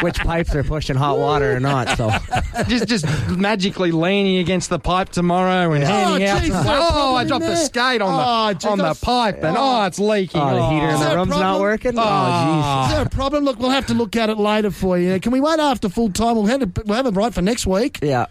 which 0.00 0.18
pipes 0.18 0.54
are 0.54 0.64
pushing 0.64 0.96
hot 0.96 1.18
water 1.18 1.56
or 1.56 1.60
not. 1.60 1.96
So 1.96 2.10
just 2.68 2.86
just 2.86 3.06
magically 3.30 3.92
leaning 3.92 4.38
against 4.38 4.68
the 4.68 4.78
pipe 4.78 5.08
tomorrow 5.08 5.72
and 5.72 5.82
handing 5.84 6.26
out. 6.28 6.42
geez, 6.42 6.50
some- 6.52 6.60
is 6.60 6.66
there 6.66 6.76
a 6.76 6.80
oh, 6.90 7.14
I 7.16 7.22
in 7.22 7.28
dropped 7.28 7.44
the 7.46 7.56
skate 7.56 8.02
on 8.02 8.12
Oh, 8.12 8.16
the 8.16 8.22
gee, 8.54 8.68
on 8.68 8.78
the 8.78 8.94
pipe, 9.00 9.42
and 9.44 9.56
oh, 9.58 9.84
it's 9.84 9.98
leaking. 9.98 10.40
Oh, 10.40 10.54
the 10.56 10.70
heater 10.70 10.88
in 10.88 11.00
the 11.00 11.16
room's 11.16 11.30
not 11.30 11.60
working? 11.60 11.98
Oh, 11.98 12.02
Ah. 12.04 12.86
Is 12.88 12.92
there 12.94 13.06
a 13.06 13.08
problem? 13.08 13.44
Look, 13.44 13.58
we'll 13.58 13.70
have 13.70 13.86
to 13.86 13.94
look 13.94 14.16
at 14.16 14.30
it 14.30 14.38
later 14.38 14.70
for 14.70 14.98
you. 14.98 15.18
Can 15.20 15.32
we 15.32 15.40
wait 15.40 15.58
after 15.60 15.88
full 15.88 16.10
time? 16.10 16.36
We'll 16.36 16.46
have 16.46 16.62
it, 16.62 16.86
we'll 16.86 16.96
have 16.96 17.06
it 17.06 17.14
right 17.14 17.32
for 17.32 17.42
next 17.42 17.66
week. 17.66 17.98
Yeah. 18.02 18.26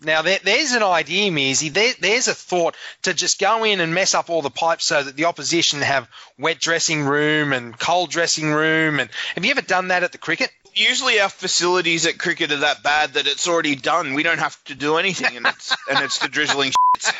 Now, 0.00 0.22
there, 0.22 0.38
there's 0.44 0.72
an 0.72 0.82
idea, 0.84 1.30
Mearsy. 1.32 1.72
There, 1.72 1.92
there's 2.00 2.28
a 2.28 2.34
thought 2.34 2.76
to 3.02 3.12
just 3.12 3.40
go 3.40 3.64
in 3.64 3.80
and 3.80 3.92
mess 3.92 4.14
up 4.14 4.30
all 4.30 4.42
the 4.42 4.48
pipes 4.50 4.84
so 4.84 5.02
that 5.02 5.16
the 5.16 5.24
opposition 5.24 5.80
have 5.80 6.08
wet 6.38 6.60
dressing 6.60 7.02
room 7.02 7.52
and 7.52 7.76
cold 7.76 8.10
dressing 8.10 8.52
room. 8.52 9.00
And 9.00 9.10
have 9.34 9.44
you 9.44 9.50
ever 9.50 9.60
done 9.60 9.88
that 9.88 10.04
at 10.04 10.12
the 10.12 10.18
cricket? 10.18 10.50
Usually 10.74 11.20
our 11.20 11.28
facilities 11.28 12.06
at 12.06 12.18
cricket 12.18 12.52
are 12.52 12.58
that 12.58 12.82
bad 12.82 13.14
that 13.14 13.26
it's 13.26 13.48
already 13.48 13.76
done. 13.76 14.14
We 14.14 14.22
don't 14.22 14.38
have 14.38 14.62
to 14.64 14.74
do 14.74 14.96
anything, 14.96 15.36
and 15.36 15.46
it's 15.46 15.74
and 15.90 16.04
it's 16.04 16.18
the 16.18 16.28
drizzling 16.28 16.72
shit. 16.98 17.14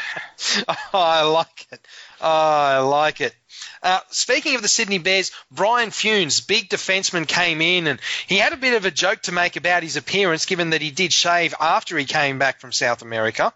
oh, 0.68 0.74
I 0.92 1.22
like 1.22 1.66
it. 1.72 1.80
Oh, 2.20 2.28
I 2.28 2.78
like 2.78 3.20
it. 3.20 3.34
Uh, 3.82 4.00
speaking 4.10 4.56
of 4.56 4.62
the 4.62 4.68
Sydney 4.68 4.98
Bears, 4.98 5.30
Brian 5.52 5.90
Funes, 5.90 6.46
big 6.46 6.68
defenseman, 6.68 7.26
came 7.26 7.60
in 7.60 7.86
and 7.86 8.00
he 8.26 8.36
had 8.36 8.52
a 8.52 8.56
bit 8.56 8.74
of 8.74 8.84
a 8.84 8.90
joke 8.90 9.22
to 9.22 9.32
make 9.32 9.56
about 9.56 9.82
his 9.82 9.96
appearance, 9.96 10.46
given 10.46 10.70
that 10.70 10.82
he 10.82 10.90
did 10.90 11.12
shave 11.12 11.54
after 11.60 11.96
he 11.96 12.04
came 12.04 12.38
back 12.38 12.60
from 12.60 12.72
South 12.72 13.02
America. 13.02 13.52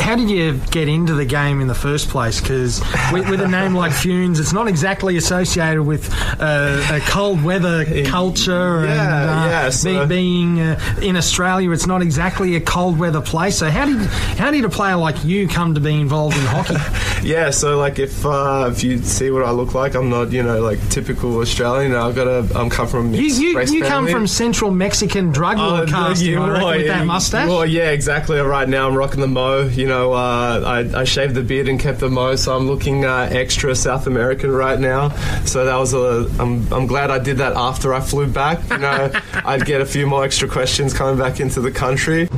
How 0.00 0.16
did 0.16 0.30
you 0.30 0.54
get 0.70 0.88
into 0.88 1.12
the 1.14 1.26
game 1.26 1.60
in 1.60 1.66
the 1.66 1.74
first 1.74 2.08
place? 2.08 2.40
Because 2.40 2.80
with, 3.12 3.28
with 3.28 3.40
a 3.42 3.46
name 3.48 3.74
like 3.74 3.92
Funes, 4.02 4.40
it's 4.40 4.52
not 4.54 4.66
exactly 4.66 5.18
associated 5.18 5.82
with 5.82 6.10
uh, 6.40 6.82
a 6.90 7.00
cold 7.00 7.44
weather 7.44 7.84
culture. 8.06 8.78
and, 8.80 8.86
Yeah, 8.88 9.42
uh, 9.42 9.46
yeah, 9.48 9.70
so- 9.70 10.06
be- 10.06 10.14
being 10.14 10.60
uh, 10.60 10.80
in 11.02 11.16
Australia, 11.16 11.70
it's 11.72 11.86
not 11.86 12.00
exactly 12.00 12.56
a 12.56 12.60
cold 12.60 12.98
weather 12.98 13.20
place. 13.20 13.58
So 13.58 13.68
how 13.70 13.84
did 13.84 13.98
how 14.38 14.50
did 14.50 14.64
a 14.64 14.70
player 14.70 14.96
like 14.96 15.24
you 15.24 15.46
come 15.46 15.74
to 15.74 15.80
be 15.80 16.00
involved 16.00 16.36
in 16.36 16.44
hockey? 16.46 16.76
Yeah, 17.22 17.50
so 17.50 17.78
like 17.78 18.00
if 18.00 18.26
uh, 18.26 18.68
if 18.72 18.82
you 18.82 18.98
see 18.98 19.30
what 19.30 19.44
I 19.44 19.52
look 19.52 19.74
like, 19.74 19.94
I'm 19.94 20.10
not 20.10 20.32
you 20.32 20.42
know 20.42 20.60
like 20.60 20.80
typical 20.88 21.38
Australian. 21.38 21.94
I've 21.94 22.16
got 22.16 22.26
a 22.26 22.58
I'm 22.58 22.68
come 22.68 22.88
from 22.88 23.14
You, 23.14 23.22
you, 23.22 23.60
you 23.60 23.84
come 23.84 24.08
from 24.08 24.26
Central 24.26 24.72
Mexican 24.72 25.30
drug 25.30 25.56
lord 25.56 25.88
Uh, 25.88 25.92
casting, 25.92 26.32
yeah, 26.32 26.40
I 26.42 26.48
reckon, 26.48 26.64
well, 26.64 26.76
with 26.78 26.86
that 26.88 27.06
mustache. 27.06 27.48
Well, 27.48 27.64
yeah, 27.64 27.90
exactly. 27.90 28.40
Right 28.40 28.68
now, 28.68 28.88
I'm 28.88 28.96
rocking 28.96 29.20
the 29.20 29.28
mo. 29.28 29.68
You 29.68 29.81
know, 29.86 30.12
uh, 30.12 30.86
I, 30.94 31.00
I 31.00 31.04
shaved 31.04 31.34
the 31.34 31.42
beard 31.42 31.68
and 31.68 31.78
kept 31.78 32.00
the 32.00 32.08
mo, 32.08 32.36
so 32.36 32.56
I'm 32.56 32.66
looking 32.66 33.04
uh, 33.04 33.28
extra 33.30 33.74
South 33.74 34.06
American 34.06 34.50
right 34.50 34.78
now. 34.78 35.10
So 35.44 35.64
that 35.64 35.76
was 35.76 35.94
a. 35.94 36.30
I'm, 36.38 36.72
I'm 36.72 36.86
glad 36.86 37.10
I 37.10 37.18
did 37.18 37.38
that 37.38 37.54
after 37.54 37.94
I 37.94 38.00
flew 38.00 38.26
back. 38.26 38.68
You 38.70 38.78
know, 38.78 39.12
I'd 39.34 39.64
get 39.64 39.80
a 39.80 39.86
few 39.86 40.06
more 40.06 40.24
extra 40.24 40.48
questions 40.48 40.94
coming 40.94 41.18
back 41.18 41.40
into 41.40 41.60
the 41.60 41.70
country. 41.70 42.28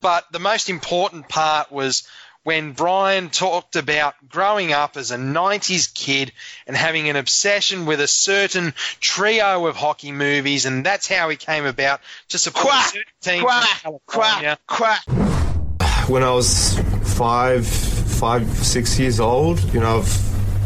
But 0.00 0.30
the 0.32 0.38
most 0.38 0.70
important 0.70 1.28
part 1.28 1.70
was 1.70 2.08
when 2.42 2.72
Brian 2.72 3.28
talked 3.28 3.76
about 3.76 4.14
growing 4.28 4.72
up 4.72 4.96
as 4.96 5.10
a 5.10 5.16
90s 5.16 5.92
kid 5.92 6.32
and 6.66 6.74
having 6.74 7.08
an 7.08 7.16
obsession 7.16 7.84
with 7.84 8.00
a 8.00 8.08
certain 8.08 8.72
trio 9.00 9.66
of 9.66 9.76
hockey 9.76 10.12
movies, 10.12 10.64
and 10.64 10.84
that's 10.84 11.06
how 11.06 11.28
he 11.28 11.36
came 11.36 11.66
about 11.66 12.00
to 12.28 12.38
support 12.38 12.68
Quack, 12.68 12.86
a 12.86 12.88
certain 12.88 13.12
team 13.20 13.42
quack, 13.42 13.68
from 13.68 13.98
California. 14.08 14.58
quack. 14.66 15.39
When 16.10 16.22
I 16.22 16.32
was 16.32 16.78
five, 17.16 17.66
five, 17.66 18.46
six 18.58 18.98
years 18.98 19.20
old, 19.20 19.60
you 19.72 19.80
know, 19.80 20.04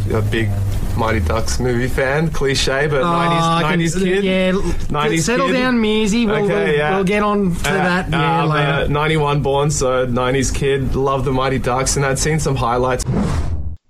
I'm 0.07 0.15
a 0.17 0.23
big 0.23 0.49
Mighty 0.97 1.21
Ducks 1.21 1.59
movie 1.61 1.89
fan. 1.89 2.31
Cliche, 2.31 2.87
but 2.87 3.03
Oh, 3.03 3.07
I 3.07 3.63
90s, 3.77 3.95
can- 3.95 4.03
90s 4.03 4.05
kid. 4.05 4.25
Yeah, 4.25 4.53
90s 4.89 5.21
settle 5.25 5.47
kid. 5.49 5.53
down, 5.55 5.77
Mearsy. 5.79 6.27
We'll, 6.27 6.45
Okay, 6.45 6.65
we'll, 6.67 6.75
yeah. 6.77 6.95
we'll 6.95 7.05
get 7.05 7.23
on 7.23 7.55
to 7.57 7.69
Uh, 7.71 7.73
that 7.73 8.11
yeah, 8.11 8.43
I'm, 8.43 8.49
later. 8.49 8.71
uh, 8.85 8.87
91 8.89 9.43
born, 9.43 9.71
so 9.71 10.07
90s 10.07 10.55
kid. 10.55 10.95
Love 10.95 11.25
the 11.25 11.33
Mighty 11.33 11.59
Ducks, 11.59 11.97
and 11.97 12.07
I'd 12.07 12.19
seen 12.19 12.39
some 12.39 12.55
highlights. 12.57 13.05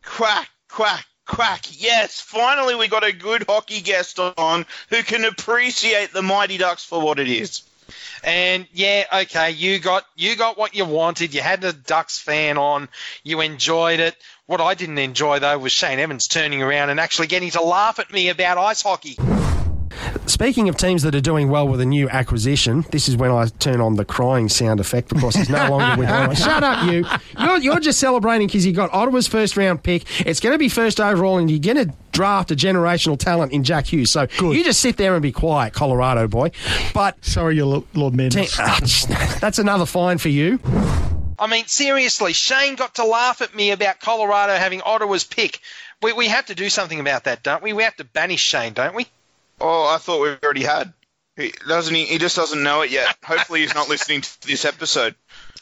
Quack, 0.05 0.49
quack, 0.71 1.05
quack. 1.27 1.65
Yes, 1.71 2.21
finally 2.21 2.75
we 2.75 2.89
got 2.89 3.05
a 3.05 3.13
good 3.13 3.45
hockey 3.49 3.81
guest 3.81 4.19
on 4.19 4.65
who 4.89 5.03
can 5.03 5.25
appreciate 5.25 6.13
the 6.13 6.23
Mighty 6.23 6.57
Ducks 6.57 6.85
for 6.85 7.01
what 7.01 7.19
it 7.19 7.29
is. 7.29 7.63
And 8.25 8.67
yeah, 8.73 9.05
okay, 9.13 9.51
you 9.51 9.79
got 9.79 10.05
you 10.17 10.35
got 10.35 10.57
what 10.57 10.75
you 10.75 10.87
wanted. 10.87 11.35
You 11.35 11.43
had 11.43 11.61
the 11.61 11.75
Ducks 11.75 12.19
fan 12.19 12.57
on. 12.57 12.89
You 13.23 13.43
enjoyed 13.43 14.01
it. 14.01 14.17
What 14.47 14.63
I 14.63 14.75
didn't 14.75 14.99
enjoy 14.99 15.41
though 15.41 15.59
was 15.59 15.73
Shane 15.73 15.99
Evans 15.99 16.27
turning 16.27 16.63
around 16.63 16.89
and 16.89 16.99
actually 16.99 17.27
getting 17.27 17.51
to 17.51 17.63
laugh 17.63 17.99
at 17.99 18.11
me 18.11 18.31
about 18.31 18.57
ice 18.57 18.81
hockey. 18.81 19.17
Speaking 20.27 20.69
of 20.69 20.77
teams 20.77 21.03
that 21.03 21.15
are 21.15 21.21
doing 21.21 21.49
well 21.49 21.69
with 21.69 21.81
a 21.81 21.87
new 21.87 22.09
acquisition, 22.09 22.85
this 22.91 23.09
is 23.09 23.17
when 23.17 23.31
I 23.31 23.47
turn 23.47 23.81
on 23.81 23.95
the 23.95 24.05
crying 24.05 24.49
sound 24.49 24.81
effect 24.81 25.09
because 25.09 25.35
he's 25.37 25.49
no 25.49 25.69
longer 25.71 26.01
with 26.01 26.09
Ottawa. 26.09 26.35
Shut 26.35 26.63
up, 26.63 26.91
you. 26.91 27.05
You're, 27.39 27.59
you're 27.59 27.81
just 27.81 28.01
celebrating 28.01 28.49
because 28.49 28.67
you 28.67 28.73
got 28.73 28.93
Ottawa's 28.93 29.27
first 29.27 29.57
round 29.57 29.83
pick. 29.83 30.05
It's 30.27 30.41
going 30.41 30.55
to 30.55 30.59
be 30.59 30.69
first 30.69 31.01
overall, 31.01 31.39
and 31.39 31.51
you're 31.51 31.61
going 31.61 31.89
to 31.89 31.95
draft 32.13 32.51
a 32.51 32.57
generational 32.57 33.19
talent 33.19 33.53
in 33.53 33.65
Jack 33.65 33.93
Hughes. 33.93 34.11
So 34.11 34.27
you 34.41 34.65
just 34.65 34.81
sit 34.81 34.97
there 34.97 35.15
and 35.15 35.23
be 35.23 35.33
quiet, 35.33 35.73
Colorado 35.73 36.29
boy. 36.29 36.51
But 36.93 37.23
sorry, 37.25 37.57
your 37.57 37.85
Lord 37.95 38.15
Madness. 38.15 38.57
Ah, 38.59 38.79
that's 39.41 39.59
another 39.59 39.87
fine 39.87 40.19
for 40.19 40.29
you. 40.29 40.61
I 41.39 41.47
mean, 41.49 41.67
seriously, 41.67 42.33
Shane 42.33 42.77
got 42.77 42.97
to 42.97 43.05
laugh 43.05 43.43
at 43.43 43.55
me 43.55 43.73
about 43.73 44.01
Colorado 44.01 44.55
having 44.55 44.81
Ottawa's 44.83 45.25
pick. 45.25 45.61
We, 46.03 46.13
we 46.13 46.29
have 46.29 46.47
to 46.47 46.55
do 46.55 46.69
something 46.71 47.01
about 47.01 47.25
that, 47.25 47.43
don't 47.43 47.63
we? 47.63 47.73
We 47.73 47.83
have 47.83 47.97
to 47.97 48.05
banish 48.05 48.41
Shane, 48.41 48.73
don't 48.73 48.95
we? 48.95 49.07
Oh, 49.61 49.87
I 49.87 49.99
thought 49.99 50.21
we 50.21 50.37
already 50.43 50.65
had. 50.65 50.93
He 51.37 51.53
doesn't. 51.67 51.95
He, 51.95 52.05
he 52.07 52.19
just 52.19 52.37
doesn't 52.37 52.63
know 52.63 52.83
it 52.83 52.91
yet. 52.91 53.17
Hopefully, 53.25 53.61
he's 53.63 53.75
not 53.75 53.89
listening 53.89 54.21
to 54.21 54.47
this 54.47 54.65
episode. 54.65 55.15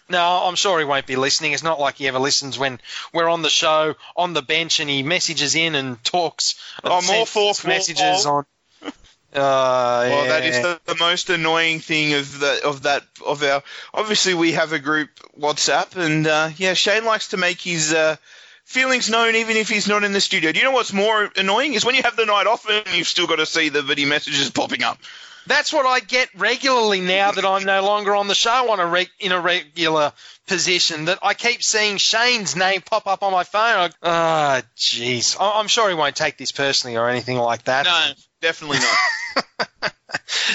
No, 0.08 0.42
I'm 0.44 0.56
sure 0.56 0.78
he 0.78 0.84
won't 0.84 1.06
be 1.06 1.16
listening. 1.16 1.52
It's 1.52 1.62
not 1.62 1.80
like 1.80 1.94
he 1.96 2.08
ever 2.08 2.18
listens 2.18 2.58
when 2.58 2.80
we're 3.14 3.28
on 3.28 3.40
the 3.42 3.48
show, 3.48 3.94
on 4.16 4.34
the 4.34 4.42
bench, 4.42 4.80
and 4.80 4.90
he 4.90 5.02
messages 5.02 5.54
in 5.54 5.74
and 5.74 6.02
talks. 6.04 6.56
Oh, 6.84 7.00
more 7.02 7.24
fourth 7.26 7.64
wall. 7.64 7.74
messages 7.74 8.26
on. 8.26 8.44
Uh, 8.84 8.90
Well, 9.34 10.26
that 10.26 10.42
yeah. 10.42 10.48
is 10.50 10.60
the, 10.60 10.80
the 10.84 10.96
most 10.96 11.30
annoying 11.30 11.80
thing 11.80 12.12
of 12.12 12.38
the 12.38 12.60
of 12.66 12.82
that 12.82 13.04
of 13.24 13.42
our. 13.42 13.62
Obviously, 13.94 14.34
we 14.34 14.52
have 14.52 14.74
a 14.74 14.78
group 14.78 15.08
WhatsApp, 15.40 15.96
and 15.96 16.26
uh, 16.26 16.50
yeah, 16.56 16.74
Shane 16.74 17.06
likes 17.06 17.28
to 17.28 17.38
make 17.38 17.58
his 17.62 17.94
uh, 17.94 18.16
feelings 18.64 19.10
known 19.10 19.34
even 19.36 19.56
if 19.56 19.68
he's 19.68 19.88
not 19.88 20.04
in 20.04 20.12
the 20.12 20.20
studio. 20.20 20.52
Do 20.52 20.58
you 20.58 20.64
know 20.64 20.72
what's 20.72 20.92
more 20.92 21.30
annoying 21.36 21.74
is 21.74 21.84
when 21.84 21.94
you 21.94 22.02
have 22.02 22.16
the 22.16 22.26
night 22.26 22.46
off 22.46 22.66
and 22.68 22.84
you've 22.96 23.06
still 23.08 23.26
got 23.26 23.36
to 23.36 23.46
see 23.46 23.68
the 23.68 23.82
video 23.82 24.08
messages 24.08 24.50
popping 24.50 24.82
up. 24.82 24.98
That's 25.46 25.72
what 25.72 25.86
I 25.86 25.98
get 25.98 26.28
regularly 26.36 27.00
now 27.00 27.32
that 27.32 27.44
I'm 27.44 27.64
no 27.64 27.82
longer 27.84 28.14
on 28.14 28.28
the 28.28 28.34
show 28.34 28.70
on 28.70 28.78
a 28.78 28.86
reg- 28.86 29.10
in 29.18 29.32
a 29.32 29.40
regular 29.40 30.12
position. 30.46 31.06
That 31.06 31.18
I 31.20 31.34
keep 31.34 31.64
seeing 31.64 31.96
Shane's 31.96 32.54
name 32.54 32.80
pop 32.80 33.08
up 33.08 33.24
on 33.24 33.32
my 33.32 33.42
phone. 33.42 33.90
Ah, 34.04 34.62
jeez. 34.76 35.36
I- 35.40 35.58
I'm 35.58 35.66
sure 35.66 35.88
he 35.88 35.96
won't 35.96 36.14
take 36.14 36.36
this 36.38 36.52
personally 36.52 36.96
or 36.96 37.08
anything 37.08 37.38
like 37.38 37.64
that. 37.64 37.86
No, 37.86 38.12
definitely 38.42 38.78
not. 38.78 39.92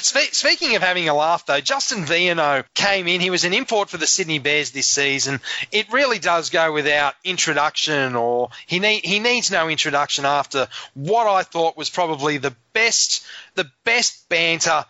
Speaking 0.01 0.75
of 0.75 0.83
having 0.83 1.09
a 1.09 1.13
laugh, 1.15 1.45
though, 1.47 1.61
Justin 1.61 2.03
Viano 2.03 2.63
came 2.75 3.07
in. 3.07 3.19
He 3.19 3.31
was 3.31 3.45
an 3.45 3.53
import 3.53 3.89
for 3.89 3.97
the 3.97 4.05
Sydney 4.05 4.37
Bears 4.37 4.69
this 4.69 4.87
season. 4.87 5.39
It 5.71 5.91
really 5.91 6.19
does 6.19 6.51
go 6.51 6.71
without 6.71 7.15
introduction, 7.23 8.15
or 8.15 8.49
he 8.67 8.79
need, 8.79 9.03
he 9.03 9.19
needs 9.19 9.49
no 9.49 9.69
introduction 9.69 10.25
after 10.25 10.67
what 10.93 11.25
I 11.25 11.41
thought 11.41 11.77
was 11.77 11.89
probably 11.89 12.37
the 12.37 12.55
best 12.73 13.25
the 13.55 13.69
best 13.83 14.29
banter 14.29 14.85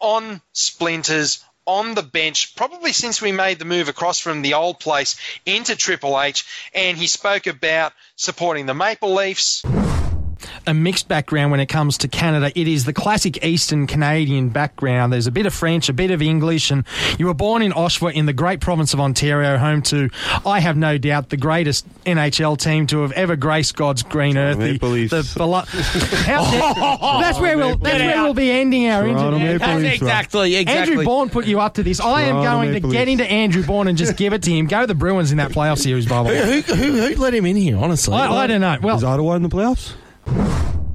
on 0.00 0.40
Splinters 0.52 1.44
on 1.64 1.94
the 1.94 2.02
bench, 2.02 2.56
probably 2.56 2.92
since 2.92 3.22
we 3.22 3.30
made 3.30 3.60
the 3.60 3.64
move 3.64 3.88
across 3.88 4.18
from 4.18 4.42
the 4.42 4.54
old 4.54 4.80
place 4.80 5.16
into 5.46 5.76
Triple 5.76 6.20
H. 6.20 6.44
And 6.74 6.98
he 6.98 7.06
spoke 7.06 7.46
about 7.46 7.92
supporting 8.16 8.66
the 8.66 8.74
Maple 8.74 9.14
Leafs. 9.14 9.62
A 10.66 10.74
mixed 10.74 11.08
background 11.08 11.50
when 11.50 11.60
it 11.60 11.66
comes 11.66 11.98
to 11.98 12.08
Canada. 12.08 12.52
It 12.58 12.68
is 12.68 12.84
the 12.84 12.92
classic 12.92 13.44
Eastern 13.44 13.86
Canadian 13.86 14.48
background. 14.48 15.12
There's 15.12 15.26
a 15.26 15.32
bit 15.32 15.46
of 15.46 15.54
French, 15.54 15.88
a 15.88 15.92
bit 15.92 16.10
of 16.10 16.22
English, 16.22 16.70
and 16.70 16.84
you 17.18 17.26
were 17.26 17.34
born 17.34 17.62
in 17.62 17.72
Oshawa 17.72 18.12
in 18.12 18.26
the 18.26 18.32
great 18.32 18.60
province 18.60 18.94
of 18.94 19.00
Ontario, 19.00 19.56
home 19.58 19.82
to, 19.82 20.10
I 20.46 20.60
have 20.60 20.76
no 20.76 20.98
doubt, 20.98 21.30
the 21.30 21.36
greatest 21.36 21.86
NHL 22.04 22.58
team 22.58 22.86
to 22.88 23.02
have 23.02 23.12
ever 23.12 23.36
graced 23.36 23.76
God's 23.76 24.02
green 24.02 24.36
earth. 24.36 24.58
The, 24.58 24.72
Maple 24.72 24.90
Leafs. 24.90 25.10
the 25.10 25.22
belo- 25.38 25.66
How 26.26 26.42
oh. 26.44 27.20
that's 27.20 27.38
where 27.38 27.56
we'll 27.56 27.76
that's 27.76 27.98
where 27.98 28.22
we'll 28.22 28.34
be 28.34 28.50
ending 28.50 28.88
our 28.88 29.02
Toronto 29.02 29.36
interview. 29.36 29.58
Maple 29.58 29.74
Leafs. 29.76 29.94
Exactly, 29.94 30.56
exactly. 30.56 30.92
Andrew 30.92 31.04
Bourne 31.04 31.30
put 31.30 31.46
you 31.46 31.60
up 31.60 31.74
to 31.74 31.82
this. 31.82 32.00
I 32.00 32.22
am 32.22 32.42
going 32.42 32.72
Maple 32.72 32.90
to 32.90 32.96
get 32.96 33.08
Leafs. 33.08 33.20
into 33.20 33.32
Andrew 33.32 33.64
Bourne 33.64 33.88
and 33.88 33.98
just 33.98 34.16
give 34.16 34.32
it 34.32 34.42
to 34.42 34.50
him. 34.50 34.66
Go 34.66 34.86
the 34.86 34.94
Bruins 34.94 35.32
in 35.32 35.38
that 35.38 35.50
playoff 35.50 35.78
series, 35.78 36.06
by 36.06 36.22
the 36.22 36.28
way. 36.28 36.62
Who, 36.62 36.74
who, 36.74 36.92
who 37.06 37.20
let 37.20 37.34
him 37.34 37.46
in 37.46 37.56
here, 37.56 37.76
honestly? 37.76 38.14
I, 38.14 38.44
I 38.44 38.46
don't 38.46 38.60
know. 38.60 38.78
Well, 38.82 38.96
Is 38.96 39.04
Ottawa 39.04 39.34
in 39.34 39.42
the 39.42 39.48
playoffs? 39.48 39.94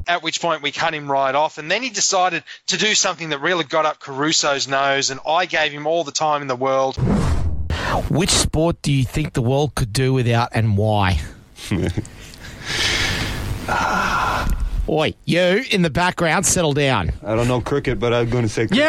At 0.08 0.24
which 0.24 0.42
point 0.42 0.62
we 0.62 0.72
cut 0.72 0.94
him 0.94 1.12
right 1.12 1.36
off. 1.36 1.58
And 1.58 1.70
then 1.70 1.84
he 1.84 1.90
decided 1.90 2.44
to 2.68 2.78
do 2.78 2.96
something 2.96 3.30
that 3.30 3.40
really 3.40 3.64
got 3.64 3.86
up 3.86 4.00
Caruso's 4.00 4.68
nose, 4.68 5.10
and 5.10 5.20
I 5.28 5.46
gave 5.46 5.72
him 5.72 5.86
all 5.88 6.04
the 6.04 6.12
time 6.12 6.42
in 6.42 6.48
the 6.48 6.56
world. 6.56 6.96
Which 8.10 8.30
sport 8.30 8.82
do 8.82 8.92
you 8.92 9.04
think 9.04 9.34
the 9.34 9.42
world 9.42 9.76
could 9.76 9.94
do 9.94 10.14
without 10.14 10.50
and 10.54 10.78
why? 10.78 11.20
Oi, 14.90 15.14
you 15.26 15.64
in 15.70 15.82
the 15.82 15.90
background, 15.90 16.46
settle 16.46 16.72
down. 16.72 17.12
I 17.22 17.36
don't 17.36 17.50
know 17.50 17.60
cricket, 17.60 18.00
but 18.00 18.14
I'm 18.14 18.30
going 18.30 18.44
to 18.44 18.50
say 18.50 18.68
cricket. 18.68 18.78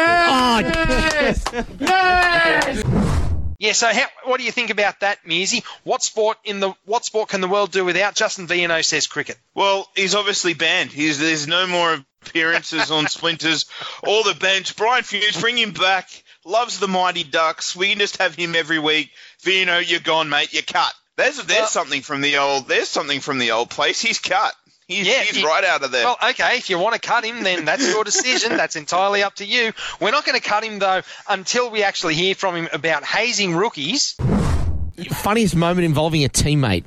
Yes! 1.19 1.43
yes! 1.79 2.83
Yeah, 3.59 3.73
so 3.73 3.93
how, 3.93 4.05
what 4.23 4.39
do 4.39 4.45
you 4.45 4.53
think 4.53 4.69
about 4.69 5.01
that, 5.01 5.23
Mearsy? 5.25 5.65
What 5.83 6.01
sport 6.01 6.37
in 6.45 6.61
the 6.61 6.73
what 6.85 7.03
sport 7.03 7.27
can 7.29 7.41
the 7.41 7.47
world 7.47 7.71
do 7.71 7.83
without? 7.83 8.15
Justin 8.15 8.47
Viano 8.47 8.83
says 8.83 9.05
cricket. 9.05 9.37
Well, 9.53 9.85
he's 9.95 10.15
obviously 10.15 10.53
banned. 10.53 10.91
He's, 10.91 11.19
there's 11.19 11.45
no 11.45 11.67
more 11.67 11.97
appearances 12.21 12.89
on 12.89 13.07
Splinters 13.09 13.65
or 14.03 14.23
the 14.23 14.33
bench. 14.39 14.77
Brian 14.77 15.03
Funes, 15.03 15.39
bring 15.39 15.57
him 15.57 15.71
back. 15.71 16.09
Loves 16.45 16.79
the 16.79 16.87
Mighty 16.87 17.25
Ducks. 17.25 17.75
We 17.75 17.89
can 17.89 17.99
just 17.99 18.17
have 18.17 18.33
him 18.33 18.55
every 18.55 18.79
week. 18.79 19.11
Vino, 19.41 19.77
you're 19.77 19.99
gone, 19.99 20.29
mate. 20.29 20.53
You're 20.53 20.63
cut. 20.63 20.93
There's 21.17 21.43
there's 21.43 21.69
something 21.69 22.01
from 22.01 22.21
the 22.21 22.37
old 22.37 22.69
there's 22.69 22.87
something 22.87 23.19
from 23.19 23.39
the 23.39 23.51
old 23.51 23.69
place. 23.69 23.99
He's 23.99 24.19
cut. 24.19 24.55
He's, 24.89 25.07
Yeah, 25.07 25.21
he's 25.21 25.37
he- 25.37 25.45
right 25.45 25.63
out 25.63 25.83
of 25.83 25.91
there. 25.91 26.03
Well, 26.03 26.17
okay, 26.31 26.57
if 26.57 26.69
you 26.69 26.79
want 26.79 26.95
to 26.95 26.99
cut 26.99 27.23
him, 27.23 27.43
then 27.43 27.63
that's 27.63 27.87
your 27.87 28.03
decision. 28.03 28.57
that's 28.57 28.75
entirely 28.75 29.21
up 29.23 29.35
to 29.35 29.45
you. 29.45 29.71
We're 30.01 30.11
not 30.11 30.25
going 30.25 30.37
to 30.37 30.43
cut 30.45 30.63
him 30.63 30.79
though 30.79 31.01
until 31.29 31.69
we 31.69 31.83
actually 31.83 32.15
hear 32.15 32.33
from 32.35 32.55
him 32.55 32.67
about 32.73 33.03
hazing 33.05 33.55
rookies. 33.55 34.15
Funniest 35.11 35.55
moment 35.55 35.85
involving 35.85 36.25
a 36.25 36.27
teammate. 36.29 36.83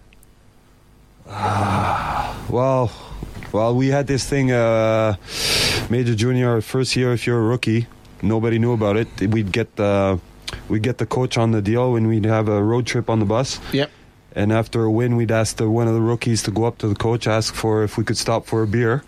Well, 2.50 2.92
well, 3.52 3.74
we 3.74 3.88
had 3.88 4.06
this 4.06 4.28
thing, 4.28 4.50
uh, 4.52 5.14
major 5.88 6.14
junior 6.14 6.60
first 6.60 6.94
year. 6.96 7.12
If 7.14 7.26
you're 7.26 7.38
a 7.38 7.42
rookie, 7.42 7.86
nobody 8.20 8.58
knew 8.58 8.72
about 8.74 8.96
it. 8.98 9.08
We'd 9.22 9.52
get 9.52 9.74
the 9.76 10.20
we'd 10.68 10.82
get 10.82 10.98
the 10.98 11.06
coach 11.06 11.38
on 11.38 11.52
the 11.52 11.62
deal 11.62 11.92
when 11.92 12.08
we'd 12.08 12.26
have 12.26 12.48
a 12.48 12.62
road 12.62 12.84
trip 12.86 13.08
on 13.08 13.20
the 13.20 13.24
bus. 13.24 13.58
Yep. 13.72 13.90
And 14.34 14.52
after 14.52 14.84
a 14.84 14.90
win, 14.90 15.16
we'd 15.16 15.30
ask 15.30 15.56
the, 15.56 15.68
one 15.68 15.88
of 15.88 15.94
the 15.94 16.00
rookies 16.00 16.42
to 16.44 16.50
go 16.50 16.64
up 16.64 16.78
to 16.78 16.88
the 16.88 16.94
coach, 16.94 17.26
ask 17.26 17.54
for 17.54 17.82
if 17.84 17.96
we 17.98 18.04
could 18.04 18.16
stop 18.16 18.46
for 18.46 18.62
a 18.62 18.66
beer. 18.66 19.04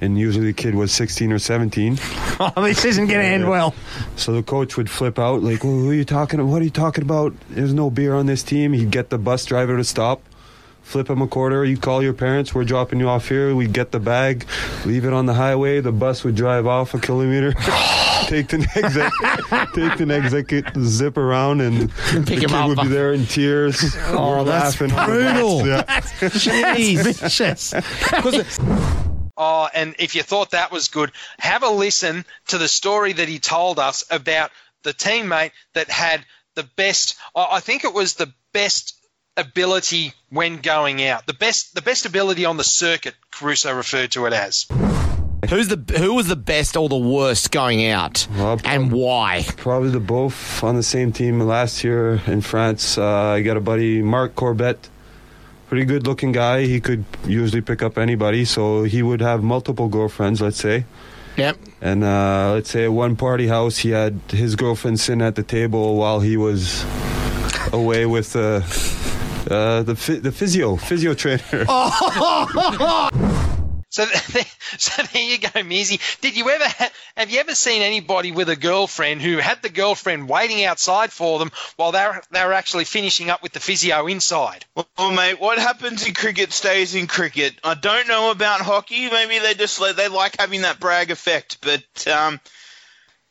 And 0.00 0.18
usually 0.18 0.46
the 0.46 0.52
kid 0.52 0.74
was 0.74 0.92
16 0.92 1.32
or 1.32 1.38
17. 1.38 1.98
Oh, 2.38 2.52
this 2.62 2.84
isn't 2.84 3.06
going 3.06 3.20
to 3.20 3.26
end 3.26 3.48
well. 3.48 3.74
So 4.16 4.32
the 4.34 4.42
coach 4.42 4.76
would 4.76 4.90
flip 4.90 5.18
out, 5.18 5.42
like, 5.42 5.64
well, 5.64 5.72
"Who 5.72 5.88
are 5.88 5.94
you 5.94 6.04
talking? 6.04 6.38
about? 6.38 6.50
What 6.50 6.60
are 6.60 6.66
you 6.66 6.70
talking 6.70 7.00
about? 7.02 7.32
There's 7.48 7.72
no 7.72 7.88
beer 7.88 8.14
on 8.14 8.26
this 8.26 8.42
team." 8.42 8.74
He'd 8.74 8.90
get 8.90 9.08
the 9.08 9.16
bus 9.16 9.46
driver 9.46 9.74
to 9.78 9.84
stop, 9.84 10.20
flip 10.82 11.08
him 11.08 11.22
a 11.22 11.26
quarter. 11.26 11.64
You 11.64 11.78
call 11.78 12.02
your 12.02 12.12
parents. 12.12 12.54
We're 12.54 12.64
dropping 12.64 13.00
you 13.00 13.08
off 13.08 13.26
here. 13.30 13.54
We'd 13.54 13.72
get 13.72 13.90
the 13.90 14.00
bag, 14.00 14.44
leave 14.84 15.06
it 15.06 15.14
on 15.14 15.24
the 15.24 15.32
highway. 15.32 15.80
The 15.80 15.92
bus 15.92 16.24
would 16.24 16.34
drive 16.34 16.66
off 16.66 16.92
a 16.92 16.98
kilometer, 16.98 17.54
take 18.28 18.48
the 18.48 18.58
next, 18.58 18.76
exit, 18.76 19.12
take 19.74 19.98
the 19.98 20.06
next 20.06 20.32
exit, 20.34 20.66
zip 20.80 21.16
around, 21.16 21.60
and 21.60 21.90
Pick 21.90 22.24
the 22.26 22.34
him 22.34 22.40
kid 22.40 22.52
up. 22.52 22.68
would 22.68 22.80
be 22.82 22.88
there 22.88 23.12
in 23.12 23.26
tears. 23.26 23.96
Oh, 24.08 24.44
that's 24.44 24.80
laughing 24.80 24.92
on 24.96 25.06
brutal. 25.08 25.58
bus. 25.64 26.22
Yeah. 26.46 26.74
Jeez. 26.74 28.62
Oh, 29.36 29.68
and 29.74 29.94
if 29.98 30.14
you 30.14 30.22
thought 30.22 30.52
that 30.52 30.72
was 30.72 30.88
good, 30.88 31.12
have 31.38 31.62
a 31.62 31.68
listen 31.68 32.24
to 32.48 32.58
the 32.58 32.68
story 32.68 33.12
that 33.12 33.28
he 33.28 33.38
told 33.38 33.78
us 33.78 34.04
about 34.10 34.50
the 34.82 34.94
teammate 34.94 35.50
that 35.74 35.90
had 35.90 36.24
the 36.54 36.62
best. 36.76 37.16
I 37.34 37.48
I 37.52 37.60
think 37.60 37.84
it 37.84 37.92
was 37.92 38.14
the 38.14 38.32
best 38.54 38.94
ability 39.36 40.14
when 40.30 40.58
going 40.62 41.04
out. 41.04 41.26
The 41.26 41.34
best 41.34 41.74
the 41.74 41.82
best 41.82 42.06
ability 42.06 42.46
on 42.46 42.56
the 42.56 42.64
circuit, 42.64 43.14
Caruso 43.30 43.74
referred 43.74 44.12
to 44.12 44.24
it 44.26 44.32
as. 44.32 44.66
Who's 45.50 45.68
the 45.68 45.98
who 45.98 46.14
was 46.14 46.26
the 46.28 46.36
best 46.36 46.76
or 46.76 46.88
the 46.88 46.96
worst 46.96 47.52
going 47.52 47.86
out, 47.86 48.26
and 48.64 48.90
why? 48.90 49.44
Probably 49.56 49.90
the 49.90 50.00
both 50.00 50.64
on 50.64 50.74
the 50.74 50.82
same 50.82 51.12
team 51.12 51.38
last 51.40 51.84
year 51.84 52.20
in 52.26 52.40
France. 52.40 52.98
Uh, 52.98 53.04
I 53.04 53.42
got 53.42 53.56
a 53.56 53.60
buddy, 53.60 54.02
Mark 54.02 54.34
Corbett, 54.34 54.88
pretty 55.68 55.84
good 55.84 56.06
looking 56.06 56.32
guy. 56.32 56.62
He 56.62 56.80
could 56.80 57.04
usually 57.26 57.60
pick 57.60 57.82
up 57.82 57.96
anybody, 57.96 58.44
so 58.44 58.84
he 58.84 59.02
would 59.02 59.20
have 59.20 59.44
multiple 59.44 59.88
girlfriends, 59.88 60.40
let's 60.40 60.58
say. 60.58 60.84
Yep. 61.36 61.58
And 61.80 62.02
uh, 62.02 62.52
let's 62.54 62.70
say 62.70 62.84
at 62.84 62.92
one 62.92 63.14
party 63.14 63.46
house, 63.46 63.78
he 63.78 63.90
had 63.90 64.18
his 64.28 64.56
girlfriend 64.56 64.98
sitting 64.98 65.22
at 65.22 65.36
the 65.36 65.42
table 65.42 65.96
while 65.96 66.20
he 66.20 66.36
was 66.36 66.84
away 67.72 68.06
with 68.06 68.34
uh, 68.34 68.62
uh, 69.54 69.82
the 69.82 70.20
the 70.22 70.32
physio 70.32 70.76
physio 70.76 71.14
trainer. 71.14 71.66
So, 73.96 74.04
so 74.78 75.02
there 75.04 75.22
you 75.22 75.38
go, 75.38 75.48
Mearsy. 75.48 75.98
Did 76.20 76.36
you 76.36 76.50
ever 76.50 76.68
ha- 76.68 76.90
have 77.16 77.30
you 77.30 77.40
ever 77.40 77.54
seen 77.54 77.80
anybody 77.80 78.30
with 78.30 78.50
a 78.50 78.54
girlfriend 78.54 79.22
who 79.22 79.38
had 79.38 79.62
the 79.62 79.70
girlfriend 79.70 80.28
waiting 80.28 80.62
outside 80.64 81.10
for 81.10 81.38
them 81.38 81.50
while 81.76 81.92
they 81.92 82.04
were, 82.04 82.22
they 82.30 82.44
were 82.44 82.52
actually 82.52 82.84
finishing 82.84 83.30
up 83.30 83.42
with 83.42 83.52
the 83.52 83.60
physio 83.60 84.06
inside? 84.06 84.66
Well, 84.74 85.12
mate, 85.12 85.40
what 85.40 85.58
happens 85.58 86.06
in 86.06 86.12
cricket 86.12 86.52
stays 86.52 86.94
in 86.94 87.06
cricket. 87.06 87.54
I 87.64 87.72
don't 87.72 88.06
know 88.06 88.30
about 88.30 88.60
hockey. 88.60 89.08
Maybe 89.08 89.38
they 89.38 89.54
just 89.54 89.80
they 89.96 90.08
like 90.08 90.36
having 90.38 90.60
that 90.60 90.78
brag 90.78 91.10
effect. 91.10 91.62
But 91.62 92.06
um, 92.06 92.38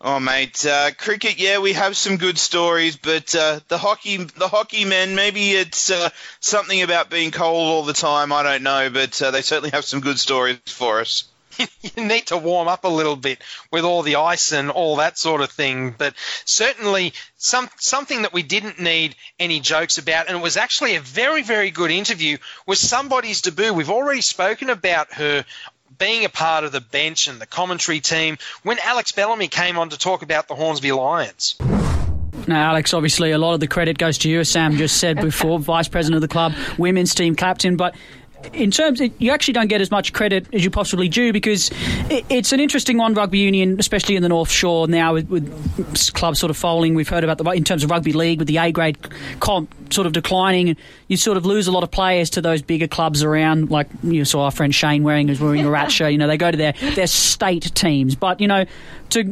oh, 0.02 0.20
mate, 0.20 0.66
uh, 0.66 0.92
cricket. 0.98 1.40
Yeah, 1.40 1.60
we 1.60 1.74
have 1.74 1.98
some 1.98 2.18
good 2.18 2.38
stories, 2.38 2.98
but 2.98 3.34
uh, 3.36 3.60
the 3.68 3.78
hockey, 3.78 4.18
the 4.18 4.48
hockey 4.48 4.86
men. 4.86 5.16
Maybe 5.16 5.52
it's 5.52 5.90
uh, 5.90 6.10
something 6.40 6.82
about 6.82 7.10
being 7.10 7.32
cold 7.32 7.68
all 7.68 7.84
the 7.84 7.94
time. 7.94 8.32
I 8.32 8.44
don't 8.44 8.64
know, 8.64 8.90
but 8.90 9.22
uh, 9.22 9.32
they 9.32 9.42
certainly 9.42 9.72
have 9.72 9.86
some 9.86 10.02
good 10.02 10.20
stories 10.20 10.60
for 10.66 11.00
us. 11.00 11.26
you 11.82 12.06
need 12.06 12.28
to 12.28 12.38
warm 12.38 12.68
up 12.68 12.84
a 12.84 12.90
little 12.90 13.16
bit 13.16 13.42
with 13.72 13.84
all 13.84 14.02
the 14.02 14.18
ice 14.18 14.52
and 14.52 14.70
all 14.70 14.98
that 14.98 15.18
sort 15.18 15.42
of 15.42 15.52
thing. 15.52 15.94
But 15.98 16.14
certainly 16.44 17.14
some 17.38 17.70
something 17.78 18.24
that 18.24 18.34
we 18.34 18.44
didn't 18.44 18.80
need 18.80 19.16
any 19.40 19.60
jokes 19.60 19.98
about, 19.98 20.28
and 20.28 20.38
it 20.38 20.42
was 20.42 20.58
actually 20.58 20.96
a 20.96 21.02
very 21.02 21.44
very 21.44 21.72
good 21.72 21.92
interview. 21.92 22.38
Was 22.66 22.80
somebody's 22.80 23.42
debut. 23.42 23.74
We've 23.74 23.90
already 23.90 24.22
spoken 24.22 24.70
about 24.70 25.14
her 25.14 25.46
being 25.98 26.26
a 26.26 26.30
part 26.30 26.64
of 26.64 26.72
the 26.72 26.82
bench 26.82 27.28
and 27.28 27.40
the 27.40 27.46
commentary 27.46 28.00
team 28.00 28.38
when 28.64 28.78
Alex 28.84 29.12
Bellamy 29.12 29.48
came 29.48 29.78
on 29.78 29.90
to 29.90 29.98
talk 29.98 30.22
about 30.22 30.48
the 30.48 30.56
Hornsby 30.56 30.92
Lions. 30.92 31.56
Now, 32.48 32.70
Alex, 32.70 32.94
obviously 32.94 33.32
a 33.32 33.38
lot 33.38 33.54
of 33.54 33.60
the 33.60 33.68
credit 33.68 33.98
goes 33.98 34.20
to 34.20 34.30
you, 34.30 34.40
as 34.40 34.50
Sam 34.50 34.78
just 34.78 34.98
said 34.98 35.18
before, 35.22 35.60
vice 35.60 35.88
president 35.88 36.16
of 36.16 36.22
the 36.22 36.28
club, 36.28 36.54
women's 36.78 37.16
team 37.16 37.36
captain, 37.36 37.76
but 37.76 37.96
in 38.54 38.72
terms, 38.72 39.02
you 39.20 39.32
actually 39.32 39.54
don't 39.54 39.68
get 39.68 39.82
as 39.82 39.92
much 39.92 40.14
credit 40.14 40.48
as 40.54 40.64
you 40.64 40.70
possibly 40.70 41.10
do 41.10 41.34
because 41.34 41.72
it's 42.10 42.52
an 42.52 42.60
interesting 42.60 42.98
one, 42.98 43.14
rugby 43.14 43.40
union, 43.40 43.80
especially 43.80 44.16
in 44.16 44.24
the 44.24 44.30
North 44.30 44.50
Shore 44.50 44.88
now 44.88 45.14
with, 45.14 45.30
with 45.30 46.14
clubs 46.14 46.40
sort 46.40 46.50
of 46.50 46.58
falling. 46.58 46.96
We've 46.96 47.10
heard 47.10 47.24
about 47.24 47.38
the 47.38 47.50
in 47.52 47.64
terms 47.64 47.84
of 47.84 47.90
rugby 47.92 48.14
league 48.14 48.40
with 48.40 48.48
the 48.48 48.58
A 48.58 48.72
grade 48.72 48.98
comp 49.40 49.94
sort 49.94 50.08
of 50.08 50.14
declining. 50.14 50.76
You 51.08 51.18
sort 51.18 51.38
of 51.38 51.46
lose 51.46 51.68
a 51.68 51.72
lot 51.72 51.84
of 51.84 51.92
players 51.92 52.30
to 52.32 52.42
those 52.42 52.62
bigger 52.62 52.88
clubs 52.88 53.24
around, 53.24 53.72
like 53.72 53.88
you 54.04 54.26
saw 54.26 54.46
our 54.46 54.52
friend 54.52 54.74
Shane 54.74 55.04
Waring 55.04 55.28
who's 55.28 55.40
wearing 55.42 55.66
a 55.66 55.70
rat 55.70 55.92
shirt. 55.92 56.12
You 56.12 56.18
know, 56.18 56.28
they 56.28 56.38
go 56.38 56.52
to 56.52 56.58
their 56.58 56.74
their 56.96 57.08
state 57.08 57.74
teams, 57.76 58.16
but 58.16 58.40
you 58.40 58.48
know, 58.48 58.66
to 59.12 59.24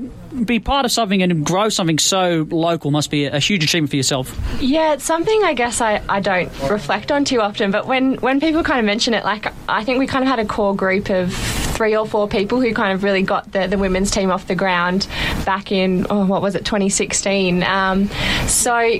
be 0.45 0.59
part 0.59 0.85
of 0.85 0.91
something 0.91 1.21
and 1.21 1.45
grow 1.45 1.69
something 1.69 1.99
so 1.99 2.47
local 2.49 2.91
must 2.91 3.11
be 3.11 3.25
a 3.25 3.39
huge 3.39 3.63
achievement 3.63 3.89
for 3.89 3.97
yourself. 3.97 4.37
Yeah, 4.59 4.93
it's 4.93 5.03
something 5.03 5.43
I 5.43 5.53
guess 5.53 5.81
I, 5.81 6.01
I 6.09 6.19
don't 6.19 6.49
reflect 6.69 7.11
on 7.11 7.25
too 7.25 7.41
often, 7.41 7.71
but 7.71 7.85
when, 7.85 8.15
when 8.15 8.39
people 8.39 8.63
kind 8.63 8.79
of 8.79 8.85
mention 8.85 9.13
it, 9.13 9.23
like 9.23 9.53
I 9.69 9.83
think 9.83 9.99
we 9.99 10.07
kind 10.07 10.23
of 10.23 10.29
had 10.29 10.39
a 10.39 10.45
core 10.45 10.75
group 10.75 11.09
of 11.09 11.33
three 11.73 11.95
or 11.95 12.05
four 12.05 12.27
people 12.27 12.61
who 12.61 12.73
kind 12.73 12.93
of 12.93 13.03
really 13.03 13.23
got 13.23 13.51
the, 13.51 13.67
the 13.67 13.77
women's 13.77 14.11
team 14.11 14.31
off 14.31 14.47
the 14.47 14.55
ground 14.55 15.07
back 15.45 15.71
in, 15.71 16.05
oh, 16.09 16.25
what 16.25 16.41
was 16.41 16.55
it, 16.55 16.65
2016. 16.65 17.63
Um, 17.63 18.07
so 18.47 18.97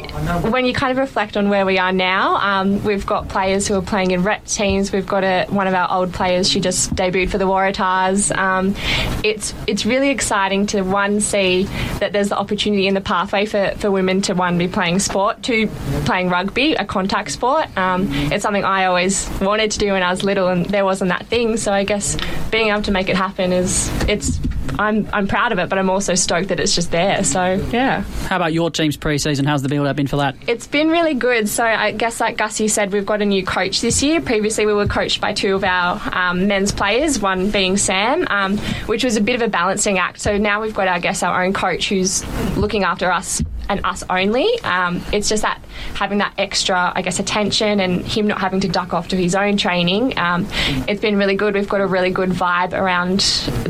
when 0.50 0.66
you 0.66 0.74
kind 0.74 0.92
of 0.92 0.98
reflect 0.98 1.38
on 1.38 1.50
where 1.50 1.66
we 1.66 1.78
are 1.78 1.92
now, 1.92 2.36
um, 2.38 2.84
we've 2.84 3.06
got 3.06 3.30
players 3.30 3.68
who 3.68 3.76
are 3.76 3.82
playing 3.82 4.12
in 4.12 4.24
rep 4.24 4.46
teams. 4.46 4.92
We've 4.92 5.08
got 5.08 5.24
a, 5.24 5.46
one 5.48 5.68
of 5.68 5.74
our 5.74 5.92
old 5.92 6.14
players, 6.14 6.50
she 6.50 6.60
just 6.60 6.94
debuted 6.96 7.30
for 7.30 7.38
the 7.38 7.46
Waratahs. 7.46 8.36
Um, 8.36 8.76
it's, 9.24 9.54
it's 9.68 9.86
really 9.86 10.10
exciting 10.10 10.66
to, 10.68 10.73
one, 10.82 11.20
see 11.20 11.64
that 12.00 12.14
there's 12.14 12.30
the 12.30 12.38
opportunity 12.38 12.88
in 12.88 12.94
the 12.94 13.02
pathway 13.02 13.46
for, 13.46 13.74
for 13.78 13.92
women 13.92 14.22
to, 14.24 14.34
one, 14.34 14.58
be 14.58 14.68
playing 14.68 15.00
sport, 15.00 15.44
two, 15.44 15.68
playing 16.06 16.30
rugby, 16.30 16.74
a 16.74 16.86
contact 16.86 17.32
sport. 17.32 17.66
Um, 17.78 18.08
it's 18.12 18.42
something 18.42 18.64
I 18.64 18.86
always 18.86 19.30
wanted 19.40 19.72
to 19.72 19.80
do 19.80 19.92
when 19.92 20.04
I 20.04 20.10
was 20.10 20.24
little 20.24 20.48
and 20.48 20.66
there 20.66 20.86
wasn't 20.86 21.10
that 21.10 21.28
thing. 21.28 21.58
So 21.58 21.72
I 21.72 21.84
guess 21.84 22.18
being 22.50 22.70
able 22.70 22.82
to 22.84 22.92
make 22.92 23.10
it 23.10 23.16
happen 23.16 23.54
is 23.54 23.90
it's 24.08 24.40
I'm 24.80 25.08
I'm 25.14 25.28
proud 25.28 25.52
of 25.52 25.60
it, 25.60 25.70
but 25.70 25.78
I'm 25.78 25.90
also 25.90 26.16
stoked 26.16 26.50
that 26.50 26.60
it's 26.60 26.76
just 26.76 26.92
there. 26.92 27.24
So 27.24 27.56
yeah. 27.72 28.02
How 28.28 28.38
about 28.38 28.54
your 28.54 28.72
team's 28.72 28.98
pre-season? 28.98 29.46
How's 29.46 29.62
the 29.62 29.70
build 29.70 29.88
up 29.88 29.96
been 29.96 30.08
for 30.08 30.18
that? 30.18 30.36
It's 30.48 30.68
been 30.68 30.90
really 30.90 31.14
good. 31.14 31.48
So 31.48 31.64
I 31.64 31.92
guess 31.92 32.20
like 32.20 32.38
Gussie 32.38 32.68
said, 32.68 32.92
we've 32.92 33.06
got 33.06 33.22
a 33.22 33.26
new 33.26 33.46
coach 33.46 33.82
this 33.82 34.02
year. 34.02 34.22
Previously, 34.22 34.66
we 34.66 34.74
were 34.74 34.88
coached 34.88 35.22
by 35.22 35.34
two 35.34 35.56
of 35.56 35.64
our 35.64 36.02
um, 36.14 36.48
men's 36.48 36.72
players, 36.72 37.20
one 37.20 37.52
being 37.52 37.78
Sam, 37.78 38.28
um, 38.30 38.58
which 38.88 39.04
was 39.04 39.16
a 39.16 39.22
bit 39.22 39.36
of 39.36 39.42
a 39.42 39.48
balancing 39.48 39.98
act. 39.98 40.20
So 40.20 40.38
now 40.38 40.62
we've 40.62 40.74
got, 40.74 40.88
I 40.88 41.00
guess, 41.00 41.24
our 41.24 41.44
own 41.44 41.54
coach 41.54 41.90
who's 41.90 42.26
looking 42.58 42.84
after 42.84 43.12
us 43.12 43.42
and 43.70 43.86
us 43.86 44.04
only. 44.10 44.48
Um, 44.62 45.02
it's 45.12 45.30
just 45.30 45.44
that 45.44 45.62
having 45.94 46.20
that 46.20 46.34
extra, 46.38 46.92
I 46.96 47.02
guess, 47.02 47.20
attention 47.20 47.80
and 47.80 48.06
him 48.06 48.28
not 48.28 48.40
having 48.40 48.60
to 48.62 48.68
duck 48.68 48.94
off 48.94 49.10
to 49.10 49.16
his 49.16 49.36
own 49.36 49.58
training. 49.58 50.18
Um, 50.18 50.48
it's 50.88 51.02
been 51.02 51.18
really 51.18 51.36
good. 51.36 51.56
We've 51.56 51.70
got 51.70 51.82
a 51.82 51.88
really 51.88 52.12
good 52.12 52.30
vibe 52.30 52.74
around 52.74 53.20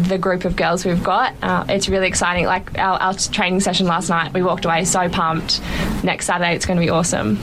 the 0.08 0.18
group 0.18 0.46
of 0.46 0.56
girls 0.56 0.86
we've 0.86 1.04
got. 1.04 1.34
Uh, 1.42 1.66
it's 1.70 1.90
really 1.90 2.08
exciting. 2.08 2.46
Like 2.46 2.78
our, 2.78 3.00
our 3.00 3.14
training 3.14 3.60
session 3.60 3.88
last 3.88 4.10
night, 4.10 4.34
we 4.34 4.44
walked 4.44 4.66
away 4.66 4.86
so 4.86 5.10
pumped. 5.10 5.62
Next 6.04 6.26
Saturday, 6.26 6.56
it's 6.56 6.66
going 6.66 6.78
to 6.78 6.84
be 6.84 6.90
awesome. 6.90 7.38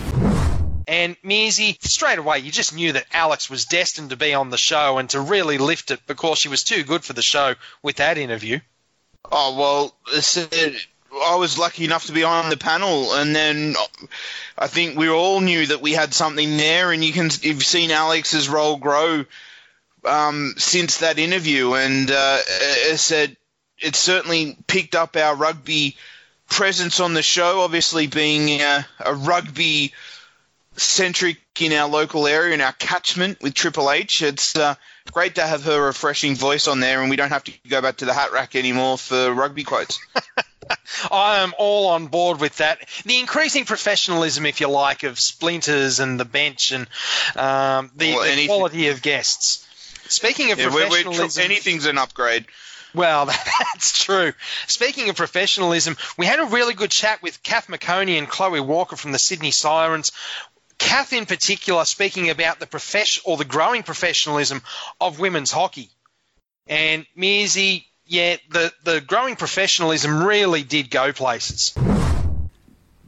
And 0.86 1.16
Mearsy, 1.22 1.80
straight 1.82 2.18
away, 2.18 2.40
you 2.40 2.50
just 2.50 2.74
knew 2.74 2.92
that 2.92 3.06
Alex 3.12 3.48
was 3.48 3.64
destined 3.64 4.10
to 4.10 4.16
be 4.16 4.34
on 4.34 4.50
the 4.50 4.58
show 4.58 4.98
and 4.98 5.08
to 5.10 5.20
really 5.20 5.56
lift 5.56 5.92
it 5.92 6.00
because 6.08 6.38
she 6.38 6.48
was 6.48 6.64
too 6.64 6.82
good 6.82 7.04
for 7.04 7.12
the 7.12 7.22
show 7.22 7.54
with 7.80 7.96
that 7.96 8.18
interview. 8.18 8.58
Oh 9.30 9.56
well, 9.56 9.94
I 11.12 11.36
was 11.36 11.58
lucky 11.58 11.84
enough 11.84 12.06
to 12.06 12.12
be 12.12 12.24
on 12.24 12.50
the 12.50 12.56
panel, 12.56 13.14
and 13.14 13.34
then 13.34 13.74
I 14.56 14.66
think 14.68 14.96
we 14.96 15.08
all 15.08 15.40
knew 15.40 15.66
that 15.66 15.82
we 15.82 15.92
had 15.92 16.14
something 16.14 16.56
there. 16.56 16.92
And 16.92 17.04
you 17.04 17.12
can 17.12 17.30
you've 17.42 17.64
seen 17.64 17.90
Alex's 17.90 18.48
role 18.48 18.76
grow 18.76 19.24
um, 20.04 20.54
since 20.56 20.98
that 20.98 21.18
interview, 21.18 21.74
and 21.74 22.10
uh, 22.10 22.38
said 22.96 23.36
it 23.78 23.96
certainly 23.96 24.56
picked 24.66 24.94
up 24.94 25.16
our 25.16 25.34
rugby 25.34 25.96
presence 26.48 27.00
on 27.00 27.14
the 27.14 27.22
show. 27.22 27.60
Obviously, 27.62 28.06
being 28.06 28.60
a, 28.60 28.86
a 29.00 29.14
rugby 29.14 29.92
centric 30.76 31.38
in 31.60 31.72
our 31.72 31.88
local 31.88 32.26
area 32.26 32.54
in 32.54 32.60
our 32.60 32.72
catchment 32.72 33.42
with 33.42 33.54
Triple 33.54 33.90
H, 33.90 34.22
it's 34.22 34.56
uh, 34.56 34.74
great 35.12 35.34
to 35.34 35.46
have 35.46 35.64
her 35.64 35.86
refreshing 35.86 36.36
voice 36.36 36.68
on 36.68 36.80
there, 36.80 37.00
and 37.00 37.10
we 37.10 37.16
don't 37.16 37.30
have 37.30 37.44
to 37.44 37.52
go 37.68 37.82
back 37.82 37.96
to 37.96 38.04
the 38.04 38.14
hat 38.14 38.32
rack 38.32 38.54
anymore 38.54 38.96
for 38.96 39.32
rugby 39.32 39.64
quotes. 39.64 39.98
I 41.10 41.38
am 41.40 41.52
all 41.58 41.88
on 41.88 42.06
board 42.06 42.40
with 42.40 42.56
that. 42.58 42.78
The 43.04 43.18
increasing 43.18 43.64
professionalism, 43.64 44.46
if 44.46 44.60
you 44.60 44.68
like, 44.68 45.02
of 45.02 45.18
splinters 45.18 46.00
and 46.00 46.18
the 46.18 46.24
bench 46.24 46.72
and 46.72 46.86
um, 47.36 47.90
the, 47.96 48.14
Well, 48.14 48.36
the 48.36 48.46
quality 48.46 48.88
of 48.88 49.02
guests. 49.02 49.66
Speaking 50.08 50.52
of 50.52 50.58
Yeah, 50.58 50.68
we're- 50.74 50.88
we're 50.88 50.96
tr- 50.98 51.02
professionalism, 51.04 51.44
anything's 51.44 51.86
an 51.86 51.98
upgrade. 51.98 52.46
Well, 52.92 53.26
that's 53.72 54.02
true. 54.04 54.32
Speaking 54.66 55.08
of 55.10 55.16
professionalism, 55.16 55.96
we 56.18 56.26
had 56.26 56.40
a 56.40 56.46
really 56.46 56.74
good 56.74 56.90
chat 56.90 57.22
with 57.22 57.42
Kath 57.42 57.68
McConey 57.68 58.18
and 58.18 58.28
Chloe 58.28 58.60
Walker 58.60 58.96
from 58.96 59.12
the 59.12 59.18
Sydney 59.18 59.52
Sirens. 59.52 60.10
Kath, 60.78 61.12
in 61.12 61.26
particular, 61.26 61.84
speaking 61.84 62.30
about 62.30 62.58
the 62.58 62.66
profession 62.66 63.22
or 63.26 63.36
the 63.36 63.44
growing 63.44 63.82
professionalism 63.84 64.62
of 65.00 65.20
women's 65.20 65.52
hockey. 65.52 65.90
And 66.66 67.06
Mearsy, 67.16 67.84
yeah, 68.10 68.36
the, 68.50 68.72
the 68.82 69.00
growing 69.00 69.36
professionalism 69.36 70.24
really 70.24 70.64
did 70.64 70.90
go 70.90 71.12
places. 71.12 71.72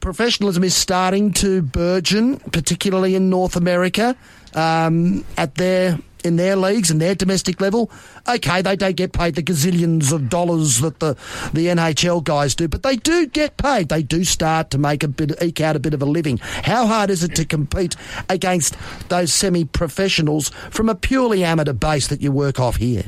professionalism 0.01 0.63
is 0.63 0.77
starting 0.77 1.33
to 1.33 1.61
burgeon, 1.61 2.39
particularly 2.53 3.17
in 3.17 3.29
North 3.29 3.57
America, 3.57 4.17
um, 4.55 5.25
at 5.37 5.57
their 5.57 5.99
in 6.25 6.37
their 6.37 6.55
leagues 6.55 6.89
and 6.89 7.01
their 7.01 7.17
domestic 7.17 7.61
level. 7.61 7.91
Okay, 8.29 8.63
they 8.63 8.77
don't 8.77 8.95
get 8.95 9.13
paid 9.13 9.35
the 9.35 9.43
gazillions 9.43 10.13
of 10.13 10.29
dollars 10.29 10.79
that 10.79 11.01
the 11.01 11.15
the 11.53 11.67
NHL 11.67 12.23
guys 12.23 12.55
do, 12.55 12.69
but 12.69 12.85
they 12.85 12.95
do 12.95 13.27
get 13.27 13.57
paid. 13.57 13.89
They 13.89 14.05
do 14.05 14.23
start 14.23 14.71
to 14.71 14.79
make 14.79 15.03
a 15.03 15.09
bit 15.09 15.43
eke 15.43 15.63
out 15.63 15.75
a 15.75 15.81
bit 15.81 15.95
of 15.95 16.03
a 16.03 16.07
living. 16.07 16.39
How 16.39 16.87
hard 16.87 17.11
is 17.11 17.25
it 17.25 17.35
to 17.35 17.45
compete 17.45 17.97
against 18.29 18.77
those 19.09 19.33
semi-professionals 19.33 20.51
from 20.71 20.89
a 20.89 20.95
purely 20.95 21.43
amateur 21.43 21.73
base 21.73 22.07
that 22.07 22.21
you 22.21 22.31
work 22.31 22.61
off 22.61 22.77
here? 22.77 23.03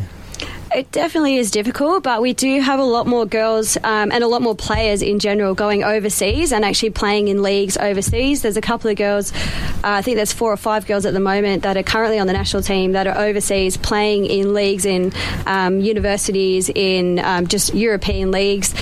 It 0.74 0.90
definitely 0.90 1.36
is 1.36 1.52
difficult, 1.52 2.02
but 2.02 2.20
we 2.20 2.32
do 2.32 2.60
have 2.60 2.80
a 2.80 2.84
lot 2.84 3.06
more 3.06 3.24
girls 3.26 3.76
um, 3.84 4.10
and 4.10 4.24
a 4.24 4.26
lot 4.26 4.42
more 4.42 4.56
players 4.56 5.02
in 5.02 5.20
general 5.20 5.54
going 5.54 5.84
overseas 5.84 6.52
and 6.52 6.64
actually 6.64 6.90
playing 6.90 7.28
in 7.28 7.44
leagues 7.44 7.76
overseas. 7.76 8.42
There's 8.42 8.56
a 8.56 8.60
couple 8.60 8.90
of 8.90 8.96
girls, 8.96 9.32
uh, 9.32 9.38
I 9.84 10.02
think 10.02 10.16
there's 10.16 10.32
four 10.32 10.52
or 10.52 10.56
five 10.56 10.84
girls 10.88 11.06
at 11.06 11.12
the 11.12 11.20
moment 11.20 11.62
that 11.62 11.76
are 11.76 11.84
currently 11.84 12.18
on 12.18 12.26
the 12.26 12.32
national 12.32 12.64
team 12.64 12.90
that 12.90 13.06
are 13.06 13.16
overseas 13.16 13.76
playing 13.76 14.26
in 14.26 14.52
leagues 14.52 14.84
in 14.84 15.12
um, 15.46 15.78
universities, 15.78 16.68
in 16.74 17.20
um, 17.20 17.46
just 17.46 17.72
European 17.72 18.32
leagues 18.32 18.74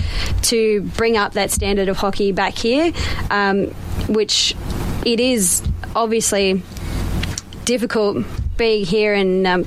to 0.45 0.81
bring 0.97 1.19
up 1.19 1.35
that 1.35 1.51
standard 1.51 1.91
of 1.91 1.99
hockey 1.99 2.33
back 2.33 2.55
here, 2.55 2.91
um, 3.31 3.67
which 4.09 4.57
it 5.05 5.21
is 5.21 5.63
obviously 5.95 6.63
difficult 7.67 8.25
being 8.57 8.87
here 8.87 9.13
and 9.13 9.47
um, 9.47 9.67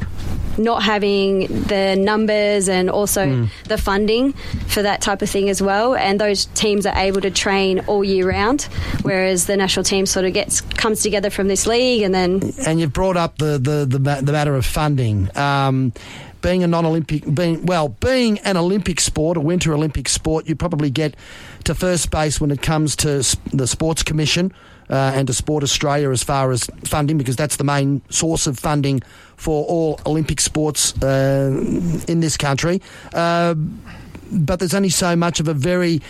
not 0.57 0.83
having 0.83 1.47
the 1.63 1.95
numbers 1.97 2.69
and 2.69 2.89
also 2.89 3.25
Mm. 3.25 3.49
the 3.67 3.77
funding 3.77 4.33
for 4.67 4.81
that 4.81 5.01
type 5.01 5.21
of 5.21 5.29
thing 5.29 5.49
as 5.49 5.61
well. 5.61 5.95
And 5.95 6.19
those 6.19 6.45
teams 6.55 6.85
are 6.85 6.97
able 6.97 7.21
to 7.21 7.31
train 7.31 7.79
all 7.87 8.03
year 8.03 8.29
round, 8.29 8.63
whereas 9.01 9.45
the 9.45 9.57
national 9.57 9.83
team 9.83 10.05
sort 10.05 10.25
of 10.25 10.33
gets 10.33 10.61
comes 10.61 11.01
together 11.01 11.29
from 11.29 11.47
this 11.47 11.65
league 11.67 12.03
and 12.03 12.13
then 12.13 12.53
and 12.65 12.79
you've 12.79 12.93
brought 12.93 13.17
up 13.17 13.37
the 13.37 13.57
the 13.59 13.85
the, 13.85 13.99
the 14.21 14.31
matter 14.31 14.55
of 14.55 14.65
funding. 14.65 15.29
Um, 15.37 15.93
being 16.41 16.63
a 16.63 16.67
non-Olympic, 16.67 17.23
being 17.33 17.65
well, 17.65 17.89
being 17.89 18.37
an 18.39 18.55
Olympic 18.55 18.99
sport, 18.99 19.35
a 19.35 19.41
Winter 19.41 19.73
Olympic 19.73 20.07
sport, 20.07 20.47
you 20.47 20.55
probably 20.55 20.91
get 20.91 21.15
to 21.63 21.73
first 21.73 22.11
base 22.11 22.39
when 22.39 22.51
it 22.51 22.61
comes 22.61 22.95
to 22.97 23.23
the 23.51 23.65
Sports 23.65 24.03
Commission 24.03 24.53
uh, 24.89 25.13
and 25.15 25.27
to 25.27 25.33
Sport 25.33 25.63
Australia 25.63 26.11
as 26.11 26.23
far 26.23 26.51
as 26.51 26.69
funding, 26.83 27.17
because 27.17 27.35
that's 27.35 27.57
the 27.57 27.63
main 27.63 28.01
source 28.09 28.47
of 28.47 28.59
funding 28.59 29.01
for 29.35 29.65
all 29.65 29.99
Olympic 30.05 30.39
sports 30.41 30.93
uh, 31.01 31.51
in 32.07 32.19
this 32.19 32.37
country. 32.37 32.81
Uh, 33.13 33.55
but 34.31 34.59
there's 34.59 34.73
only 34.73 34.89
so 34.89 35.15
much 35.15 35.39
of 35.39 35.47
a 35.47 35.53
very 35.53 36.01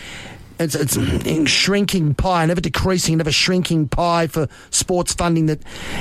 it's, 0.60 0.76
it's 0.76 1.50
shrinking 1.50 2.16
pie, 2.16 2.46
never 2.46 2.62
decreasing, 2.62 3.18
never 3.18 3.32
shrinking 3.32 3.88
pie 3.88 4.28
for 4.28 4.48
sports 4.70 5.14
funding 5.14 5.48
that 5.48 5.60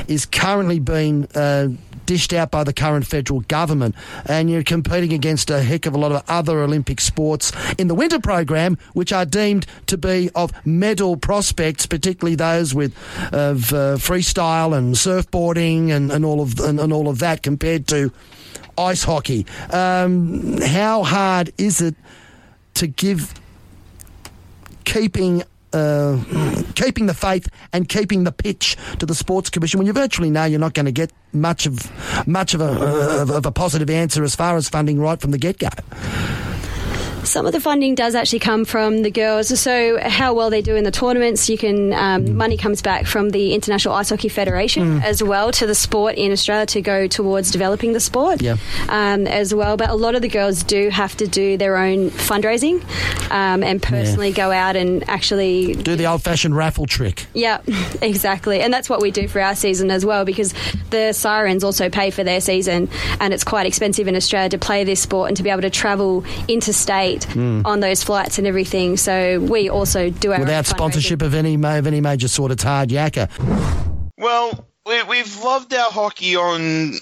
is 0.08 0.26
currently 0.26 0.78
being 0.78 1.26
uh, 1.34 1.68
dished 2.06 2.32
out 2.32 2.50
by 2.50 2.64
the 2.64 2.72
current 2.72 3.06
federal 3.06 3.40
government. 3.40 3.94
And 4.26 4.50
you're 4.50 4.62
competing 4.62 5.12
against 5.12 5.50
a 5.50 5.62
heck 5.62 5.86
of 5.86 5.94
a 5.94 5.98
lot 5.98 6.12
of 6.12 6.22
other 6.28 6.60
Olympic 6.60 7.00
sports 7.00 7.52
in 7.78 7.88
the 7.88 7.94
winter 7.94 8.20
program, 8.20 8.78
which 8.92 9.12
are 9.12 9.24
deemed 9.24 9.66
to 9.86 9.96
be 9.96 10.30
of 10.34 10.52
medal 10.66 11.16
prospects, 11.16 11.86
particularly 11.86 12.36
those 12.36 12.74
with 12.74 12.94
of 13.32 13.72
uh, 13.72 13.96
freestyle 13.96 14.76
and 14.76 14.94
snowboarding 14.94 15.90
and, 15.90 16.12
and 16.12 16.24
all 16.24 16.40
of 16.40 16.58
and, 16.60 16.78
and 16.78 16.92
all 16.92 17.08
of 17.08 17.18
that, 17.18 17.42
compared 17.42 17.86
to 17.88 18.12
ice 18.76 19.04
hockey. 19.04 19.46
Um, 19.70 20.60
how 20.60 21.02
hard 21.02 21.52
is 21.58 21.80
it 21.80 21.94
to 22.74 22.86
give 22.86 23.32
keeping 24.84 25.42
uh, 25.72 26.22
keeping 26.76 27.06
the 27.06 27.14
faith 27.14 27.48
and 27.72 27.88
keeping 27.88 28.22
the 28.24 28.30
pitch 28.30 28.76
to 29.00 29.06
the 29.06 29.14
sports 29.14 29.50
commission 29.50 29.78
when 29.78 29.86
you 29.86 29.92
virtually 29.92 30.30
know 30.30 30.44
you're 30.44 30.60
not 30.60 30.72
going 30.72 30.86
to 30.86 30.92
get 30.92 31.10
much 31.32 31.66
of 31.66 31.90
much 32.28 32.54
of 32.54 32.60
a 32.60 33.20
of, 33.22 33.30
of 33.30 33.44
a 33.44 33.50
positive 33.50 33.90
answer 33.90 34.22
as 34.22 34.36
far 34.36 34.56
as 34.56 34.68
funding 34.68 35.00
right 35.00 35.20
from 35.20 35.32
the 35.32 35.38
get 35.38 35.58
go. 35.58 35.68
Some 37.24 37.46
of 37.46 37.52
the 37.52 37.60
funding 37.60 37.94
does 37.94 38.14
actually 38.14 38.38
come 38.40 38.64
from 38.64 39.02
the 39.02 39.10
girls. 39.10 39.48
So 39.60 39.98
how 40.00 40.34
well 40.34 40.50
they 40.50 40.62
do 40.62 40.76
in 40.76 40.84
the 40.84 40.90
tournaments, 40.90 41.48
you 41.48 41.56
can 41.58 41.92
um, 41.92 42.36
money 42.36 42.56
comes 42.56 42.82
back 42.82 43.06
from 43.06 43.30
the 43.30 43.54
International 43.54 43.94
Ice 43.94 44.10
Hockey 44.10 44.28
Federation 44.28 44.74
Mm. 44.84 45.02
as 45.04 45.22
well 45.22 45.52
to 45.52 45.66
the 45.66 45.74
sport 45.74 46.16
in 46.16 46.32
Australia 46.32 46.66
to 46.66 46.80
go 46.82 47.06
towards 47.06 47.50
developing 47.50 47.92
the 47.92 48.00
sport 48.00 48.42
Yeah. 48.42 48.56
um, 48.88 49.26
as 49.26 49.54
well. 49.54 49.76
But 49.76 49.90
a 49.90 49.94
lot 49.94 50.14
of 50.14 50.22
the 50.22 50.28
girls 50.28 50.62
do 50.62 50.90
have 50.90 51.16
to 51.18 51.26
do 51.26 51.56
their 51.56 51.76
own 51.76 52.10
fundraising 52.10 52.82
um, 53.30 53.62
and 53.62 53.82
personally 53.82 54.32
go 54.32 54.50
out 54.52 54.76
and 54.76 55.08
actually 55.08 55.74
Do 55.74 55.96
the 55.96 56.06
old 56.06 56.22
fashioned 56.22 56.56
raffle 56.56 56.86
trick. 56.86 57.26
yeah, 57.34 57.60
exactly. 58.02 58.60
And 58.60 58.72
that's 58.72 58.88
what 58.90 59.00
we 59.00 59.10
do 59.10 59.28
for 59.28 59.40
our 59.40 59.54
season 59.54 59.90
as 59.90 60.04
well 60.04 60.24
because 60.24 60.52
the 60.90 61.12
Sirens 61.12 61.64
also 61.64 61.88
pay 61.88 62.10
for 62.10 62.24
their 62.24 62.40
season 62.40 62.88
and 63.20 63.32
it's 63.32 63.44
quite 63.44 63.66
expensive 63.66 64.06
in 64.08 64.16
Australia 64.16 64.48
to 64.50 64.58
play 64.58 64.84
this 64.84 65.00
sport 65.00 65.28
and 65.28 65.36
to 65.36 65.42
be 65.42 65.50
able 65.50 65.62
to 65.62 65.70
travel 65.70 66.24
interstate 66.48 67.13
Mm. 67.20 67.64
on 67.64 67.80
those 67.80 68.02
flights 68.02 68.38
and 68.38 68.46
everything. 68.46 68.96
So 68.96 69.40
we 69.40 69.68
also 69.68 70.10
do 70.10 70.32
our 70.32 70.40
Without 70.40 70.64
fundraising. 70.64 70.68
sponsorship 70.76 71.22
of 71.22 71.34
any 71.34 71.54
of 71.54 71.86
any 71.86 72.00
major 72.00 72.28
sort 72.28 72.50
of 72.50 72.60
hard 72.60 72.90
yakka. 72.90 73.28
Well, 74.18 74.66
we, 74.86 75.02
we've 75.04 75.42
loved 75.42 75.72
our 75.74 75.90
hockey 75.90 76.36
on 76.36 76.94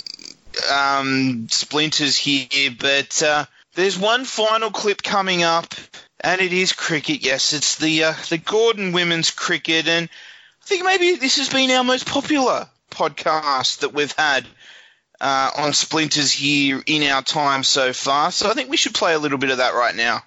um, 0.72 1.46
splinters 1.50 2.16
here, 2.16 2.70
but 2.78 3.22
uh, 3.22 3.44
there's 3.74 3.98
one 3.98 4.24
final 4.24 4.70
clip 4.70 5.02
coming 5.02 5.42
up, 5.42 5.74
and 6.20 6.40
it 6.40 6.52
is 6.52 6.72
cricket. 6.72 7.24
Yes, 7.24 7.52
it's 7.52 7.76
the 7.76 8.04
uh, 8.04 8.14
the 8.28 8.38
Gordon 8.38 8.92
women's 8.92 9.30
cricket, 9.30 9.88
and 9.88 10.08
I 10.08 10.66
think 10.66 10.84
maybe 10.84 11.16
this 11.16 11.38
has 11.38 11.48
been 11.48 11.70
our 11.70 11.84
most 11.84 12.06
popular 12.06 12.68
podcast 12.90 13.80
that 13.80 13.94
we've 13.94 14.14
had. 14.16 14.46
Uh, 15.22 15.52
on 15.56 15.72
splinters 15.72 16.32
here 16.32 16.82
in 16.84 17.04
our 17.04 17.22
time 17.22 17.62
so 17.62 17.92
far, 17.92 18.32
so 18.32 18.50
I 18.50 18.54
think 18.54 18.68
we 18.68 18.76
should 18.76 18.92
play 18.92 19.14
a 19.14 19.20
little 19.20 19.38
bit 19.38 19.50
of 19.50 19.58
that 19.58 19.72
right 19.72 19.94
now. 19.94 20.24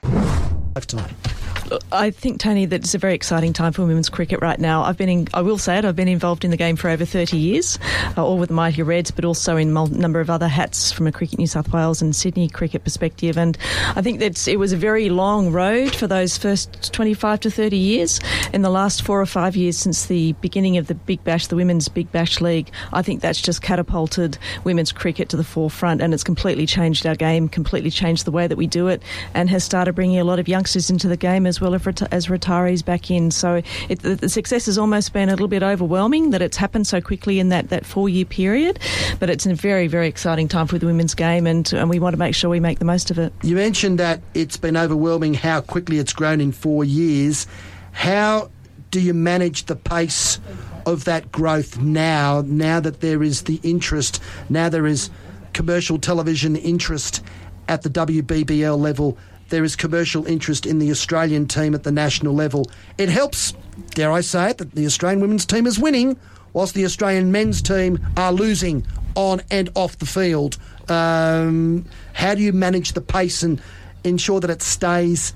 I 1.92 2.12
think, 2.12 2.40
Tony, 2.40 2.66
that 2.66 2.82
it's 2.82 2.94
a 2.94 2.98
very 2.98 3.14
exciting 3.16 3.54
time 3.54 3.74
for 3.74 3.86
women's 3.86 4.10
cricket 4.10 4.42
right 4.42 4.60
now. 4.60 4.84
I've 4.84 4.98
been, 4.98 5.10
in, 5.10 5.28
I 5.34 5.42
will 5.42 5.58
say 5.58 5.78
it, 5.78 5.86
I've 5.86 5.96
been 5.96 6.08
involved 6.08 6.46
in 6.46 6.52
the 6.52 6.58
game 6.58 6.76
for 6.76 6.90
over 6.90 7.06
30 7.06 7.38
years, 7.38 7.80
uh, 8.18 8.26
all 8.26 8.38
with 8.38 8.50
the 8.50 8.56
Mighty 8.56 8.84
Reds, 8.84 9.12
but 9.12 9.26
also 9.26 9.58
in 9.58 9.76
a 9.76 9.88
number 9.88 10.20
of 10.20 10.30
other 10.30 10.48
hats 10.48 10.92
from 10.92 11.08
a 11.08 11.12
Cricket 11.12 11.40
New 11.40 11.48
South 11.48 11.72
Wales 11.74 12.02
and 12.02 12.16
Sydney 12.16 12.50
cricket 12.50 12.84
perspective. 12.84 13.38
And 13.38 13.58
I 13.96 14.02
think 14.02 14.20
that 14.20 14.48
it 14.48 14.58
was 14.58 14.74
a 14.74 14.78
very 14.78 15.10
long 15.10 15.52
road 15.52 15.96
for 15.96 16.08
those 16.08 16.38
first 16.38 16.94
25 16.94 17.40
to 17.42 17.52
30 17.52 17.78
years. 17.78 18.20
In 18.54 18.62
the 18.62 18.70
last 18.70 19.02
four 19.02 19.20
or 19.20 19.26
five 19.26 19.56
years 19.56 19.78
since 19.78 20.06
the 20.06 20.34
beginning 20.34 20.78
of 20.78 20.88
the 20.88 20.96
Big 20.96 21.24
Bash, 21.24 21.48
the 21.48 21.56
Women's 21.56 21.88
Big 21.88 22.12
Bash 22.12 22.42
League, 22.42 22.70
I 22.94 23.02
think 23.02 23.22
that's 23.22 23.42
just 23.42 23.62
catapulted 23.62 24.38
women's 24.64 24.92
cricket 24.92 25.30
to 25.30 25.38
the 25.38 25.44
forefront 25.44 26.02
and 26.02 26.14
it's 26.14 26.24
completely 26.24 26.66
changed 26.66 27.06
our 27.06 27.16
game, 27.16 27.50
completely 27.50 27.90
changed 27.90 28.26
the 28.26 28.32
way 28.32 28.48
that 28.48 28.58
we 28.58 28.68
do 28.68 28.88
it, 28.88 29.02
and 29.34 29.50
has 29.50 29.64
started 29.64 29.94
bringing 29.94 30.20
a 30.20 30.24
lot 30.24 30.40
of 30.40 30.48
youngsters 30.48 30.90
into 30.90 31.08
the 31.08 31.18
game 31.18 31.46
as 31.46 31.55
well 31.60 31.74
as, 31.74 31.82
reti- 31.84 32.08
as 32.12 32.28
retirees 32.28 32.84
back 32.84 33.10
in. 33.12 33.32
So 33.32 33.62
it, 33.90 34.00
the 34.00 34.30
success 34.30 34.66
has 34.68 34.78
almost 34.78 35.14
been 35.14 35.30
a 35.30 35.32
little 35.32 35.48
bit 35.48 35.64
overwhelming 35.64 36.32
that 36.32 36.42
it's 36.42 36.58
happened 36.58 36.88
so 36.88 37.02
quickly 37.02 37.40
in 37.40 37.50
that, 37.50 37.70
that 37.70 37.86
four 37.86 38.10
year 38.10 38.26
period, 38.26 38.80
but 39.20 39.30
it's 39.30 39.46
a 39.46 39.54
very, 39.54 39.88
very 39.88 40.08
exciting 40.08 40.48
time 40.48 40.68
for 40.68 40.78
the 40.78 40.86
women's 40.86 41.14
game 41.14 41.48
and, 41.48 41.72
and 41.74 41.90
we 41.90 42.00
want 42.00 42.14
to 42.14 42.18
make 42.18 42.36
sure 42.36 42.50
we 42.50 42.60
make 42.60 42.80
the 42.80 42.86
most 42.86 43.12
of 43.12 43.20
it. 43.20 43.34
You 43.44 43.56
mentioned 43.56 44.00
that 44.00 44.22
it's 44.34 44.58
been 44.58 44.78
overwhelming 44.78 45.34
how 45.34 45.62
quickly 45.62 46.00
it's 46.00 46.14
grown 46.14 46.42
in 46.42 46.52
four 46.52 46.84
years. 46.84 47.48
How 47.92 48.50
do 48.92 49.02
you 49.02 49.14
manage 49.14 49.66
the 49.66 49.76
pace 49.76 50.40
of 50.86 51.06
that 51.06 51.32
growth 51.32 51.80
now, 51.80 52.44
now 52.46 52.80
that 52.80 53.02
there 53.02 53.24
is 53.24 53.44
the 53.44 53.60
interest, 53.64 54.22
now 54.50 54.70
there 54.70 54.86
is 54.86 55.10
commercial 55.54 55.98
television 55.98 56.56
interest 56.56 57.24
at 57.68 57.82
the 57.82 57.90
WBBL 57.90 58.78
level, 58.78 59.18
there 59.56 59.64
is 59.64 59.78
commercial 59.78 60.28
interest 60.28 60.66
in 60.66 60.80
the 60.80 60.92
Australian 60.92 61.48
team 61.48 61.74
at 61.74 61.84
the 61.84 61.92
national 61.92 62.36
level. 62.36 62.70
It 62.98 63.08
helps, 63.08 63.54
dare 63.92 64.12
I 64.12 64.20
say 64.20 64.50
it, 64.50 64.58
that 64.58 64.74
the 64.74 64.86
Australian 64.86 65.22
women's 65.22 65.46
team 65.46 65.66
is 65.66 65.80
winning, 65.80 66.20
whilst 66.52 66.74
the 66.74 66.84
Australian 66.84 67.32
men's 67.32 67.62
team 67.62 68.06
are 68.18 68.34
losing 68.34 68.86
on 69.16 69.42
and 69.50 69.70
off 69.74 69.98
the 69.98 70.06
field. 70.06 70.58
Um, 70.90 71.86
how 72.12 72.36
do 72.36 72.42
you 72.42 72.52
manage 72.52 72.92
the 72.92 73.02
pace 73.02 73.44
and 73.44 73.62
ensure 74.04 74.42
that 74.42 74.50
it 74.50 74.62
stays 74.62 75.34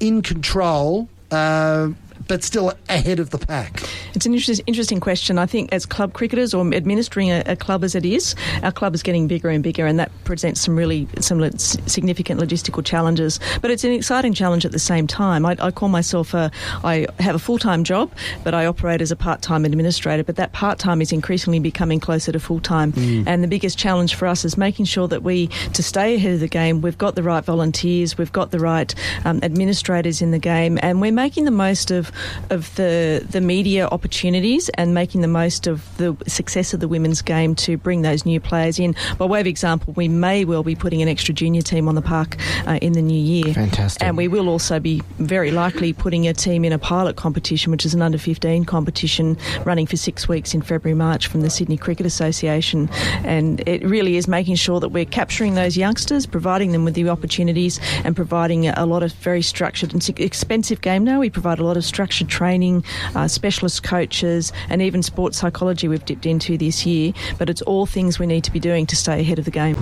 in 0.00 0.20
control, 0.20 1.08
uh, 1.30 1.88
but 2.28 2.42
still 2.42 2.72
ahead 2.88 3.18
of 3.20 3.30
the 3.30 3.38
pack? 3.38 3.82
It's 4.14 4.26
an 4.26 4.34
interest, 4.34 4.60
interesting 4.66 5.00
question. 5.00 5.38
I 5.38 5.46
think 5.46 5.72
as 5.72 5.86
club 5.86 6.12
cricketers 6.12 6.54
or 6.54 6.66
administering 6.74 7.30
a, 7.30 7.42
a 7.46 7.56
club 7.56 7.84
as 7.84 7.94
it 7.94 8.04
is, 8.04 8.34
our 8.62 8.72
club 8.72 8.94
is 8.94 9.02
getting 9.02 9.28
bigger 9.28 9.48
and 9.48 9.62
bigger, 9.62 9.86
and 9.86 9.98
that 9.98 10.10
presents 10.24 10.60
some 10.60 10.76
really 10.76 11.06
some 11.20 11.40
significant 11.58 12.40
logistical 12.40 12.84
challenges. 12.84 13.38
But 13.60 13.70
it's 13.70 13.84
an 13.84 13.92
exciting 13.92 14.34
challenge 14.34 14.64
at 14.64 14.72
the 14.72 14.78
same 14.78 15.06
time. 15.06 15.44
I, 15.46 15.56
I 15.60 15.70
call 15.70 15.88
myself 15.88 16.34
a 16.34 16.50
I 16.84 17.06
have 17.20 17.34
a 17.34 17.38
full 17.38 17.58
time 17.58 17.84
job, 17.84 18.10
but 18.44 18.54
I 18.54 18.66
operate 18.66 19.00
as 19.00 19.10
a 19.10 19.16
part 19.16 19.42
time 19.42 19.64
administrator. 19.64 20.24
But 20.24 20.36
that 20.36 20.52
part 20.52 20.78
time 20.78 21.00
is 21.02 21.12
increasingly 21.12 21.58
becoming 21.60 22.00
closer 22.00 22.32
to 22.32 22.40
full 22.40 22.60
time, 22.60 22.92
Mm. 22.92 23.24
and 23.26 23.42
the 23.42 23.48
biggest 23.48 23.78
challenge 23.78 24.14
for 24.14 24.26
us 24.26 24.44
is 24.44 24.56
making 24.56 24.86
sure 24.86 25.08
that 25.08 25.22
we 25.22 25.48
to 25.74 25.82
stay 25.82 26.14
ahead 26.14 26.34
of 26.34 26.40
the 26.40 26.48
game. 26.48 26.80
We've 26.80 26.96
got 26.96 27.14
the 27.14 27.22
right 27.22 27.44
volunteers, 27.44 28.16
we've 28.16 28.32
got 28.32 28.50
the 28.50 28.58
right 28.60 28.94
um, 29.24 29.40
administrators 29.42 30.22
in 30.22 30.30
the 30.30 30.38
game, 30.38 30.78
and 30.82 31.00
we're 31.00 31.12
making 31.12 31.44
the 31.44 31.50
most 31.50 31.90
of 31.90 32.10
of 32.50 32.74
the 32.76 33.24
the 33.30 33.40
media 33.40 33.88
opportunities 33.88 34.68
and 34.70 34.94
making 34.94 35.20
the 35.20 35.28
most 35.28 35.66
of 35.66 35.96
the 35.96 36.16
success 36.26 36.74
of 36.74 36.80
the 36.80 36.88
women's 36.88 37.22
game 37.22 37.54
to 37.54 37.76
bring 37.76 38.02
those 38.02 38.24
new 38.24 38.40
players 38.40 38.78
in. 38.78 38.94
By 39.18 39.26
way 39.26 39.40
of 39.40 39.46
example, 39.46 39.92
we 39.94 40.08
may 40.08 40.44
well 40.44 40.62
be 40.62 40.74
putting 40.74 41.02
an 41.02 41.08
extra 41.08 41.34
junior 41.34 41.62
team 41.62 41.88
on 41.88 41.94
the 41.94 42.02
park 42.02 42.36
uh, 42.66 42.78
in 42.82 42.92
the 42.92 43.02
new 43.02 43.18
year. 43.18 43.54
Fantastic. 43.54 44.02
And 44.02 44.16
we 44.16 44.28
will 44.28 44.48
also 44.48 44.80
be 44.80 45.02
very 45.18 45.50
likely 45.50 45.92
putting 45.92 46.26
a 46.26 46.34
team 46.34 46.64
in 46.64 46.72
a 46.72 46.78
pilot 46.78 47.16
competition, 47.16 47.70
which 47.70 47.84
is 47.84 47.94
an 47.94 48.02
under 48.02 48.18
15 48.18 48.64
competition 48.64 49.36
running 49.64 49.86
for 49.86 49.96
six 49.96 50.28
weeks 50.28 50.54
in 50.54 50.62
February, 50.62 50.94
March 50.94 51.26
from 51.26 51.42
the 51.42 51.50
Sydney 51.50 51.76
Cricket 51.76 52.06
Association. 52.06 52.88
And 53.24 53.66
it 53.66 53.84
really 53.84 54.16
is 54.16 54.28
making 54.28 54.56
sure 54.56 54.80
that 54.80 54.90
we're 54.90 55.04
capturing 55.04 55.54
those 55.54 55.76
youngsters, 55.76 56.26
providing 56.26 56.72
them 56.72 56.84
with 56.84 56.94
the 56.94 57.08
opportunities, 57.08 57.80
and 58.04 58.14
providing 58.14 58.68
a 58.68 58.86
lot 58.86 59.02
of 59.02 59.12
very 59.14 59.42
structured 59.42 59.92
and 59.92 60.08
expensive 60.20 60.80
game 60.80 61.04
now. 61.04 61.20
We 61.20 61.30
provide 61.30 61.58
a 61.58 61.64
lot 61.64 61.76
of 61.76 61.84
structured 62.06 62.28
training, 62.28 62.84
uh, 63.16 63.26
specialist 63.26 63.82
coaches, 63.82 64.52
and 64.68 64.80
even 64.80 65.02
sports 65.02 65.38
psychology 65.38 65.88
we've 65.88 66.04
dipped 66.04 66.24
into 66.24 66.56
this 66.56 66.86
year. 66.86 67.12
But 67.36 67.50
it's 67.50 67.62
all 67.62 67.84
things 67.84 68.20
we 68.20 68.26
need 68.26 68.44
to 68.44 68.52
be 68.52 68.60
doing 68.60 68.86
to 68.86 68.94
stay 68.94 69.20
ahead 69.20 69.40
of 69.40 69.44
the 69.44 69.50
game. 69.50 69.76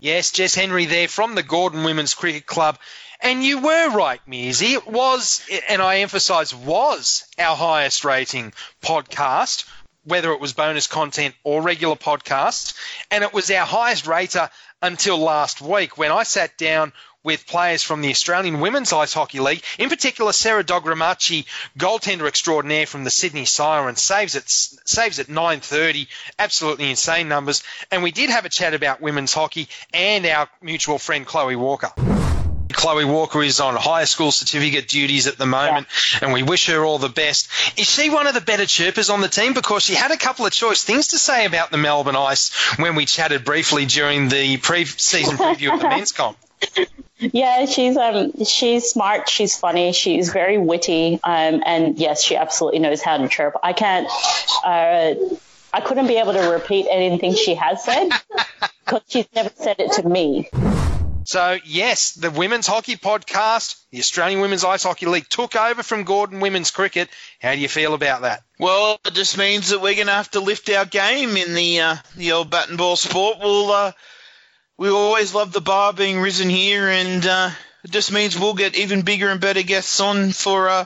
Yes, 0.00 0.30
Jess 0.30 0.54
Henry 0.54 0.84
there 0.84 1.08
from 1.08 1.34
the 1.34 1.42
Gordon 1.42 1.82
Women's 1.82 2.14
Cricket 2.14 2.46
Club. 2.46 2.78
And 3.20 3.42
you 3.42 3.60
were 3.60 3.90
right, 3.90 4.20
Mearsy. 4.28 4.74
It 4.74 4.86
was, 4.86 5.44
and 5.68 5.82
I 5.82 5.98
emphasise 5.98 6.54
was, 6.54 7.24
our 7.36 7.56
highest 7.56 8.04
rating 8.04 8.52
podcast, 8.80 9.68
whether 10.04 10.30
it 10.30 10.40
was 10.40 10.52
bonus 10.52 10.86
content 10.86 11.34
or 11.42 11.60
regular 11.60 11.96
podcasts. 11.96 12.74
And 13.10 13.24
it 13.24 13.32
was 13.32 13.50
our 13.50 13.66
highest 13.66 14.06
rater 14.06 14.48
until 14.80 15.18
last 15.18 15.60
week 15.60 15.98
when 15.98 16.12
I 16.12 16.22
sat 16.22 16.56
down 16.56 16.92
with 17.24 17.46
players 17.46 17.82
from 17.82 18.00
the 18.00 18.10
Australian 18.10 18.60
Women's 18.60 18.92
Ice 18.92 19.12
Hockey 19.12 19.40
League, 19.40 19.62
in 19.78 19.88
particular 19.88 20.32
Sarah 20.32 20.64
Dogramachi, 20.64 21.46
goaltender 21.76 22.28
extraordinaire 22.28 22.86
from 22.86 23.04
the 23.04 23.10
Sydney 23.10 23.44
Sirens, 23.44 24.00
saves 24.00 24.36
at 24.36 24.48
saves 24.48 25.18
at 25.18 25.28
9:30, 25.28 26.06
absolutely 26.38 26.90
insane 26.90 27.28
numbers. 27.28 27.62
And 27.90 28.02
we 28.02 28.12
did 28.12 28.30
have 28.30 28.44
a 28.44 28.48
chat 28.48 28.74
about 28.74 29.00
women's 29.00 29.34
hockey 29.34 29.68
and 29.92 30.24
our 30.26 30.48
mutual 30.62 30.98
friend 30.98 31.26
Chloe 31.26 31.56
Walker. 31.56 31.92
Chloe 32.72 33.04
Walker 33.04 33.42
is 33.42 33.58
on 33.58 33.74
higher 33.74 34.06
school 34.06 34.30
certificate 34.30 34.86
duties 34.86 35.26
at 35.26 35.36
the 35.36 35.46
moment, 35.46 35.88
yeah. 36.12 36.18
and 36.22 36.32
we 36.32 36.44
wish 36.44 36.66
her 36.66 36.84
all 36.84 36.98
the 36.98 37.08
best. 37.08 37.48
Is 37.76 37.90
she 37.90 38.08
one 38.08 38.28
of 38.28 38.34
the 38.34 38.40
better 38.40 38.66
chirpers 38.66 39.10
on 39.10 39.20
the 39.20 39.28
team? 39.28 39.52
Because 39.52 39.82
she 39.82 39.94
had 39.94 40.12
a 40.12 40.16
couple 40.16 40.46
of 40.46 40.52
choice 40.52 40.84
things 40.84 41.08
to 41.08 41.18
say 41.18 41.44
about 41.44 41.72
the 41.72 41.78
Melbourne 41.78 42.14
Ice 42.14 42.54
when 42.78 42.94
we 42.94 43.04
chatted 43.04 43.44
briefly 43.44 43.86
during 43.86 44.28
the 44.28 44.58
pre-season 44.58 45.36
preview 45.36 45.74
of 45.74 45.80
the 45.80 45.88
men's 45.88 46.12
comp. 46.12 46.38
Yeah, 47.20 47.66
she's 47.66 47.96
um 47.96 48.44
she's 48.44 48.90
smart, 48.90 49.28
she's 49.28 49.56
funny, 49.56 49.92
she's 49.92 50.32
very 50.32 50.56
witty, 50.56 51.14
um, 51.24 51.62
and 51.66 51.98
yes, 51.98 52.22
she 52.22 52.36
absolutely 52.36 52.78
knows 52.78 53.02
how 53.02 53.16
to 53.16 53.28
chirp. 53.28 53.56
I 53.62 53.72
can't, 53.72 54.06
uh, 54.64 55.14
I 55.72 55.80
couldn't 55.80 56.06
be 56.06 56.16
able 56.16 56.34
to 56.34 56.50
repeat 56.50 56.86
anything 56.88 57.34
she 57.34 57.56
has 57.56 57.82
said 57.82 58.10
because 58.84 59.02
she's 59.08 59.26
never 59.34 59.50
said 59.56 59.76
it 59.80 59.92
to 59.92 60.08
me. 60.08 60.48
So, 61.24 61.58
yes, 61.66 62.12
the 62.12 62.30
Women's 62.30 62.66
Hockey 62.66 62.96
Podcast, 62.96 63.84
the 63.90 63.98
Australian 63.98 64.40
Women's 64.40 64.64
Ice 64.64 64.84
Hockey 64.84 65.04
League, 65.04 65.28
took 65.28 65.56
over 65.56 65.82
from 65.82 66.04
Gordon 66.04 66.40
Women's 66.40 66.70
Cricket. 66.70 67.10
How 67.38 67.52
do 67.52 67.58
you 67.58 67.68
feel 67.68 67.92
about 67.92 68.22
that? 68.22 68.44
Well, 68.58 68.98
it 69.04 69.12
just 69.12 69.36
means 69.36 69.68
that 69.68 69.82
we're 69.82 69.94
going 69.94 70.06
to 70.06 70.14
have 70.14 70.30
to 70.30 70.40
lift 70.40 70.70
our 70.70 70.86
game 70.86 71.36
in 71.36 71.52
the 71.52 71.80
uh, 71.80 71.96
the 72.16 72.32
old 72.32 72.48
bat 72.48 72.70
and 72.70 72.78
ball 72.78 72.96
sport. 72.96 73.40
We'll 73.42 73.70
uh, 73.70 73.92
we 74.78 74.88
always 74.88 75.34
love 75.34 75.52
the 75.52 75.60
bar 75.60 75.92
being 75.92 76.20
risen 76.20 76.48
here, 76.48 76.88
and 76.88 77.26
uh, 77.26 77.50
it 77.82 77.90
just 77.90 78.12
means 78.12 78.38
we'll 78.38 78.54
get 78.54 78.76
even 78.78 79.02
bigger 79.02 79.28
and 79.28 79.40
better 79.40 79.62
guests 79.62 79.98
on 79.98 80.30
for 80.30 80.68
uh, 80.68 80.84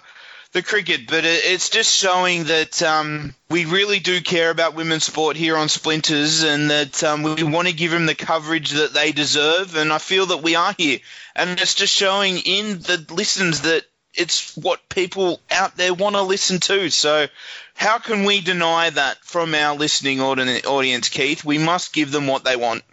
the 0.52 0.62
cricket. 0.62 1.06
But 1.06 1.26
it's 1.26 1.68
just 1.68 1.94
showing 1.94 2.44
that 2.44 2.82
um, 2.82 3.34
we 3.50 3.66
really 3.66 4.00
do 4.00 4.22
care 4.22 4.48
about 4.48 4.74
women's 4.74 5.04
sport 5.04 5.36
here 5.36 5.58
on 5.58 5.68
Splinters, 5.68 6.42
and 6.42 6.70
that 6.70 7.04
um, 7.04 7.22
we 7.22 7.42
want 7.42 7.68
to 7.68 7.74
give 7.74 7.90
them 7.90 8.06
the 8.06 8.14
coverage 8.14 8.70
that 8.70 8.94
they 8.94 9.12
deserve. 9.12 9.76
And 9.76 9.92
I 9.92 9.98
feel 9.98 10.24
that 10.26 10.42
we 10.42 10.54
are 10.54 10.74
here, 10.78 11.00
and 11.36 11.60
it's 11.60 11.74
just 11.74 11.94
showing 11.94 12.38
in 12.38 12.78
the 12.78 13.04
listens 13.10 13.60
that 13.60 13.84
it's 14.14 14.56
what 14.56 14.88
people 14.88 15.38
out 15.50 15.76
there 15.76 15.92
want 15.92 16.16
to 16.16 16.22
listen 16.22 16.60
to. 16.60 16.88
So, 16.88 17.26
how 17.74 17.98
can 17.98 18.24
we 18.24 18.40
deny 18.40 18.88
that 18.88 19.18
from 19.22 19.54
our 19.54 19.76
listening 19.76 20.22
audience, 20.22 21.10
Keith? 21.10 21.44
We 21.44 21.58
must 21.58 21.92
give 21.92 22.10
them 22.10 22.26
what 22.26 22.44
they 22.44 22.56
want. 22.56 22.84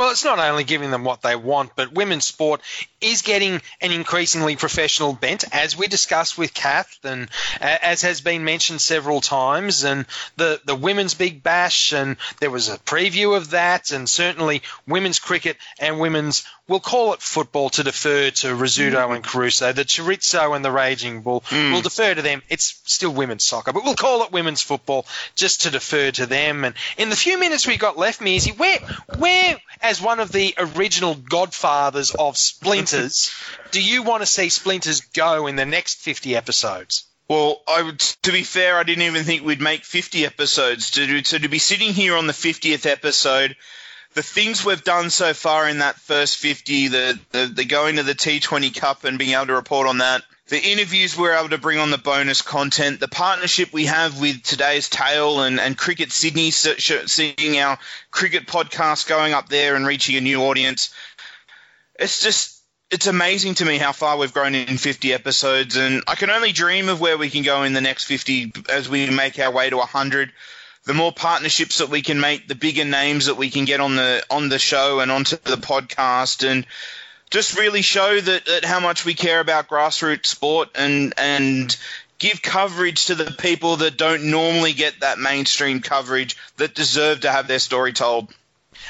Well, 0.00 0.12
it's 0.12 0.24
not 0.24 0.38
only 0.38 0.64
giving 0.64 0.90
them 0.90 1.04
what 1.04 1.20
they 1.20 1.36
want, 1.36 1.76
but 1.76 1.92
women's 1.92 2.24
sport 2.24 2.62
is 3.02 3.20
getting 3.20 3.60
an 3.82 3.92
increasingly 3.92 4.56
professional 4.56 5.12
bent, 5.12 5.44
as 5.52 5.76
we 5.76 5.88
discussed 5.88 6.38
with 6.38 6.54
Kath, 6.54 7.04
and 7.04 7.28
as 7.60 8.00
has 8.00 8.22
been 8.22 8.42
mentioned 8.42 8.80
several 8.80 9.20
times. 9.20 9.84
And 9.84 10.06
the, 10.38 10.58
the 10.64 10.74
women's 10.74 11.12
big 11.12 11.42
bash, 11.42 11.92
and 11.92 12.16
there 12.40 12.48
was 12.48 12.70
a 12.70 12.78
preview 12.78 13.36
of 13.36 13.50
that, 13.50 13.92
and 13.92 14.08
certainly 14.08 14.62
women's 14.86 15.18
cricket 15.18 15.58
and 15.78 16.00
women's 16.00 16.46
we'll 16.70 16.80
call 16.80 17.12
it 17.12 17.20
football 17.20 17.68
to 17.68 17.82
defer 17.82 18.30
to 18.30 18.46
Rizzuto 18.46 18.94
mm. 18.94 19.16
and 19.16 19.24
Caruso, 19.24 19.72
the 19.72 19.84
Chorizo 19.84 20.54
and 20.54 20.64
the 20.64 20.70
Raging 20.70 21.20
Bull. 21.20 21.42
Mm. 21.48 21.72
We'll 21.72 21.82
defer 21.82 22.14
to 22.14 22.22
them. 22.22 22.42
It's 22.48 22.80
still 22.84 23.10
women's 23.10 23.44
soccer, 23.44 23.72
but 23.72 23.84
we'll 23.84 23.96
call 23.96 24.22
it 24.22 24.32
women's 24.32 24.62
football 24.62 25.04
just 25.34 25.62
to 25.62 25.70
defer 25.70 26.12
to 26.12 26.26
them. 26.26 26.64
And 26.64 26.74
in 26.96 27.10
the 27.10 27.16
few 27.16 27.38
minutes 27.38 27.66
we 27.66 27.76
got 27.76 27.98
left, 27.98 28.20
Mearsy, 28.20 28.56
where, 28.56 28.78
where, 29.18 29.58
as 29.82 30.00
one 30.00 30.20
of 30.20 30.32
the 30.32 30.54
original 30.58 31.14
godfathers 31.14 32.14
of 32.14 32.36
Splinters, 32.36 33.32
do 33.70 33.82
you 33.82 34.02
want 34.02 34.22
to 34.22 34.26
see 34.26 34.48
Splinters 34.48 35.00
go 35.00 35.46
in 35.46 35.56
the 35.56 35.66
next 35.66 36.00
50 36.00 36.36
episodes? 36.36 37.04
Well, 37.28 37.62
I 37.68 37.82
would, 37.82 38.00
to 38.00 38.32
be 38.32 38.42
fair, 38.42 38.76
I 38.76 38.82
didn't 38.82 39.04
even 39.04 39.24
think 39.24 39.44
we'd 39.44 39.60
make 39.60 39.84
50 39.84 40.26
episodes. 40.26 40.90
To, 40.92 41.24
so 41.24 41.38
to 41.38 41.48
be 41.48 41.60
sitting 41.60 41.94
here 41.94 42.16
on 42.16 42.26
the 42.26 42.32
50th 42.32 42.86
episode– 42.86 43.56
the 44.14 44.22
things 44.22 44.64
we've 44.64 44.82
done 44.82 45.10
so 45.10 45.34
far 45.34 45.68
in 45.68 45.78
that 45.78 45.96
first 45.96 46.38
50, 46.38 46.88
the, 46.88 47.20
the, 47.30 47.46
the 47.46 47.64
going 47.64 47.96
to 47.96 48.02
the 48.02 48.14
T20 48.14 48.74
Cup 48.74 49.04
and 49.04 49.18
being 49.18 49.34
able 49.34 49.46
to 49.46 49.54
report 49.54 49.86
on 49.86 49.98
that, 49.98 50.22
the 50.50 50.60
interviews 50.60 51.16
we're 51.16 51.32
able 51.32 51.48
to 51.48 51.58
bring 51.58 51.78
on 51.78 51.92
the 51.92 51.98
bonus 51.98 52.42
content, 52.42 52.98
the 52.98 53.08
partnership 53.08 53.72
we 53.72 53.86
have 53.86 54.20
with 54.20 54.42
today's 54.42 54.88
Tale 54.88 55.42
and, 55.42 55.60
and 55.60 55.78
Cricket 55.78 56.10
Sydney, 56.10 56.50
seeing 56.50 57.58
our 57.58 57.78
cricket 58.10 58.46
podcast 58.46 59.08
going 59.08 59.32
up 59.32 59.48
there 59.48 59.76
and 59.76 59.86
reaching 59.86 60.16
a 60.16 60.20
new 60.20 60.42
audience. 60.42 60.92
It's 62.00 62.20
just, 62.20 62.60
it's 62.90 63.06
amazing 63.06 63.54
to 63.56 63.64
me 63.64 63.78
how 63.78 63.92
far 63.92 64.18
we've 64.18 64.32
grown 64.34 64.56
in 64.56 64.76
50 64.76 65.12
episodes, 65.12 65.76
and 65.76 66.02
I 66.08 66.16
can 66.16 66.30
only 66.30 66.50
dream 66.50 66.88
of 66.88 67.00
where 67.00 67.16
we 67.16 67.30
can 67.30 67.44
go 67.44 67.62
in 67.62 67.72
the 67.72 67.80
next 67.80 68.04
50 68.04 68.52
as 68.68 68.88
we 68.88 69.08
make 69.08 69.38
our 69.38 69.52
way 69.52 69.70
to 69.70 69.76
100 69.76 70.32
the 70.86 70.94
more 70.94 71.12
partnerships 71.12 71.78
that 71.78 71.90
we 71.90 72.00
can 72.00 72.20
make, 72.20 72.48
the 72.48 72.54
bigger 72.54 72.86
names 72.86 73.26
that 73.26 73.36
we 73.36 73.50
can 73.50 73.66
get 73.66 73.80
on 73.80 73.96
the 73.96 74.24
on 74.30 74.48
the 74.48 74.58
show 74.58 75.00
and 75.00 75.10
onto 75.10 75.36
the 75.36 75.56
podcast, 75.56 76.48
and 76.48 76.66
just 77.30 77.56
really 77.56 77.82
show 77.82 78.20
that, 78.20 78.44
that 78.46 78.64
how 78.64 78.80
much 78.80 79.04
we 79.04 79.14
care 79.14 79.40
about 79.40 79.68
grassroots 79.68 80.26
sport 80.26 80.70
and 80.74 81.14
and 81.16 81.76
give 82.18 82.42
coverage 82.42 83.06
to 83.06 83.14
the 83.14 83.30
people 83.30 83.76
that 83.76 83.96
don't 83.96 84.24
normally 84.24 84.72
get 84.74 85.00
that 85.00 85.18
mainstream 85.18 85.80
coverage 85.80 86.36
that 86.58 86.74
deserve 86.74 87.20
to 87.20 87.30
have 87.30 87.48
their 87.48 87.58
story 87.58 87.92
told. 87.92 88.28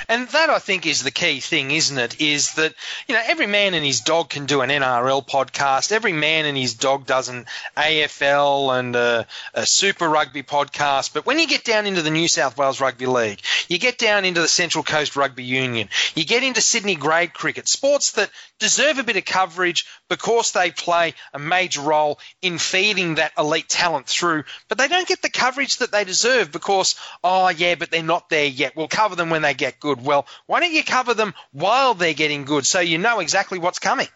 And 0.08 0.28
that 0.28 0.50
I 0.50 0.58
think 0.58 0.86
is 0.86 1.02
the 1.02 1.10
key 1.10 1.40
thing, 1.40 1.70
isn't 1.70 1.98
it? 1.98 2.20
Is 2.20 2.54
that, 2.54 2.74
you 3.08 3.14
know, 3.14 3.22
every 3.24 3.46
man 3.46 3.74
and 3.74 3.84
his 3.84 4.00
dog 4.00 4.30
can 4.30 4.46
do 4.46 4.60
an 4.60 4.70
NRL 4.70 5.26
podcast. 5.26 5.92
Every 5.92 6.12
man 6.12 6.46
and 6.46 6.56
his 6.56 6.74
dog 6.74 7.06
does 7.06 7.28
an 7.28 7.46
AFL 7.76 8.78
and 8.78 8.96
a, 8.96 9.26
a 9.54 9.66
Super 9.66 10.08
Rugby 10.08 10.42
podcast. 10.42 11.12
But 11.12 11.26
when 11.26 11.38
you 11.38 11.46
get 11.46 11.64
down 11.64 11.86
into 11.86 12.02
the 12.02 12.10
New 12.10 12.28
South 12.28 12.56
Wales 12.56 12.80
Rugby 12.80 13.06
League, 13.06 13.40
you 13.68 13.78
get 13.78 13.98
down 13.98 14.24
into 14.24 14.40
the 14.40 14.48
Central 14.48 14.84
Coast 14.84 15.16
Rugby 15.16 15.44
Union, 15.44 15.88
you 16.14 16.24
get 16.24 16.42
into 16.42 16.60
Sydney 16.60 16.96
grade 16.96 17.34
cricket, 17.34 17.68
sports 17.68 18.12
that 18.12 18.30
deserve 18.60 18.98
a 18.98 19.04
bit 19.04 19.16
of 19.16 19.24
coverage 19.24 19.86
because 20.08 20.52
they 20.52 20.70
play 20.70 21.14
a 21.32 21.38
major 21.38 21.80
role 21.80 22.18
in 22.42 22.58
feeding 22.58 23.16
that 23.16 23.32
elite 23.38 23.68
talent 23.68 24.06
through, 24.06 24.44
but 24.68 24.78
they 24.78 24.86
don't 24.86 25.08
get 25.08 25.22
the 25.22 25.30
coverage 25.30 25.78
that 25.78 25.90
they 25.90 26.04
deserve 26.04 26.52
because, 26.52 26.94
oh, 27.24 27.48
yeah, 27.48 27.74
but 27.74 27.90
they're 27.90 28.02
not 28.02 28.28
there 28.28 28.46
yet. 28.46 28.76
We'll 28.76 28.88
cover 28.88 29.16
them 29.16 29.30
when 29.30 29.42
they 29.42 29.54
get 29.54 29.79
good. 29.80 30.04
Well, 30.04 30.26
why 30.46 30.60
don't 30.60 30.72
you 30.72 30.84
cover 30.84 31.14
them 31.14 31.34
while 31.52 31.94
they're 31.94 32.14
getting 32.14 32.44
good 32.44 32.66
so 32.66 32.80
you 32.80 32.98
know 32.98 33.20
exactly 33.20 33.58
what's 33.58 33.78
coming? 33.78 34.08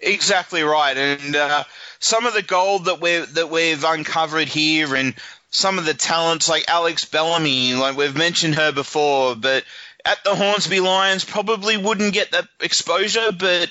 Exactly 0.00 0.62
right, 0.62 0.96
and 0.96 1.34
uh, 1.34 1.64
some 1.98 2.26
of 2.26 2.34
the 2.34 2.42
gold 2.42 2.84
that 2.84 3.00
we 3.00 3.18
that 3.18 3.50
we've 3.50 3.82
uncovered 3.82 4.46
here, 4.46 4.94
and 4.94 5.14
some 5.50 5.78
of 5.78 5.84
the 5.84 5.94
talents 5.94 6.48
like 6.48 6.68
Alex 6.68 7.04
Bellamy, 7.04 7.74
like 7.74 7.96
we've 7.96 8.16
mentioned 8.16 8.54
her 8.54 8.70
before, 8.70 9.34
but 9.34 9.64
at 10.04 10.22
the 10.24 10.34
Hornsby 10.34 10.80
Lions 10.80 11.24
probably 11.24 11.76
wouldn't 11.76 12.14
get 12.14 12.30
that 12.30 12.46
exposure, 12.60 13.32
but 13.32 13.70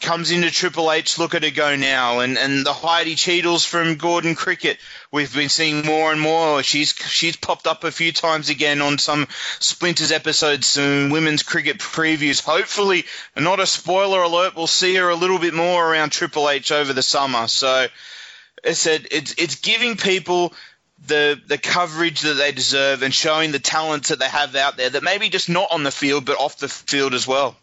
comes 0.00 0.30
into 0.30 0.50
Triple 0.50 0.90
H, 0.90 1.18
look 1.18 1.34
at 1.34 1.44
her 1.44 1.50
go 1.50 1.76
now, 1.76 2.20
and 2.20 2.36
and 2.36 2.64
the 2.66 2.72
Heidi 2.72 3.14
Cheadles 3.14 3.64
from 3.64 3.94
Gordon 3.96 4.34
Cricket, 4.34 4.78
we've 5.10 5.32
been 5.32 5.48
seeing 5.48 5.84
more 5.84 6.12
and 6.12 6.20
more. 6.20 6.62
She's 6.62 6.92
she's 6.92 7.36
popped 7.36 7.66
up 7.66 7.84
a 7.84 7.92
few 7.92 8.12
times 8.12 8.50
again 8.50 8.80
on 8.80 8.98
some 8.98 9.28
Splinters 9.60 10.12
episodes, 10.12 10.66
some 10.66 11.10
women's 11.10 11.42
cricket 11.42 11.78
previews. 11.78 12.42
Hopefully, 12.42 13.04
not 13.36 13.60
a 13.60 13.66
spoiler 13.66 14.22
alert, 14.22 14.56
we'll 14.56 14.66
see 14.66 14.94
her 14.96 15.08
a 15.08 15.16
little 15.16 15.38
bit 15.38 15.54
more 15.54 15.88
around 15.90 16.10
Triple 16.10 16.50
H 16.50 16.72
over 16.72 16.92
the 16.92 17.02
summer. 17.02 17.46
So 17.48 17.86
I 18.64 18.72
said 18.72 19.06
it's 19.10 19.34
it's 19.38 19.56
giving 19.56 19.96
people 19.96 20.52
the 21.06 21.40
the 21.46 21.58
coverage 21.58 22.22
that 22.22 22.34
they 22.34 22.52
deserve 22.52 23.02
and 23.02 23.12
showing 23.12 23.52
the 23.52 23.58
talents 23.58 24.08
that 24.08 24.18
they 24.18 24.28
have 24.28 24.54
out 24.56 24.76
there 24.76 24.90
that 24.90 25.02
maybe 25.02 25.28
just 25.28 25.48
not 25.48 25.70
on 25.70 25.82
the 25.82 25.90
field 25.90 26.24
but 26.24 26.38
off 26.38 26.58
the 26.58 26.68
field 26.68 27.14
as 27.14 27.26
well. 27.26 27.56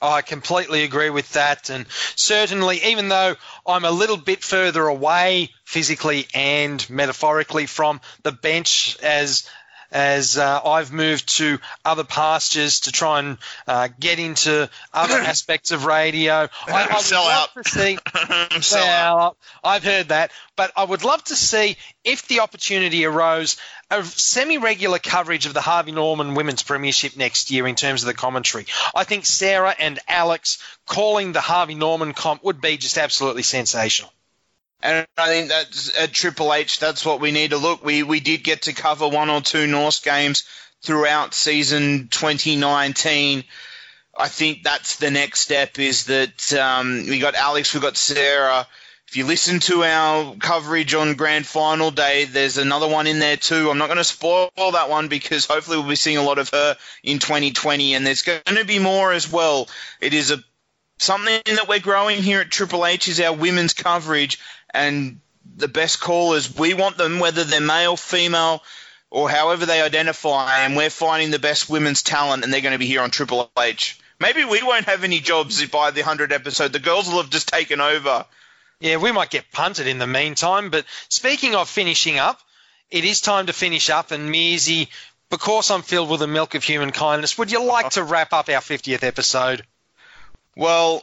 I 0.00 0.22
completely 0.22 0.84
agree 0.84 1.10
with 1.10 1.32
that. 1.32 1.70
And 1.70 1.86
certainly, 2.14 2.84
even 2.84 3.08
though 3.08 3.36
I'm 3.66 3.84
a 3.84 3.90
little 3.90 4.16
bit 4.16 4.44
further 4.44 4.86
away 4.86 5.50
physically 5.64 6.28
and 6.34 6.88
metaphorically 6.88 7.66
from 7.66 8.00
the 8.22 8.32
bench 8.32 8.96
as 9.02 9.48
as 9.90 10.36
uh, 10.36 10.60
I've 10.64 10.92
moved 10.92 11.36
to 11.38 11.58
other 11.84 12.04
pastures 12.04 12.80
to 12.80 12.92
try 12.92 13.20
and 13.20 13.38
uh, 13.66 13.88
get 13.98 14.18
into 14.18 14.68
other 14.92 15.14
aspects 15.18 15.70
of 15.70 15.84
radio. 15.84 16.48
I, 16.66 16.88
I 16.90 17.00
Sell 17.00 17.24
love 17.24 17.50
out. 17.56 17.64
to 17.64 17.70
see. 17.70 17.98
Sell 18.60 18.86
well, 18.86 19.36
I've 19.64 19.84
heard 19.84 20.08
that, 20.08 20.30
but 20.56 20.72
I 20.76 20.84
would 20.84 21.04
love 21.04 21.22
to 21.24 21.36
see 21.36 21.76
if 22.04 22.28
the 22.28 22.40
opportunity 22.40 23.04
arose 23.04 23.56
a 23.90 24.04
semi-regular 24.04 24.98
coverage 24.98 25.46
of 25.46 25.54
the 25.54 25.62
Harvey 25.62 25.92
Norman 25.92 26.34
Women's 26.34 26.62
Premiership 26.62 27.16
next 27.16 27.50
year 27.50 27.66
in 27.66 27.74
terms 27.74 28.02
of 28.02 28.06
the 28.06 28.14
commentary. 28.14 28.66
I 28.94 29.04
think 29.04 29.24
Sarah 29.24 29.74
and 29.78 29.98
Alex 30.06 30.58
calling 30.86 31.32
the 31.32 31.40
Harvey 31.40 31.74
Norman 31.74 32.12
comp 32.12 32.44
would 32.44 32.60
be 32.60 32.76
just 32.76 32.98
absolutely 32.98 33.42
sensational. 33.42 34.12
And 34.82 35.06
I 35.16 35.26
think 35.26 35.48
that's 35.48 35.96
at 35.98 36.12
Triple 36.12 36.54
H. 36.54 36.78
That's 36.78 37.04
what 37.04 37.20
we 37.20 37.32
need 37.32 37.50
to 37.50 37.56
look. 37.56 37.84
We 37.84 38.04
we 38.04 38.20
did 38.20 38.44
get 38.44 38.62
to 38.62 38.72
cover 38.72 39.08
one 39.08 39.28
or 39.28 39.40
two 39.40 39.66
Norse 39.66 40.00
games 40.00 40.44
throughout 40.82 41.34
season 41.34 42.08
2019. 42.08 43.44
I 44.16 44.28
think 44.28 44.62
that's 44.62 44.96
the 44.96 45.10
next 45.10 45.40
step. 45.40 45.78
Is 45.78 46.06
that 46.06 46.52
um, 46.54 47.06
we 47.08 47.18
got 47.18 47.34
Alex, 47.34 47.74
we 47.74 47.80
got 47.80 47.96
Sarah. 47.96 48.66
If 49.08 49.16
you 49.16 49.24
listen 49.24 49.58
to 49.60 49.84
our 49.84 50.36
coverage 50.36 50.92
on 50.92 51.14
Grand 51.14 51.46
Final 51.46 51.90
Day, 51.90 52.24
there's 52.26 52.58
another 52.58 52.86
one 52.86 53.06
in 53.06 53.20
there 53.20 53.38
too. 53.38 53.70
I'm 53.70 53.78
not 53.78 53.86
going 53.86 53.96
to 53.96 54.04
spoil 54.04 54.50
that 54.56 54.90
one 54.90 55.08
because 55.08 55.46
hopefully 55.46 55.78
we'll 55.78 55.88
be 55.88 55.96
seeing 55.96 56.18
a 56.18 56.22
lot 56.22 56.38
of 56.38 56.50
her 56.50 56.76
in 57.02 57.18
2020, 57.18 57.94
and 57.94 58.06
there's 58.06 58.20
going 58.20 58.42
to 58.44 58.66
be 58.66 58.78
more 58.78 59.12
as 59.12 59.32
well. 59.32 59.66
It 60.00 60.12
is 60.12 60.30
a 60.30 60.44
something 60.98 61.40
that 61.46 61.68
we're 61.68 61.80
growing 61.80 62.22
here 62.22 62.40
at 62.40 62.50
Triple 62.50 62.84
H 62.84 63.08
is 63.08 63.20
our 63.20 63.32
women's 63.32 63.72
coverage 63.72 64.38
and 64.72 65.20
the 65.56 65.68
best 65.68 66.00
callers. 66.00 66.56
We 66.56 66.74
want 66.74 66.96
them, 66.96 67.18
whether 67.20 67.44
they're 67.44 67.60
male, 67.60 67.96
female, 67.96 68.62
or 69.10 69.30
however 69.30 69.66
they 69.66 69.80
identify, 69.80 70.60
and 70.60 70.76
we're 70.76 70.90
finding 70.90 71.30
the 71.30 71.38
best 71.38 71.70
women's 71.70 72.02
talent, 72.02 72.44
and 72.44 72.52
they're 72.52 72.60
going 72.60 72.72
to 72.72 72.78
be 72.78 72.86
here 72.86 73.02
on 73.02 73.10
Triple 73.10 73.50
H. 73.58 73.98
Maybe 74.20 74.44
we 74.44 74.62
won't 74.62 74.86
have 74.86 75.04
any 75.04 75.20
jobs 75.20 75.64
by 75.66 75.90
the 75.92 76.00
100 76.00 76.32
episode. 76.32 76.72
The 76.72 76.78
girls 76.78 77.08
will 77.08 77.22
have 77.22 77.30
just 77.30 77.48
taken 77.48 77.80
over. 77.80 78.26
Yeah, 78.80 78.96
we 78.96 79.12
might 79.12 79.30
get 79.30 79.50
punted 79.52 79.86
in 79.86 79.98
the 79.98 80.06
meantime. 80.06 80.70
But 80.70 80.84
speaking 81.08 81.54
of 81.54 81.68
finishing 81.68 82.18
up, 82.18 82.40
it 82.90 83.04
is 83.04 83.20
time 83.20 83.46
to 83.46 83.52
finish 83.52 83.90
up. 83.90 84.10
And 84.10 84.32
Mearsy, 84.32 84.88
because 85.30 85.70
I'm 85.70 85.82
filled 85.82 86.10
with 86.10 86.20
the 86.20 86.26
milk 86.26 86.54
of 86.54 86.64
human 86.64 86.90
kindness, 86.90 87.38
would 87.38 87.52
you 87.52 87.64
like 87.64 87.90
to 87.90 88.02
wrap 88.02 88.32
up 88.32 88.48
our 88.48 88.60
50th 88.60 89.04
episode? 89.04 89.64
Well, 90.56 91.02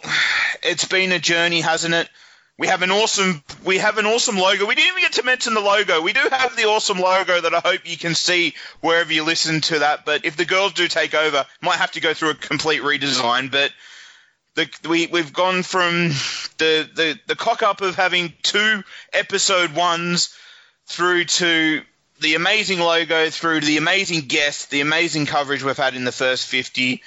it's 0.64 0.86
been 0.86 1.14
a 1.14 1.20
journey, 1.20 1.62
hasn't 1.62 1.94
it? 1.94 2.10
We 2.58 2.68
have 2.68 2.84
an 2.84 2.92
awesome 2.92 3.44
we 3.66 3.80
have 3.80 3.98
an 3.98 4.06
awesome 4.06 4.38
logo. 4.38 4.66
We 4.66 4.76
didn't 4.76 4.92
even 4.92 5.02
get 5.02 5.14
to 5.14 5.24
mention 5.24 5.54
the 5.54 5.60
logo. 5.60 6.02
We 6.02 6.14
do 6.14 6.22
have 6.32 6.56
the 6.56 6.66
awesome 6.66 7.00
logo 7.00 7.42
that 7.42 7.54
I 7.54 7.60
hope 7.60 7.82
you 7.84 7.98
can 7.98 8.16
see 8.16 8.54
wherever 8.80 9.12
you 9.12 9.24
listen 9.24 9.60
to 9.62 9.80
that. 9.80 10.06
But 10.06 10.24
if 10.24 10.38
the 10.38 10.46
girls 10.46 10.74
do 10.74 10.88
take 10.88 11.14
over, 11.14 11.46
might 11.62 11.78
have 11.78 11.92
to 11.94 12.00
go 12.00 12.14
through 12.14 12.30
a 12.30 12.36
complete 12.36 12.82
redesign. 12.82 13.52
But 13.52 13.74
the, 14.56 14.70
we 14.88 15.08
we've 15.08 15.34
gone 15.34 15.64
from 15.64 16.10
the, 16.58 16.90
the 16.96 17.20
the 17.28 17.36
cock 17.36 17.62
up 17.62 17.82
of 17.82 17.96
having 17.96 18.34
two 18.42 18.84
episode 19.12 19.76
ones 19.76 20.34
through 20.86 21.26
to 21.26 21.82
the 22.22 22.36
amazing 22.36 22.80
logo, 22.80 23.30
through 23.30 23.60
to 23.60 23.66
the 23.66 23.78
amazing 23.78 24.22
guests, 24.28 24.68
the 24.68 24.80
amazing 24.80 25.26
coverage 25.26 25.62
we've 25.62 25.76
had 25.76 25.96
in 25.96 26.06
the 26.06 26.12
first 26.14 26.48
fifty. 26.48 27.04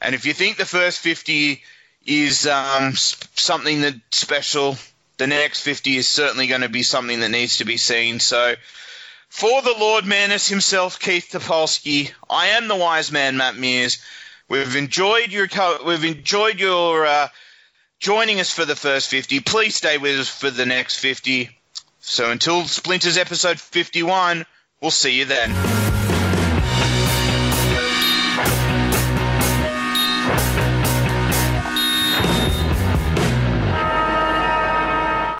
And 0.00 0.16
if 0.16 0.26
you 0.26 0.32
think 0.32 0.56
the 0.56 0.64
first 0.64 0.98
50 0.98 1.62
is 2.04 2.46
um, 2.46 2.94
something 2.94 3.82
that 3.82 3.94
special, 4.10 4.76
the 5.18 5.26
next 5.26 5.60
50 5.60 5.96
is 5.96 6.08
certainly 6.08 6.46
going 6.46 6.62
to 6.62 6.68
be 6.68 6.82
something 6.82 7.20
that 7.20 7.30
needs 7.30 7.58
to 7.58 7.64
be 7.64 7.76
seen. 7.76 8.20
So, 8.20 8.54
for 9.28 9.62
the 9.62 9.74
Lord 9.78 10.04
Manus 10.04 10.48
himself, 10.48 10.98
Keith 10.98 11.28
Topolsky, 11.32 12.12
I 12.28 12.48
am 12.48 12.68
the 12.68 12.76
wise 12.76 13.10
man, 13.10 13.36
Matt 13.36 13.56
Mears. 13.56 13.98
We've 14.48 14.76
enjoyed 14.76 15.32
your 15.32 15.48
we've 15.86 16.04
enjoyed 16.04 16.60
your 16.60 17.06
uh, 17.06 17.28
joining 17.98 18.40
us 18.40 18.52
for 18.52 18.66
the 18.66 18.76
first 18.76 19.08
50. 19.08 19.40
Please 19.40 19.76
stay 19.76 19.96
with 19.96 20.20
us 20.20 20.28
for 20.28 20.50
the 20.50 20.66
next 20.66 20.98
50. 20.98 21.48
So 22.00 22.30
until 22.30 22.64
Splinters 22.64 23.16
episode 23.16 23.58
51, 23.58 24.44
we'll 24.80 24.90
see 24.90 25.18
you 25.18 25.24
then. 25.24 25.91